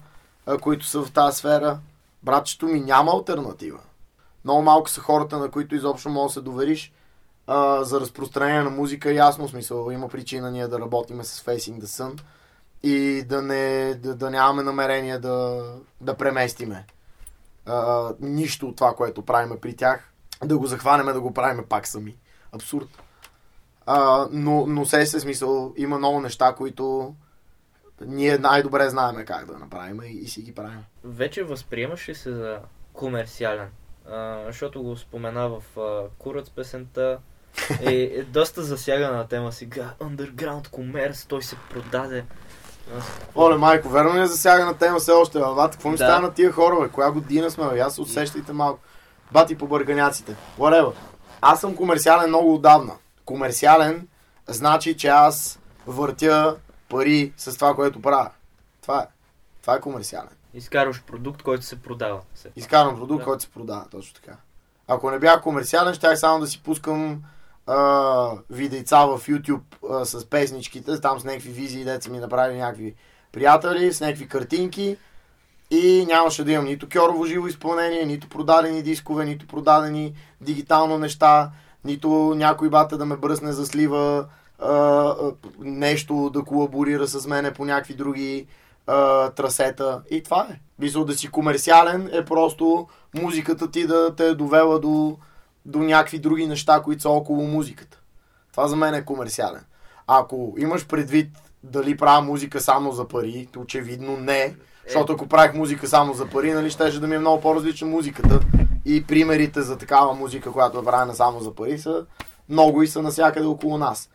а, 0.46 0.58
които 0.58 0.86
са 0.86 1.02
в 1.02 1.12
тази 1.12 1.38
сфера, 1.38 1.78
братчето 2.22 2.66
ми 2.66 2.80
няма 2.80 3.12
альтернатива. 3.12 3.78
Много 4.44 4.62
малко 4.62 4.90
са 4.90 5.00
хората, 5.00 5.38
на 5.38 5.50
които 5.50 5.74
изобщо 5.74 6.08
можеш 6.08 6.34
да 6.34 6.40
се 6.40 6.44
довериш 6.44 6.92
а, 7.46 7.84
за 7.84 8.00
разпространение 8.00 8.62
на 8.62 8.70
музика. 8.70 9.12
Ясно 9.12 9.48
смисъл, 9.48 9.90
има 9.90 10.08
причина 10.08 10.50
ние 10.50 10.68
да 10.68 10.80
работиме 10.80 11.24
с 11.24 11.40
Facing 11.40 11.80
the 11.80 11.84
Sun 11.84 12.20
и 12.82 13.22
да, 13.22 13.42
не, 13.42 13.94
да, 13.94 14.14
да 14.14 14.30
нямаме 14.30 14.62
намерение 14.62 15.18
да, 15.18 15.64
да 16.00 16.14
преместиме 16.14 16.86
а, 17.66 18.10
нищо 18.20 18.68
от 18.68 18.76
това, 18.76 18.94
което 18.94 19.22
правиме 19.22 19.60
при 19.60 19.76
тях, 19.76 20.12
да 20.44 20.58
го 20.58 20.66
захванеме 20.66 21.12
да 21.12 21.20
го 21.20 21.34
правиме 21.34 21.66
пак 21.66 21.86
сами. 21.86 22.16
Абсурд. 22.52 22.88
А, 23.86 24.28
но, 24.30 24.66
но 24.66 24.86
се 24.86 25.06
се 25.06 25.20
смисъл, 25.20 25.74
има 25.76 25.98
много 25.98 26.20
неща, 26.20 26.54
които 26.54 27.14
ние 28.06 28.38
най-добре 28.38 28.88
знаеме 28.88 29.24
как 29.24 29.46
да 29.46 29.58
направим 29.58 30.02
и, 30.02 30.08
и 30.08 30.28
си 30.28 30.42
ги 30.42 30.54
правим. 30.54 30.84
Вече 31.04 31.42
възприемаш 31.42 32.08
ли 32.08 32.14
се 32.14 32.32
за 32.32 32.58
комерциален? 32.92 33.68
А, 34.10 34.44
защото 34.46 34.82
го 34.82 34.96
спомена 34.96 35.48
в 35.48 35.80
а, 35.80 36.08
Курът 36.18 36.52
песента. 36.52 37.18
Е, 37.80 37.94
е 37.94 38.22
доста 38.22 38.62
засягана 38.62 39.28
тема 39.28 39.52
сега. 39.52 39.94
Underground 40.00 40.68
комерс, 40.68 41.26
той 41.26 41.42
се 41.42 41.56
продаде. 41.70 42.24
Оле, 43.36 43.56
майко, 43.56 43.88
верно 43.88 44.14
ли 44.14 44.20
е 44.20 44.26
засяга 44.26 44.64
на 44.64 44.74
тема 44.74 44.98
все 44.98 45.12
още, 45.12 45.38
бе? 45.38 45.44
Бати, 45.44 45.72
какво 45.76 45.88
ми 45.88 45.96
да. 45.96 46.04
става 46.04 46.20
на 46.20 46.34
тия 46.34 46.52
хора, 46.52 46.80
бе? 46.80 46.88
Коя 46.88 47.10
година 47.10 47.50
сме, 47.50 47.68
бе? 47.68 47.80
Аз 47.80 47.98
усещайте 47.98 48.52
малко. 48.52 48.78
Бати 49.32 49.58
по 49.58 49.66
бърганяците. 49.66 50.36
Whatever. 50.58 50.92
Аз 51.40 51.60
съм 51.60 51.76
комерциален 51.76 52.28
много 52.28 52.54
отдавна. 52.54 52.92
Комерциален 53.24 54.08
значи, 54.48 54.96
че 54.96 55.08
аз 55.08 55.58
въртя 55.86 56.56
пари 56.88 57.32
с 57.36 57.54
това, 57.54 57.74
което 57.74 58.02
правя. 58.02 58.30
Това 58.82 59.02
е. 59.02 59.06
Това 59.62 59.74
е 59.74 59.80
комерциален. 59.80 60.30
Изкарваш 60.54 61.02
продукт, 61.02 61.42
който 61.42 61.64
се 61.64 61.82
продава. 61.82 62.20
Изкарвам 62.56 62.96
продукт, 62.96 63.18
да. 63.18 63.24
който 63.24 63.42
се 63.42 63.50
продава, 63.50 63.84
точно 63.90 64.14
така. 64.14 64.36
Ако 64.88 65.10
не 65.10 65.18
бях 65.18 65.42
комерциален, 65.42 65.94
щях 65.94 66.18
само 66.18 66.40
да 66.40 66.46
си 66.46 66.62
пускам 66.62 67.22
а, 67.70 68.30
видеца 68.50 68.96
в 69.06 69.20
YouTube 69.28 69.60
а, 69.90 70.04
с 70.04 70.26
песничките, 70.26 71.00
там 71.00 71.20
с 71.20 71.24
някакви 71.24 71.50
визии, 71.50 71.84
деца 71.84 72.10
ми 72.10 72.18
направили 72.18 72.58
някакви 72.58 72.94
приятели, 73.32 73.92
с 73.92 74.00
някакви 74.00 74.28
картинки 74.28 74.96
и 75.70 76.06
нямаше 76.08 76.44
да 76.44 76.52
имам 76.52 76.64
нито 76.64 76.88
кьорово 76.88 77.24
живо 77.24 77.46
изпълнение, 77.46 78.06
нито 78.06 78.28
продадени 78.28 78.82
дискове, 78.82 79.24
нито 79.24 79.46
продадени 79.46 80.14
дигитално 80.40 80.98
неща, 80.98 81.50
нито 81.84 82.08
някой 82.36 82.68
бата 82.68 82.98
да 82.98 83.06
ме 83.06 83.16
бръсне 83.16 83.52
за 83.52 83.66
слива, 83.66 84.26
а, 84.58 85.14
нещо 85.58 86.30
да 86.30 86.42
колаборира 86.42 87.06
с 87.06 87.26
мене 87.26 87.52
по 87.52 87.64
някакви 87.64 87.94
други 87.94 88.46
а, 88.86 89.30
трасета. 89.30 90.02
И 90.10 90.22
това 90.22 90.46
е. 90.50 90.60
Мисля 90.78 91.04
да 91.04 91.14
си 91.14 91.28
комерциален 91.28 92.10
е 92.12 92.24
просто 92.24 92.88
музиката 93.14 93.70
ти 93.70 93.86
да 93.86 94.14
те 94.16 94.26
е 94.26 94.34
довела 94.34 94.78
до 94.78 95.18
до 95.66 95.78
някакви 95.78 96.18
други 96.18 96.46
неща, 96.46 96.82
които 96.84 97.02
са 97.02 97.10
около 97.10 97.46
музиката. 97.46 98.00
Това 98.52 98.68
за 98.68 98.76
мен 98.76 98.94
е 98.94 99.04
комерциален. 99.04 99.64
Ако 100.06 100.54
имаш 100.58 100.86
предвид 100.86 101.30
дали 101.62 101.96
правя 101.96 102.22
музика 102.22 102.60
само 102.60 102.92
за 102.92 103.08
пари, 103.08 103.48
очевидно 103.56 104.16
не. 104.16 104.54
Защото 104.86 105.12
ако 105.12 105.26
правих 105.26 105.54
музика 105.54 105.88
само 105.88 106.14
за 106.14 106.26
пари, 106.26 106.52
нали, 106.52 106.70
щеше 106.70 107.00
да 107.00 107.06
ми 107.06 107.14
е 107.14 107.18
много 107.18 107.40
по-различна 107.40 107.88
музиката. 107.88 108.40
И 108.84 109.06
примерите 109.06 109.62
за 109.62 109.78
такава 109.78 110.14
музика, 110.14 110.52
която 110.52 110.78
е 110.78 110.84
правена 110.84 111.14
само 111.14 111.40
за 111.40 111.54
пари, 111.54 111.78
са 111.78 112.06
много 112.48 112.82
и 112.82 112.86
са 112.86 113.02
навсякъде 113.02 113.46
около 113.46 113.78
нас. 113.78 114.10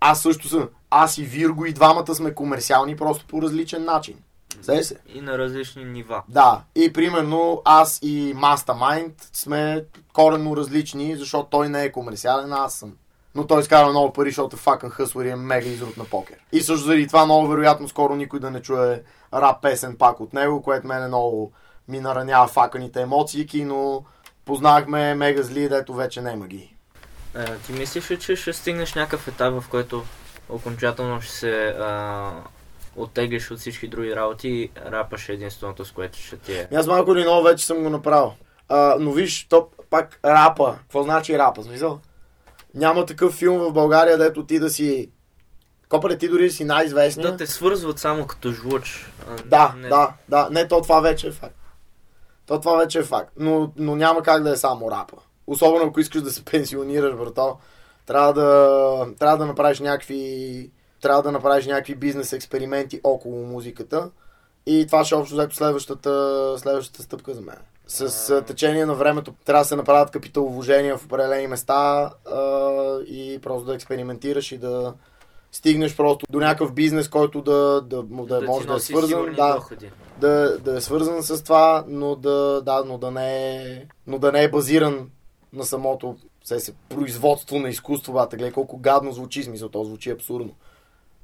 Аз 0.00 0.22
също 0.22 0.48
съм. 0.48 0.68
Аз 0.90 1.18
и 1.18 1.24
Вирго 1.24 1.66
и 1.66 1.72
двамата 1.72 2.14
сме 2.14 2.34
комерциални, 2.34 2.96
просто 2.96 3.26
по 3.26 3.42
различен 3.42 3.84
начин. 3.84 4.16
Се. 4.62 4.96
И 5.14 5.20
на 5.20 5.38
различни 5.38 5.84
нива. 5.84 6.22
Да. 6.28 6.62
И 6.74 6.92
примерно 6.92 7.62
аз 7.64 7.98
и 8.02 8.34
Mastermind 8.34 9.12
сме 9.32 9.84
коренно 10.12 10.56
различни, 10.56 11.16
защото 11.16 11.48
той 11.50 11.68
не 11.68 11.84
е 11.84 11.92
комерциален, 11.92 12.52
аз 12.52 12.74
съм. 12.74 12.92
Но 13.34 13.46
той 13.46 13.60
изкарва 13.60 13.90
много 13.90 14.12
пари, 14.12 14.28
защото 14.28 14.56
факън 14.56 14.90
хъслър 14.90 15.24
и 15.24 15.30
е 15.30 15.36
мега 15.36 15.68
изрод 15.68 15.96
на 15.96 16.04
покер. 16.04 16.36
И 16.52 16.60
също 16.60 16.86
заради 16.86 17.06
това 17.06 17.24
много 17.24 17.48
вероятно 17.48 17.88
скоро 17.88 18.16
никой 18.16 18.40
да 18.40 18.50
не 18.50 18.62
чуе 18.62 19.02
рап 19.34 19.62
песен 19.62 19.96
пак 19.96 20.20
от 20.20 20.32
него, 20.32 20.62
което 20.62 20.86
мен 20.86 21.02
е 21.02 21.08
много 21.08 21.52
ми 21.88 22.00
наранява 22.00 22.46
факаните 22.48 23.00
емоции, 23.00 23.64
но 23.64 24.04
познахме 24.44 25.14
мега 25.14 25.42
зли, 25.42 25.68
дето 25.68 25.94
вече 25.94 26.22
няма 26.22 26.46
ги. 26.46 26.76
Е, 27.34 27.56
ти 27.56 27.72
мислиш 27.72 28.10
ли, 28.10 28.18
че 28.18 28.36
ще 28.36 28.52
стигнеш 28.52 28.94
някакъв 28.94 29.28
етап, 29.28 29.62
в 29.62 29.68
който 29.68 30.04
окончателно 30.48 31.20
ще 31.20 31.32
се 31.32 31.66
а, 31.68 32.32
оттеглиш 32.96 33.50
от 33.50 33.58
всички 33.58 33.88
други 33.88 34.16
работи, 34.16 34.70
рапаш 34.86 35.28
е 35.28 35.32
единственото, 35.32 35.84
с 35.84 35.92
което 35.92 36.18
ще 36.18 36.36
ти 36.36 36.52
е. 36.52 36.68
Аз 36.74 36.86
малко 36.86 37.12
или 37.12 37.22
много 37.22 37.42
вече 37.42 37.66
съм 37.66 37.82
го 37.82 37.90
направил. 37.90 38.32
А, 38.68 38.96
но 39.00 39.12
виж, 39.12 39.46
то 39.48 39.68
пак 39.90 40.20
рапа. 40.24 40.76
Какво 40.78 41.02
значи 41.02 41.38
рапа? 41.38 41.62
Смисъл? 41.62 42.00
Няма 42.74 43.06
такъв 43.06 43.34
филм 43.34 43.58
в 43.58 43.72
България, 43.72 44.18
дето 44.18 44.46
ти 44.46 44.58
да 44.58 44.70
си... 44.70 45.10
Копале, 45.88 46.18
ти 46.18 46.28
дори 46.28 46.50
си 46.50 46.64
най-известният. 46.64 47.32
Да 47.32 47.36
те 47.36 47.46
свързват 47.46 47.98
само 47.98 48.26
като 48.26 48.52
жлъч. 48.52 49.12
Да, 49.44 49.74
не- 49.76 49.88
да, 49.88 50.12
да. 50.28 50.48
Не, 50.50 50.68
то 50.68 50.82
това 50.82 51.00
вече 51.00 51.26
е 51.26 51.32
факт. 51.32 51.56
То 52.46 52.60
това 52.60 52.76
вече 52.76 52.98
е 52.98 53.02
факт. 53.02 53.32
Но, 53.38 53.72
но 53.76 53.96
няма 53.96 54.22
как 54.22 54.42
да 54.42 54.50
е 54.50 54.56
само 54.56 54.90
рапа. 54.90 55.16
Особено 55.46 55.84
ако 55.84 56.00
искаш 56.00 56.22
да 56.22 56.30
се 56.30 56.44
пенсионираш, 56.44 57.14
брато. 57.14 57.56
Трябва 58.06 58.32
да, 58.32 59.06
трябва 59.18 59.38
да 59.38 59.46
направиш 59.46 59.80
някакви 59.80 60.70
трябва 61.06 61.22
да 61.22 61.32
направиш 61.32 61.66
някакви 61.66 61.94
бизнес 61.94 62.32
експерименти 62.32 63.00
около 63.04 63.46
музиката. 63.46 64.10
И 64.66 64.86
това 64.86 65.04
ще 65.04 65.14
е 65.14 65.18
общо 65.18 65.34
взето 65.34 65.56
следващата, 65.56 66.54
следващата 66.58 67.02
стъпка 67.02 67.34
за 67.34 67.40
мен. 67.40 67.56
С 67.86 68.30
а, 68.30 68.42
течение 68.42 68.86
на 68.86 68.94
времето 68.94 69.34
трябва 69.44 69.64
да 69.64 69.68
се 69.68 69.76
направят 69.76 70.10
капиталовложения 70.10 70.96
в 70.96 71.04
определени 71.04 71.46
места 71.46 72.10
а, 72.34 72.40
и 73.06 73.38
просто 73.42 73.66
да 73.66 73.74
експериментираш 73.74 74.52
и 74.52 74.58
да 74.58 74.94
стигнеш 75.52 75.96
просто 75.96 76.26
до 76.30 76.38
някакъв 76.38 76.72
бизнес, 76.72 77.08
който 77.08 77.42
да, 77.42 77.80
да, 77.80 78.02
да, 78.02 78.40
ти 78.40 78.46
може 78.46 78.66
да 78.66 78.74
е 78.74 78.80
свързан. 78.80 79.34
Да, 79.36 79.54
доходи. 79.54 79.90
да, 80.20 80.58
да 80.58 80.76
е 80.76 80.80
свързан 80.80 81.22
с 81.22 81.44
това, 81.44 81.84
но 81.88 82.16
да, 82.16 82.62
да, 82.64 82.84
но 82.86 82.98
да, 82.98 83.10
не, 83.10 83.56
е, 83.56 83.86
но 84.06 84.18
да 84.18 84.32
не 84.32 84.42
е 84.42 84.50
базиран 84.50 85.10
на 85.52 85.64
самото 85.64 86.16
се, 86.44 86.60
се, 86.60 86.72
производство 86.88 87.58
на 87.58 87.68
изкуство. 87.68 88.12
Бата, 88.12 88.36
гледай 88.36 88.52
колко 88.52 88.78
гадно 88.78 89.12
звучи, 89.12 89.42
смисъл, 89.42 89.68
то 89.68 89.84
звучи 89.84 90.10
абсурдно. 90.10 90.54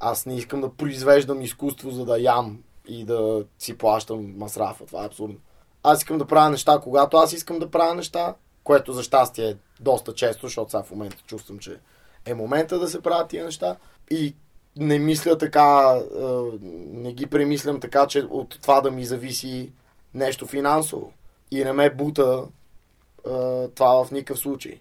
Аз 0.05 0.27
не 0.27 0.37
искам 0.37 0.61
да 0.61 0.69
произвеждам 0.69 1.43
изкуство, 1.43 1.91
за 1.91 2.05
да 2.05 2.21
ям 2.21 2.59
и 2.89 3.05
да 3.05 3.45
си 3.59 3.79
плащам 3.79 4.35
масрафа. 4.37 4.87
Това 4.87 5.03
е 5.03 5.07
абсурдно. 5.07 5.37
Аз 5.83 5.99
искам 5.99 6.19
да 6.19 6.27
правя 6.27 6.51
неща, 6.51 6.81
когато 6.83 7.17
аз 7.17 7.33
искам 7.33 7.59
да 7.59 7.71
правя 7.71 7.95
неща, 7.95 8.35
което 8.65 8.93
за 8.93 9.03
щастие 9.03 9.49
е 9.49 9.57
доста 9.81 10.15
често, 10.15 10.47
защото 10.47 10.71
сега 10.71 10.83
в 10.83 10.91
момента 10.91 11.17
чувствам, 11.27 11.59
че 11.59 11.79
е 12.27 12.35
момента 12.35 12.79
да 12.79 12.89
се 12.89 13.03
правят 13.03 13.29
тия 13.29 13.45
неща. 13.45 13.77
И 14.11 14.35
не 14.77 14.99
мисля 14.99 15.39
така, 15.39 16.01
е, 16.21 16.25
не 16.93 17.13
ги 17.13 17.27
премислям 17.27 17.81
така, 17.81 18.07
че 18.07 18.21
от 18.31 18.59
това 18.63 18.81
да 18.81 18.91
ми 18.91 19.05
зависи 19.05 19.73
нещо 20.15 20.47
финансово. 20.47 21.13
И 21.51 21.65
не 21.65 21.73
ме 21.73 21.91
бута 21.91 22.45
е, 23.27 23.69
това 23.69 24.05
в 24.05 24.11
никакъв 24.11 24.39
случай. 24.39 24.81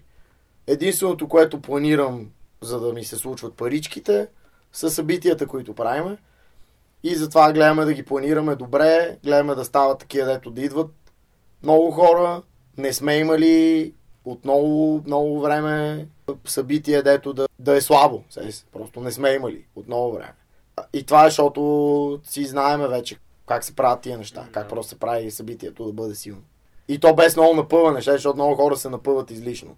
Единственото, 0.66 1.28
което 1.28 1.60
планирам, 1.60 2.30
за 2.60 2.80
да 2.80 2.92
ми 2.92 3.04
се 3.04 3.16
случват 3.16 3.54
паричките, 3.54 4.28
са 4.72 4.90
събитията, 4.90 5.46
които 5.46 5.74
правиме. 5.74 6.16
И 7.02 7.14
затова 7.14 7.52
гледаме 7.52 7.84
да 7.84 7.92
ги 7.92 8.02
планираме 8.02 8.56
добре, 8.56 9.18
гледаме 9.24 9.54
да 9.54 9.64
стават 9.64 9.98
такива, 9.98 10.26
дето 10.26 10.50
да 10.50 10.60
идват 10.60 10.90
много 11.62 11.90
хора. 11.90 12.42
Не 12.78 12.92
сме 12.92 13.16
имали 13.16 13.92
от 14.24 14.44
много, 14.44 15.40
време 15.40 16.06
събитие, 16.44 17.02
дето 17.02 17.32
да, 17.32 17.48
да 17.58 17.76
е 17.76 17.80
слабо. 17.80 18.24
Просто 18.72 19.00
не 19.00 19.12
сме 19.12 19.30
имали 19.30 19.64
от 19.76 19.86
много 19.86 20.12
време. 20.12 20.32
И 20.92 21.02
това 21.02 21.22
е, 21.22 21.28
защото 21.28 22.20
си 22.24 22.44
знаеме 22.44 22.88
вече 22.88 23.18
как 23.46 23.64
се 23.64 23.76
правят 23.76 24.00
тия 24.00 24.18
неща, 24.18 24.48
как 24.52 24.68
просто 24.68 24.90
се 24.90 24.98
прави 24.98 25.30
събитието 25.30 25.86
да 25.86 25.92
бъде 25.92 26.14
силно. 26.14 26.42
И 26.88 26.98
то 26.98 27.14
без 27.14 27.36
много 27.36 27.54
напъване, 27.54 28.00
защото 28.00 28.34
много 28.34 28.54
хора 28.54 28.76
се 28.76 28.88
напъват 28.88 29.30
излишно. 29.30 29.76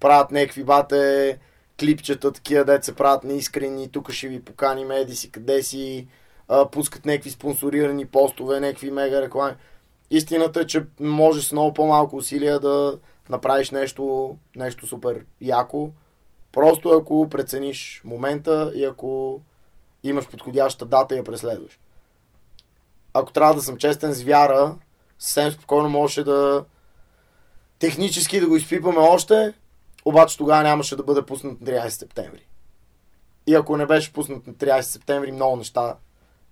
Правят 0.00 0.30
някакви 0.30 0.64
бате, 0.64 1.38
клипчета, 1.80 2.32
такива, 2.32 2.78
се 2.82 2.94
правят 2.94 3.24
неискрени, 3.24 3.88
тук 3.88 4.10
ще 4.12 4.28
ви 4.28 4.44
поканим, 4.44 4.90
еди 4.90 5.16
си, 5.16 5.30
къде 5.30 5.62
си, 5.62 6.08
а, 6.48 6.70
пускат 6.70 7.06
някакви 7.06 7.30
спонсорирани 7.30 8.06
постове, 8.06 8.60
някакви 8.60 8.90
мега 8.90 9.22
реклами. 9.22 9.54
Истината 10.10 10.60
е, 10.60 10.66
че 10.66 10.86
можеш 11.00 11.44
с 11.44 11.52
много 11.52 11.74
по-малко 11.74 12.16
усилия 12.16 12.60
да 12.60 12.98
направиш 13.28 13.70
нещо, 13.70 14.36
нещо 14.56 14.86
супер 14.86 15.24
яко. 15.40 15.90
Просто 16.52 16.88
ако 16.90 17.28
прецениш 17.30 18.02
момента 18.04 18.72
и 18.74 18.84
ако 18.84 19.40
имаш 20.02 20.28
подходяща 20.28 20.86
дата 20.86 21.14
и 21.14 21.18
я 21.18 21.24
преследваш. 21.24 21.78
Ако 23.14 23.32
трябва 23.32 23.54
да 23.54 23.62
съм 23.62 23.76
честен 23.76 24.12
с 24.12 24.22
вяра, 24.22 24.74
съвсем 25.18 25.50
спокойно 25.50 25.88
можеше 25.88 26.24
да 26.24 26.64
технически 27.78 28.40
да 28.40 28.48
го 28.48 28.56
изпипаме 28.56 28.98
още, 28.98 29.52
обаче 30.04 30.38
тогава 30.38 30.62
нямаше 30.62 30.96
да 30.96 31.02
бъде 31.02 31.22
пуснат 31.22 31.60
на 31.60 31.66
30 31.66 31.88
септември. 31.88 32.46
И 33.46 33.54
ако 33.54 33.76
не 33.76 33.86
беше 33.86 34.12
пуснат 34.12 34.46
на 34.46 34.52
30 34.52 34.80
септември, 34.80 35.32
много 35.32 35.56
неща 35.56 35.96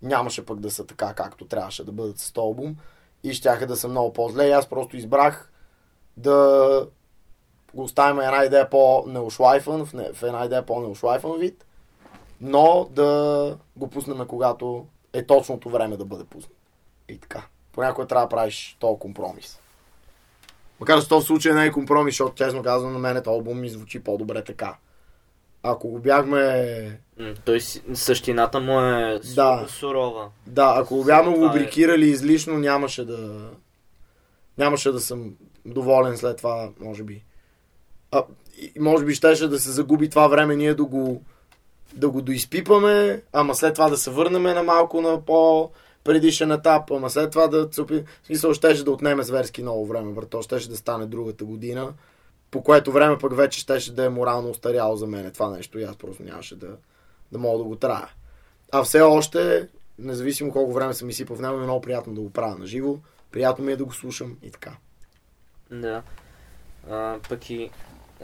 нямаше 0.02 0.46
пък 0.46 0.60
да 0.60 0.70
са 0.70 0.86
така, 0.86 1.14
както 1.14 1.46
трябваше 1.46 1.84
да 1.84 1.92
бъдат 1.92 2.18
с 2.18 2.32
този 2.32 2.44
албум 2.44 2.76
и 3.24 3.34
щяха 3.34 3.66
да 3.66 3.76
са 3.76 3.88
много 3.88 4.12
по-зле. 4.12 4.48
И 4.48 4.52
аз 4.52 4.66
просто 4.66 4.96
избрах 4.96 5.52
да 6.16 6.86
го 7.74 7.82
оставим 7.82 8.20
една 8.20 8.44
идея 8.44 8.70
по-неушлайфан, 8.70 9.86
в, 9.86 9.92
не, 9.92 10.12
в 10.12 10.22
една 10.22 10.44
идея 10.44 10.66
по-неушлайфан 10.66 11.38
вид, 11.38 11.66
но 12.40 12.88
да 12.90 13.56
го 13.76 13.90
пуснем 13.90 14.26
когато 14.26 14.86
е 15.12 15.26
точното 15.26 15.70
време 15.70 15.96
да 15.96 16.04
бъде 16.04 16.24
пуснат. 16.24 16.56
И 17.08 17.18
така. 17.18 17.46
Понякога 17.72 18.06
трябва 18.06 18.26
да 18.26 18.28
правиш 18.28 18.76
този 18.80 18.98
компромис. 18.98 19.60
Макар 20.80 20.98
че 20.98 21.06
в 21.06 21.08
този 21.08 21.26
случай 21.26 21.52
не 21.52 21.66
е 21.66 21.72
компромис, 21.72 22.12
защото 22.12 22.34
честно 22.34 22.62
казвам 22.62 22.92
на 22.92 22.98
мен 22.98 23.16
този 23.16 23.28
албум 23.28 23.60
ми 23.60 23.68
звучи 23.68 24.00
по-добре 24.00 24.44
така. 24.44 24.76
Ако 25.62 25.88
го 25.88 25.98
бяхме 25.98 27.00
Той 27.44 27.60
същината 27.94 28.60
му 28.60 28.80
е 28.80 29.20
Да. 29.34 29.66
сурова. 29.68 30.28
Да, 30.46 30.74
ако 30.76 30.96
го 30.96 31.04
бяхме 31.04 31.34
Това 31.34 31.44
е- 31.44 31.48
лубрикирали 31.48 32.06
излишно, 32.06 32.58
нямаше 32.58 33.04
да... 33.04 33.50
Нямаше 34.58 34.92
да 34.92 35.00
съм 35.00 35.34
доволен 35.66 36.16
след 36.16 36.36
това, 36.36 36.68
може 36.80 37.02
би. 37.02 37.24
А, 38.10 38.22
може 38.80 39.04
би 39.04 39.14
щеше 39.14 39.48
да 39.48 39.58
се 39.58 39.70
загуби 39.70 40.10
това 40.10 40.28
време 40.28 40.56
ние 40.56 40.74
да 40.74 40.84
го, 40.84 41.22
да 41.94 42.10
го 42.10 42.22
доизпипаме, 42.22 43.22
ама 43.32 43.54
след 43.54 43.74
това 43.74 43.88
да 43.88 43.96
се 43.96 44.10
върнем 44.10 44.42
на 44.42 44.62
малко 44.62 45.00
на 45.00 45.20
по 45.20 45.70
предишен 46.08 46.52
етап, 46.52 46.90
ама 46.90 47.10
след 47.10 47.30
това 47.30 47.46
да 47.46 47.68
опи... 47.78 48.04
В 48.22 48.26
смисъл, 48.26 48.54
щеше 48.54 48.84
да 48.84 48.90
отнеме 48.90 49.22
зверски 49.22 49.62
много 49.62 49.86
време, 49.86 50.12
брато, 50.12 50.42
щеше 50.42 50.68
да 50.68 50.76
стане 50.76 51.06
другата 51.06 51.44
година, 51.44 51.92
по 52.50 52.62
което 52.62 52.92
време 52.92 53.18
пък 53.18 53.36
вече 53.36 53.60
щеше 53.60 53.94
да 53.94 54.04
е 54.04 54.08
морално 54.08 54.50
устаряло 54.50 54.96
за 54.96 55.06
мен 55.06 55.30
това 55.32 55.50
нещо 55.50 55.78
и 55.78 55.82
аз 55.82 55.96
просто 55.96 56.22
нямаше 56.22 56.56
да, 56.56 56.76
да 57.32 57.38
мога 57.38 57.58
да 57.58 57.64
го 57.64 57.76
трая. 57.76 58.08
А 58.72 58.82
все 58.82 59.00
още, 59.00 59.68
независимо 59.98 60.52
колко 60.52 60.72
време 60.72 60.94
съм 60.94 61.10
изсипал 61.10 61.36
в 61.36 61.40
него, 61.40 61.54
е 61.54 61.62
много 61.62 61.80
приятно 61.80 62.14
да 62.14 62.20
го 62.20 62.30
правя 62.30 62.58
на 62.58 62.66
живо. 62.66 62.96
Приятно 63.32 63.64
ми 63.64 63.72
е 63.72 63.76
да 63.76 63.84
го 63.84 63.92
слушам 63.92 64.36
и 64.42 64.50
така. 64.50 64.76
Да. 65.70 66.02
А, 66.90 67.18
пък 67.28 67.50
и 67.50 67.70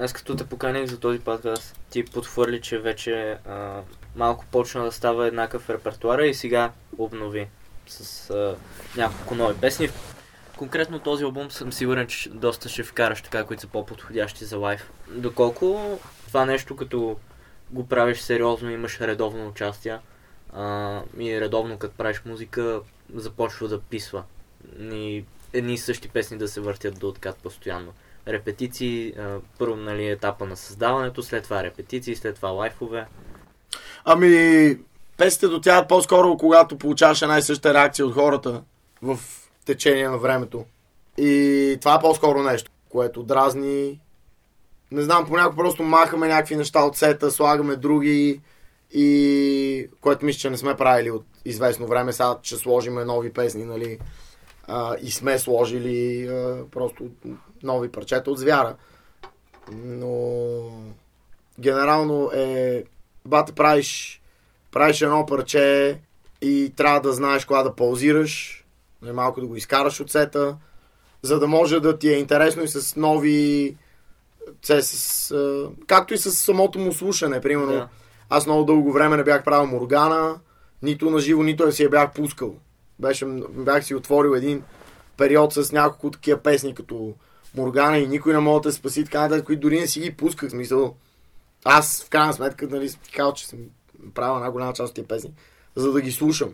аз 0.00 0.12
като 0.12 0.36
те 0.36 0.46
поканих 0.46 0.90
за 0.90 1.00
този 1.00 1.18
подкаст, 1.18 1.80
ти 1.90 2.04
подхвърли, 2.04 2.60
че 2.60 2.78
вече 2.78 3.38
а, 3.46 3.82
малко 4.16 4.44
почна 4.50 4.84
да 4.84 4.92
става 4.92 5.26
еднакъв 5.26 5.70
репертуара 5.70 6.26
и 6.26 6.34
сега 6.34 6.72
обнови 6.98 7.48
с 7.86 8.30
а, 8.30 8.56
няколко 8.96 9.34
нови 9.34 9.60
песни. 9.60 9.88
Конкретно 10.56 10.98
този 10.98 11.24
албум 11.24 11.50
съм 11.50 11.72
сигурен, 11.72 12.06
че 12.06 12.30
доста 12.30 12.68
ще 12.68 12.82
вкараш 12.82 13.22
така, 13.22 13.44
които 13.44 13.60
са 13.60 13.66
по-подходящи 13.66 14.44
за 14.44 14.58
лайф. 14.58 14.90
Доколко 15.08 15.98
това 16.26 16.44
нещо, 16.44 16.76
като 16.76 17.16
го 17.70 17.86
правиш 17.88 18.20
сериозно, 18.20 18.70
имаш 18.70 19.00
редовно 19.00 19.48
участие 19.48 19.98
а, 20.52 21.00
и 21.18 21.40
редовно 21.40 21.78
като 21.78 21.96
правиш 21.96 22.22
музика, 22.26 22.80
започва 23.14 23.68
да 23.68 23.80
писва. 23.80 24.22
И 24.80 25.24
едни 25.52 25.74
и 25.74 25.78
същи 25.78 26.08
песни 26.08 26.38
да 26.38 26.48
се 26.48 26.60
въртят 26.60 26.98
до 26.98 27.08
откат 27.08 27.36
постоянно. 27.36 27.92
Репетиции, 28.28 29.14
а, 29.18 29.38
първо 29.58 29.76
нали, 29.76 30.08
етапа 30.08 30.46
на 30.46 30.56
създаването, 30.56 31.22
след 31.22 31.44
това 31.44 31.62
репетиции, 31.62 32.16
след 32.16 32.36
това 32.36 32.48
лайфове. 32.48 33.06
Ами, 34.04 34.78
песните 35.16 35.48
до 35.48 35.60
тях 35.60 35.86
по-скоро, 35.86 36.36
когато 36.36 36.78
получаваш 36.78 37.22
една 37.22 37.38
и 37.38 37.42
съща 37.42 37.74
реакция 37.74 38.06
от 38.06 38.14
хората 38.14 38.62
в 39.02 39.18
течение 39.64 40.08
на 40.08 40.18
времето. 40.18 40.64
И 41.18 41.76
това 41.80 41.94
е 41.94 42.00
по-скоро 42.00 42.42
нещо, 42.42 42.70
което 42.88 43.22
дразни. 43.22 44.00
Не 44.90 45.02
знам, 45.02 45.26
понякога 45.26 45.56
просто 45.56 45.82
махаме 45.82 46.28
някакви 46.28 46.56
неща 46.56 46.84
от 46.84 46.96
сета, 46.96 47.30
слагаме 47.30 47.76
други 47.76 48.40
и 48.92 49.88
което 50.00 50.24
мисля, 50.24 50.38
че 50.38 50.50
не 50.50 50.56
сме 50.56 50.76
правили 50.76 51.10
от 51.10 51.24
известно 51.44 51.86
време. 51.86 52.12
Сега 52.12 52.36
ще 52.42 52.56
сложиме 52.56 53.04
нови 53.04 53.32
песни, 53.32 53.64
нали? 53.64 53.98
А, 54.66 54.96
и 55.02 55.10
сме 55.10 55.38
сложили 55.38 56.28
а, 56.28 56.64
просто 56.70 57.04
нови 57.62 57.92
парчета 57.92 58.30
от 58.30 58.38
звяра. 58.38 58.76
Но 59.72 60.60
генерално 61.60 62.30
е 62.34 62.84
бате 63.26 63.52
правиш, 63.52 64.22
правиш 64.74 65.02
едно 65.02 65.26
парче 65.26 65.98
и 66.42 66.72
трябва 66.76 67.00
да 67.00 67.12
знаеш 67.12 67.44
кога 67.44 67.62
да 67.62 67.74
паузираш, 67.74 68.64
нали, 69.02 69.12
малко 69.12 69.40
да 69.40 69.46
го 69.46 69.56
изкараш 69.56 70.00
от 70.00 70.10
сета, 70.10 70.56
за 71.22 71.38
да 71.38 71.46
може 71.46 71.80
да 71.80 71.98
ти 71.98 72.08
е 72.08 72.18
интересно 72.18 72.62
и 72.62 72.68
с 72.68 72.96
нови 72.96 73.76
с, 74.62 75.34
както 75.86 76.14
и 76.14 76.18
с 76.18 76.32
самото 76.32 76.78
му 76.78 76.92
слушане, 76.92 77.40
примерно. 77.40 77.72
Да. 77.72 77.88
Аз 78.30 78.46
много 78.46 78.64
дълго 78.64 78.92
време 78.92 79.16
не 79.16 79.24
бях 79.24 79.44
правил 79.44 79.66
Моргана, 79.66 80.38
Нито 80.82 81.10
на 81.10 81.18
живо, 81.18 81.42
нито 81.42 81.66
да 81.66 81.72
си 81.72 81.82
я 81.82 81.90
бях 81.90 82.12
пускал. 82.12 82.54
Беше, 82.98 83.26
бях 83.48 83.84
си 83.84 83.94
отворил 83.94 84.34
един 84.36 84.62
период 85.16 85.52
с 85.52 85.72
няколко 85.72 86.10
такива 86.10 86.38
песни, 86.38 86.74
като 86.74 87.14
Моргана 87.54 87.98
и 87.98 88.06
никой 88.06 88.32
не 88.32 88.38
мога 88.38 88.60
да 88.60 88.72
спаси, 88.72 89.04
така 89.04 89.20
нататък, 89.20 89.46
които 89.46 89.60
дори 89.60 89.80
не 89.80 89.86
си 89.86 90.00
ги 90.00 90.16
пусках. 90.16 90.50
Смисъл, 90.50 90.94
аз 91.64 92.04
в 92.04 92.10
крайна 92.10 92.32
сметка, 92.32 92.68
нали, 92.70 92.90
казал, 93.16 93.32
че 93.32 93.46
съм 93.46 93.58
правил 94.14 94.36
една 94.36 94.50
голяма 94.50 94.72
част 94.72 94.90
от 94.90 94.94
тези 94.94 95.08
песни, 95.08 95.34
за 95.76 95.92
да 95.92 96.00
ги 96.00 96.12
слушам. 96.12 96.50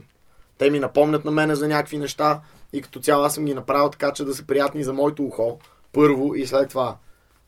Те 0.59 0.70
ми 0.70 0.81
напомнят 0.81 1.24
на 1.24 1.31
мене 1.31 1.55
за 1.55 1.68
някакви 1.68 1.98
неща 1.98 2.40
и 2.72 2.82
като 2.82 3.01
цяло 3.01 3.24
аз 3.24 3.35
съм 3.35 3.44
ги 3.44 3.55
направил 3.55 3.90
така, 3.90 4.12
че 4.12 4.24
да 4.24 4.35
са 4.35 4.47
приятни 4.47 4.85
за 4.85 4.93
моето 4.93 5.24
ухо, 5.24 5.59
първо 5.93 6.35
и 6.35 6.47
след 6.47 6.68
това 6.68 6.97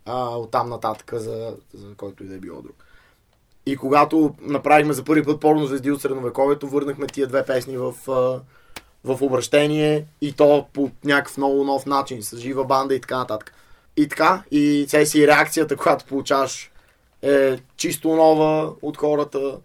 а, 0.04 0.36
оттам 0.36 0.68
нататък 0.68 1.10
за, 1.14 1.56
за 1.74 1.94
който 1.96 2.24
и 2.24 2.26
да 2.26 2.34
е 2.34 2.38
било 2.38 2.62
друг. 2.62 2.84
И 3.66 3.76
когато 3.76 4.34
направихме 4.40 4.92
за 4.92 5.04
първи 5.04 5.24
път 5.24 5.40
порно 5.40 5.66
звезди 5.66 5.90
от 5.90 6.00
средновековието, 6.00 6.68
върнахме 6.68 7.06
тия 7.06 7.26
две 7.26 7.44
песни 7.44 7.76
в, 7.76 7.94
в 9.04 9.22
обращение 9.22 10.06
и 10.20 10.32
то 10.32 10.66
по 10.72 10.90
някакъв 11.04 11.36
много 11.36 11.64
нов 11.64 11.86
начин, 11.86 12.22
с 12.22 12.36
жива 12.36 12.64
банда 12.64 12.94
и 12.94 13.00
така 13.00 13.16
нататък. 13.16 13.54
И 13.96 14.08
така, 14.08 14.42
и 14.50 14.86
си 15.04 15.26
реакцията, 15.26 15.76
която 15.76 16.04
получаваш 16.04 16.70
е 17.22 17.58
чисто 17.76 18.08
нова 18.08 18.72
от 18.82 18.96
хората 18.96 19.58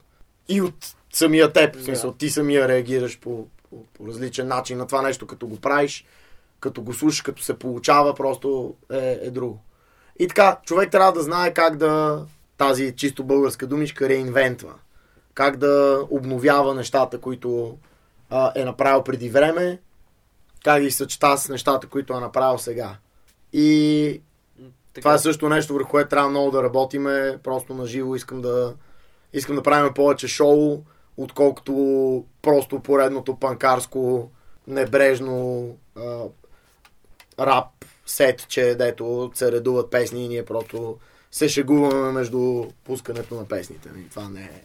и 0.50 0.62
от 0.62 0.96
самия 1.14 1.54
теб. 1.54 1.76
В 1.76 1.84
смисъл, 1.84 2.14
ти 2.14 2.30
самия 2.30 2.68
реагираш 2.68 3.20
по, 3.20 3.48
по, 3.70 3.84
по 3.94 4.08
различен 4.08 4.48
начин 4.48 4.78
на 4.78 4.88
това 4.88 5.02
нещо, 5.02 5.28
като 5.28 5.48
го 5.48 5.58
правиш, 5.58 6.06
като 6.60 6.82
го 6.82 6.94
слушаш, 6.94 7.22
като 7.22 7.44
се 7.44 7.60
получава, 7.60 8.16
просто 8.16 8.76
е, 8.92 9.20
е 9.22 9.32
друго. 9.32 9.60
И 10.20 10.28
така, 10.28 10.58
човек 10.66 10.92
трябва 10.92 11.14
да 11.14 11.24
знае 11.24 11.54
как 11.54 11.78
да 11.78 12.22
тази 12.58 12.96
чисто 12.96 13.24
българска 13.24 13.68
думичка 13.68 14.10
реинвентва. 14.10 14.74
Как 15.34 15.58
да 15.58 16.06
обновява 16.10 16.76
нещата, 16.76 17.22
които 17.22 17.78
а, 18.30 18.52
е 18.56 18.66
направил 18.66 19.04
преди 19.04 19.30
време, 19.30 19.80
как 20.64 20.74
да 20.74 20.82
ги 20.82 20.92
съчета 20.92 21.38
с 21.38 21.50
нещата, 21.50 21.88
които 21.88 22.14
е 22.14 22.20
направил 22.20 22.58
сега. 22.58 22.96
И 23.54 24.22
така. 24.94 25.02
това 25.02 25.14
е 25.14 25.20
също 25.20 25.50
нещо, 25.50 25.74
върху 25.74 25.90
което 25.90 26.10
трябва 26.10 26.30
много 26.30 26.52
да 26.52 26.64
работиме. 26.64 27.38
Просто 27.44 27.74
на 27.74 27.86
живо 27.86 28.16
искам 28.16 28.42
да, 28.42 28.74
искам 29.38 29.56
да 29.56 29.64
правим 29.64 29.94
повече 29.94 30.28
шоу, 30.28 30.84
отколкото 31.18 32.26
просто 32.42 32.80
поредното 32.80 33.36
панкарско, 33.36 34.32
небрежно 34.68 35.70
а, 35.96 36.24
рап 37.40 37.86
сет, 38.06 38.48
че 38.48 38.76
дето 38.76 39.32
се 39.34 39.52
редуват 39.52 39.92
песни 39.92 40.26
и 40.26 40.30
ние 40.30 40.46
просто 40.46 40.98
се 41.32 41.50
шегуваме 41.50 42.12
между 42.12 42.66
пускането 42.84 43.36
на 43.36 43.48
песните. 43.48 43.90
Това 44.10 44.30
не 44.30 44.44
е 44.44 44.64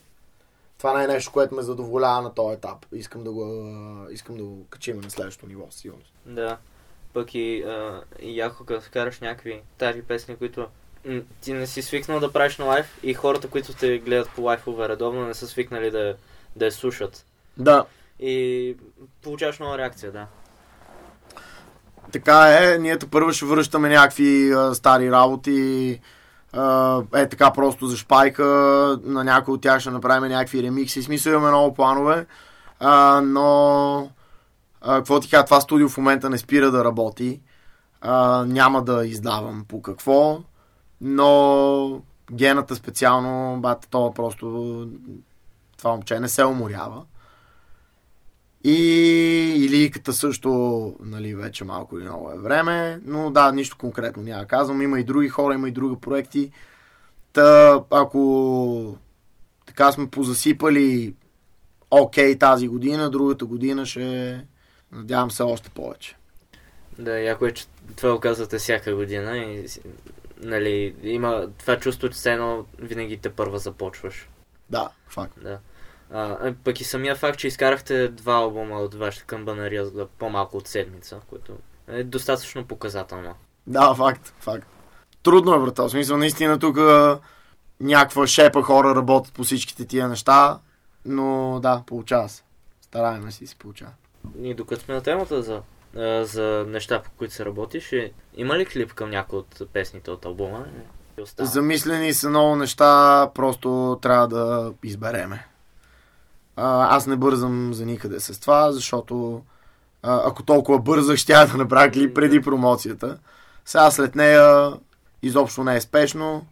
това 0.82 0.98
не 0.98 1.04
е 1.04 1.06
нещо, 1.06 1.32
което 1.32 1.54
ме 1.54 1.62
задоволява 1.62 2.22
на 2.22 2.34
този 2.34 2.54
етап. 2.54 2.86
Искам 2.92 3.24
да 3.24 3.32
го, 3.32 3.66
искам 4.10 4.36
да 4.36 4.44
го 4.44 4.66
качим 4.70 5.00
на 5.00 5.10
следващото 5.10 5.46
ниво, 5.46 5.66
сигурно. 5.70 6.02
Да. 6.26 6.58
Пък 7.12 7.34
и, 7.34 7.62
а, 7.62 8.02
и 8.20 8.38
яко 8.38 8.64
като 8.64 8.86
караш 8.92 9.20
някакви 9.20 9.62
тари 9.78 10.02
песни, 10.02 10.36
които 10.36 10.66
ти 11.40 11.52
не 11.52 11.66
си 11.66 11.82
свикнал 11.82 12.20
да 12.20 12.32
правиш 12.32 12.58
на 12.58 12.64
лайф 12.64 12.98
и 13.02 13.14
хората, 13.14 13.48
които 13.48 13.72
те 13.72 13.98
гледат 13.98 14.30
по 14.30 14.42
лайфове 14.42 14.88
редовно, 14.88 15.26
не 15.26 15.34
са 15.34 15.48
свикнали 15.48 15.90
да, 15.90 16.14
да 16.56 16.64
я 16.64 16.72
слушат. 16.72 17.24
Да. 17.56 17.84
И 18.20 18.76
получаваш 19.22 19.58
нова 19.58 19.78
реакция, 19.78 20.12
да. 20.12 20.26
Така 22.12 22.58
е, 22.60 22.78
ние 22.78 22.98
първо 22.98 23.32
ще 23.32 23.44
връщаме 23.44 23.88
някакви 23.88 24.52
а, 24.52 24.74
стари 24.74 25.10
работи, 25.10 26.00
е 27.14 27.28
така 27.28 27.52
просто 27.52 27.86
за 27.86 27.96
шпайка, 27.96 28.44
на 29.02 29.24
някой 29.24 29.54
от 29.54 29.62
тях 29.62 29.80
ще 29.80 29.90
направим 29.90 30.28
някакви 30.28 30.62
ремикси. 30.62 31.02
Смисъл 31.02 31.32
имаме 31.32 31.48
много 31.48 31.74
планове, 31.74 32.26
а, 32.80 33.20
но 33.24 34.10
а, 34.80 34.96
какво 34.96 35.20
ти 35.20 35.30
кажа, 35.30 35.44
това 35.44 35.60
студио 35.60 35.88
в 35.88 35.96
момента 35.96 36.30
не 36.30 36.38
спира 36.38 36.70
да 36.70 36.84
работи. 36.84 37.40
А, 38.00 38.44
няма 38.48 38.82
да 38.82 39.06
издавам 39.06 39.64
по 39.68 39.82
какво, 39.82 40.40
но 41.02 42.02
гената 42.32 42.76
специално, 42.76 43.60
бата, 43.60 43.88
това 43.90 44.14
просто 44.14 44.88
това 45.78 45.90
момче 45.90 46.20
не 46.20 46.28
се 46.28 46.44
уморява. 46.44 47.04
И 48.64 48.78
илийката 49.56 50.12
също, 50.12 50.50
нали, 51.00 51.34
вече 51.34 51.64
малко 51.64 51.98
и 51.98 52.02
много 52.02 52.30
е 52.30 52.38
време, 52.38 53.00
но 53.04 53.30
да, 53.30 53.52
нищо 53.52 53.76
конкретно 53.78 54.22
няма 54.22 54.46
казвам. 54.46 54.82
Има 54.82 55.00
и 55.00 55.04
други 55.04 55.28
хора, 55.28 55.54
има 55.54 55.68
и 55.68 55.72
други 55.72 56.00
проекти. 56.00 56.50
Та, 57.32 57.80
ако 57.90 58.96
така 59.66 59.92
сме 59.92 60.10
позасипали 60.10 61.14
окей 61.90 62.34
okay, 62.34 62.40
тази 62.40 62.68
година, 62.68 63.10
другата 63.10 63.44
година 63.44 63.86
ще 63.86 64.40
надявам 64.92 65.30
се 65.30 65.42
още 65.42 65.70
повече. 65.70 66.16
Да, 66.98 67.20
яко 67.20 67.46
е, 67.46 67.52
че 67.52 67.66
това 67.96 68.14
оказвате 68.14 68.58
всяка 68.58 68.94
година 68.94 69.38
и 69.38 69.68
нали, 70.42 70.94
има 71.02 71.48
това 71.58 71.78
чувство, 71.78 72.08
че 72.08 72.14
все 72.14 72.32
едно 72.32 72.64
винаги 72.78 73.16
те 73.16 73.30
първа 73.30 73.58
започваш. 73.58 74.28
Да, 74.70 74.90
факт. 75.08 75.38
Да. 75.42 75.58
А, 76.12 76.54
пък 76.64 76.80
и 76.80 76.84
самия 76.84 77.16
факт, 77.16 77.38
че 77.38 77.46
изкарахте 77.46 78.08
два 78.08 78.34
албума 78.34 78.78
от 78.78 78.94
вашата 78.94 79.24
камбанария 79.24 79.86
за 79.86 80.06
по-малко 80.06 80.56
от 80.56 80.68
седмица, 80.68 81.20
което 81.30 81.52
е 81.88 82.04
достатъчно 82.04 82.64
показателно. 82.64 83.34
Да, 83.66 83.94
факт, 83.94 84.34
факт. 84.40 84.66
Трудно 85.22 85.54
е, 85.54 85.58
брата. 85.58 85.82
В 85.82 85.90
смисъл, 85.90 86.16
наистина 86.16 86.58
тук 86.58 86.78
някаква 87.80 88.26
шепа 88.26 88.62
хора 88.62 88.94
работят 88.94 89.32
по 89.32 89.44
всичките 89.44 89.84
тия 89.84 90.08
неща, 90.08 90.58
но 91.04 91.58
да, 91.62 91.82
получава 91.86 92.28
се. 92.28 92.42
Стараем 92.80 93.32
си, 93.32 93.46
се 93.46 93.56
получава. 93.56 93.92
И 94.42 94.54
докато 94.54 94.82
сме 94.82 94.94
на 94.94 95.02
темата 95.02 95.42
за, 95.42 95.62
за 96.22 96.64
неща, 96.68 97.02
по 97.02 97.10
които 97.10 97.34
се 97.34 97.44
работиш, 97.44 97.92
е, 97.92 98.12
има 98.36 98.58
ли 98.58 98.66
клип 98.66 98.92
към 98.92 99.10
някои 99.10 99.38
от 99.38 99.62
песните 99.72 100.10
от 100.10 100.24
албума? 100.24 100.64
Замислени 101.38 102.14
са 102.14 102.28
много 102.28 102.56
неща, 102.56 103.30
просто 103.34 103.98
трябва 104.02 104.28
да 104.28 104.72
избереме. 104.82 105.46
А, 106.56 106.96
аз 106.96 107.06
не 107.06 107.16
бързам 107.16 107.74
за 107.74 107.86
никъде 107.86 108.20
с 108.20 108.40
това, 108.40 108.72
защото 108.72 109.42
а, 110.02 110.22
ако 110.28 110.42
толкова 110.42 110.78
бързах, 110.78 111.16
ще 111.16 111.32
да 111.32 111.56
направя 111.56 111.90
клип 111.90 112.14
преди 112.14 112.40
промоцията. 112.40 113.18
Сега 113.64 113.90
след 113.90 114.14
нея 114.14 114.72
изобщо 115.22 115.64
не 115.64 115.76
е 115.76 115.80
спешно 115.80 116.46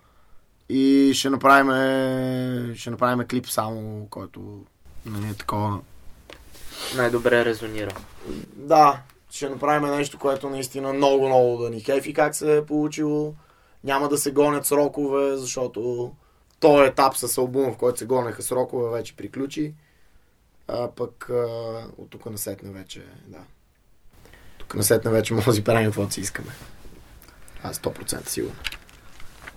и 0.68 1.12
ще 1.14 1.30
направим, 1.30 2.74
ще 2.74 2.90
направим 2.90 3.26
клип 3.26 3.46
само, 3.46 4.06
който 4.10 4.40
не 5.06 5.18
нали, 5.18 5.30
е 5.30 5.34
такова. 5.34 5.78
Най-добре 6.96 7.44
резонира. 7.44 7.94
Да, 8.56 9.00
ще 9.30 9.48
направим 9.48 9.90
нещо, 9.90 10.18
което 10.18 10.50
наистина 10.50 10.92
много, 10.92 11.26
много 11.26 11.62
да 11.62 11.70
ни 11.70 11.82
кефи 11.82 12.14
как 12.14 12.34
се 12.34 12.56
е 12.56 12.66
получило. 12.66 13.34
Няма 13.84 14.08
да 14.08 14.18
се 14.18 14.32
гонят 14.32 14.66
срокове, 14.66 15.36
защото 15.36 16.12
този 16.60 16.84
етап 16.84 17.16
с 17.16 17.38
албума, 17.38 17.72
в 17.72 17.76
който 17.76 17.98
се 17.98 18.06
гонеха 18.06 18.42
срокове, 18.42 18.90
вече 18.90 19.16
приключи. 19.16 19.74
А 20.68 20.88
пък 20.90 21.30
а, 21.30 21.34
от 21.98 22.10
тук 22.10 22.26
насетне 22.26 22.70
вече, 22.70 23.04
да. 23.26 23.38
Тук 24.58 24.74
насетне 24.74 25.10
вече 25.10 25.34
може 25.34 25.46
да 25.46 25.52
си 25.52 25.64
правим 25.64 25.86
каквото 25.86 26.14
си 26.14 26.20
искаме. 26.20 26.50
Аз 27.62 27.78
100% 27.78 28.28
сигурно. 28.28 28.56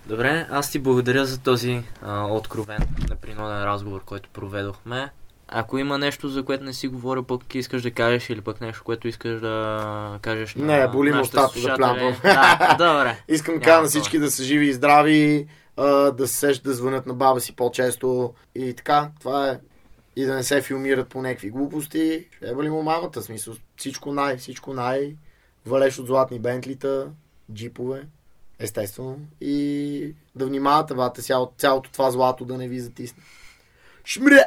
Добре, 0.06 0.46
аз 0.50 0.70
ти 0.70 0.78
благодаря 0.78 1.26
за 1.26 1.38
този 1.38 1.82
а, 2.02 2.26
откровен, 2.26 2.88
непринуден 3.10 3.64
разговор, 3.64 4.04
който 4.04 4.28
проведохме. 4.32 5.10
Ако 5.48 5.78
има 5.78 5.98
нещо, 5.98 6.28
за 6.28 6.42
което 6.42 6.64
не 6.64 6.72
си 6.72 6.88
говоря, 6.88 7.22
пък 7.22 7.54
искаш 7.54 7.82
да 7.82 7.90
кажеш 7.90 8.30
или 8.30 8.40
пък 8.40 8.60
нещо, 8.60 8.84
което 8.84 9.08
искаш 9.08 9.40
да 9.40 10.18
кажеш 10.22 10.54
на 10.54 10.64
Не, 10.64 10.88
боли 10.88 11.12
му 11.12 11.20
устата 11.20 11.60
да 11.60 11.76
плямпам. 11.76 12.16
Да, 12.78 12.94
добре. 12.94 13.18
Искам 13.28 13.58
да 13.58 13.80
на 13.80 13.88
всички 13.88 14.18
да 14.18 14.30
са 14.30 14.44
живи 14.44 14.66
и 14.66 14.72
здрави, 14.72 15.46
да 16.12 16.28
се 16.28 16.34
сещат 16.34 16.64
да 16.64 16.74
звънят 16.74 17.06
на 17.06 17.14
баба 17.14 17.40
си 17.40 17.56
по-често 17.56 18.34
и 18.54 18.74
така. 18.74 19.10
Това 19.20 19.50
е 19.50 19.58
и 20.16 20.24
да 20.24 20.34
не 20.34 20.42
се 20.42 20.62
филмират 20.62 21.08
по 21.08 21.22
някакви 21.22 21.50
глупости. 21.50 22.26
Е 22.42 22.62
ли 22.62 22.70
му 22.70 22.82
мамата, 22.82 23.22
смисъл, 23.22 23.54
всичко 23.76 24.12
най, 24.12 24.36
всичко 24.36 24.72
най. 24.72 25.16
Валеш 25.66 25.98
от 25.98 26.06
златни 26.06 26.38
бентлита, 26.38 27.08
джипове, 27.52 28.02
естествено. 28.58 29.18
И 29.40 30.14
да 30.34 30.46
внимавате, 30.46 30.94
бате, 30.94 31.22
цялото, 31.22 31.54
цялото 31.58 31.90
това 31.92 32.10
злато 32.10 32.44
да 32.44 32.58
не 32.58 32.68
ви 32.68 32.80
затисне. 32.80 33.22
Шмре! 34.04 34.44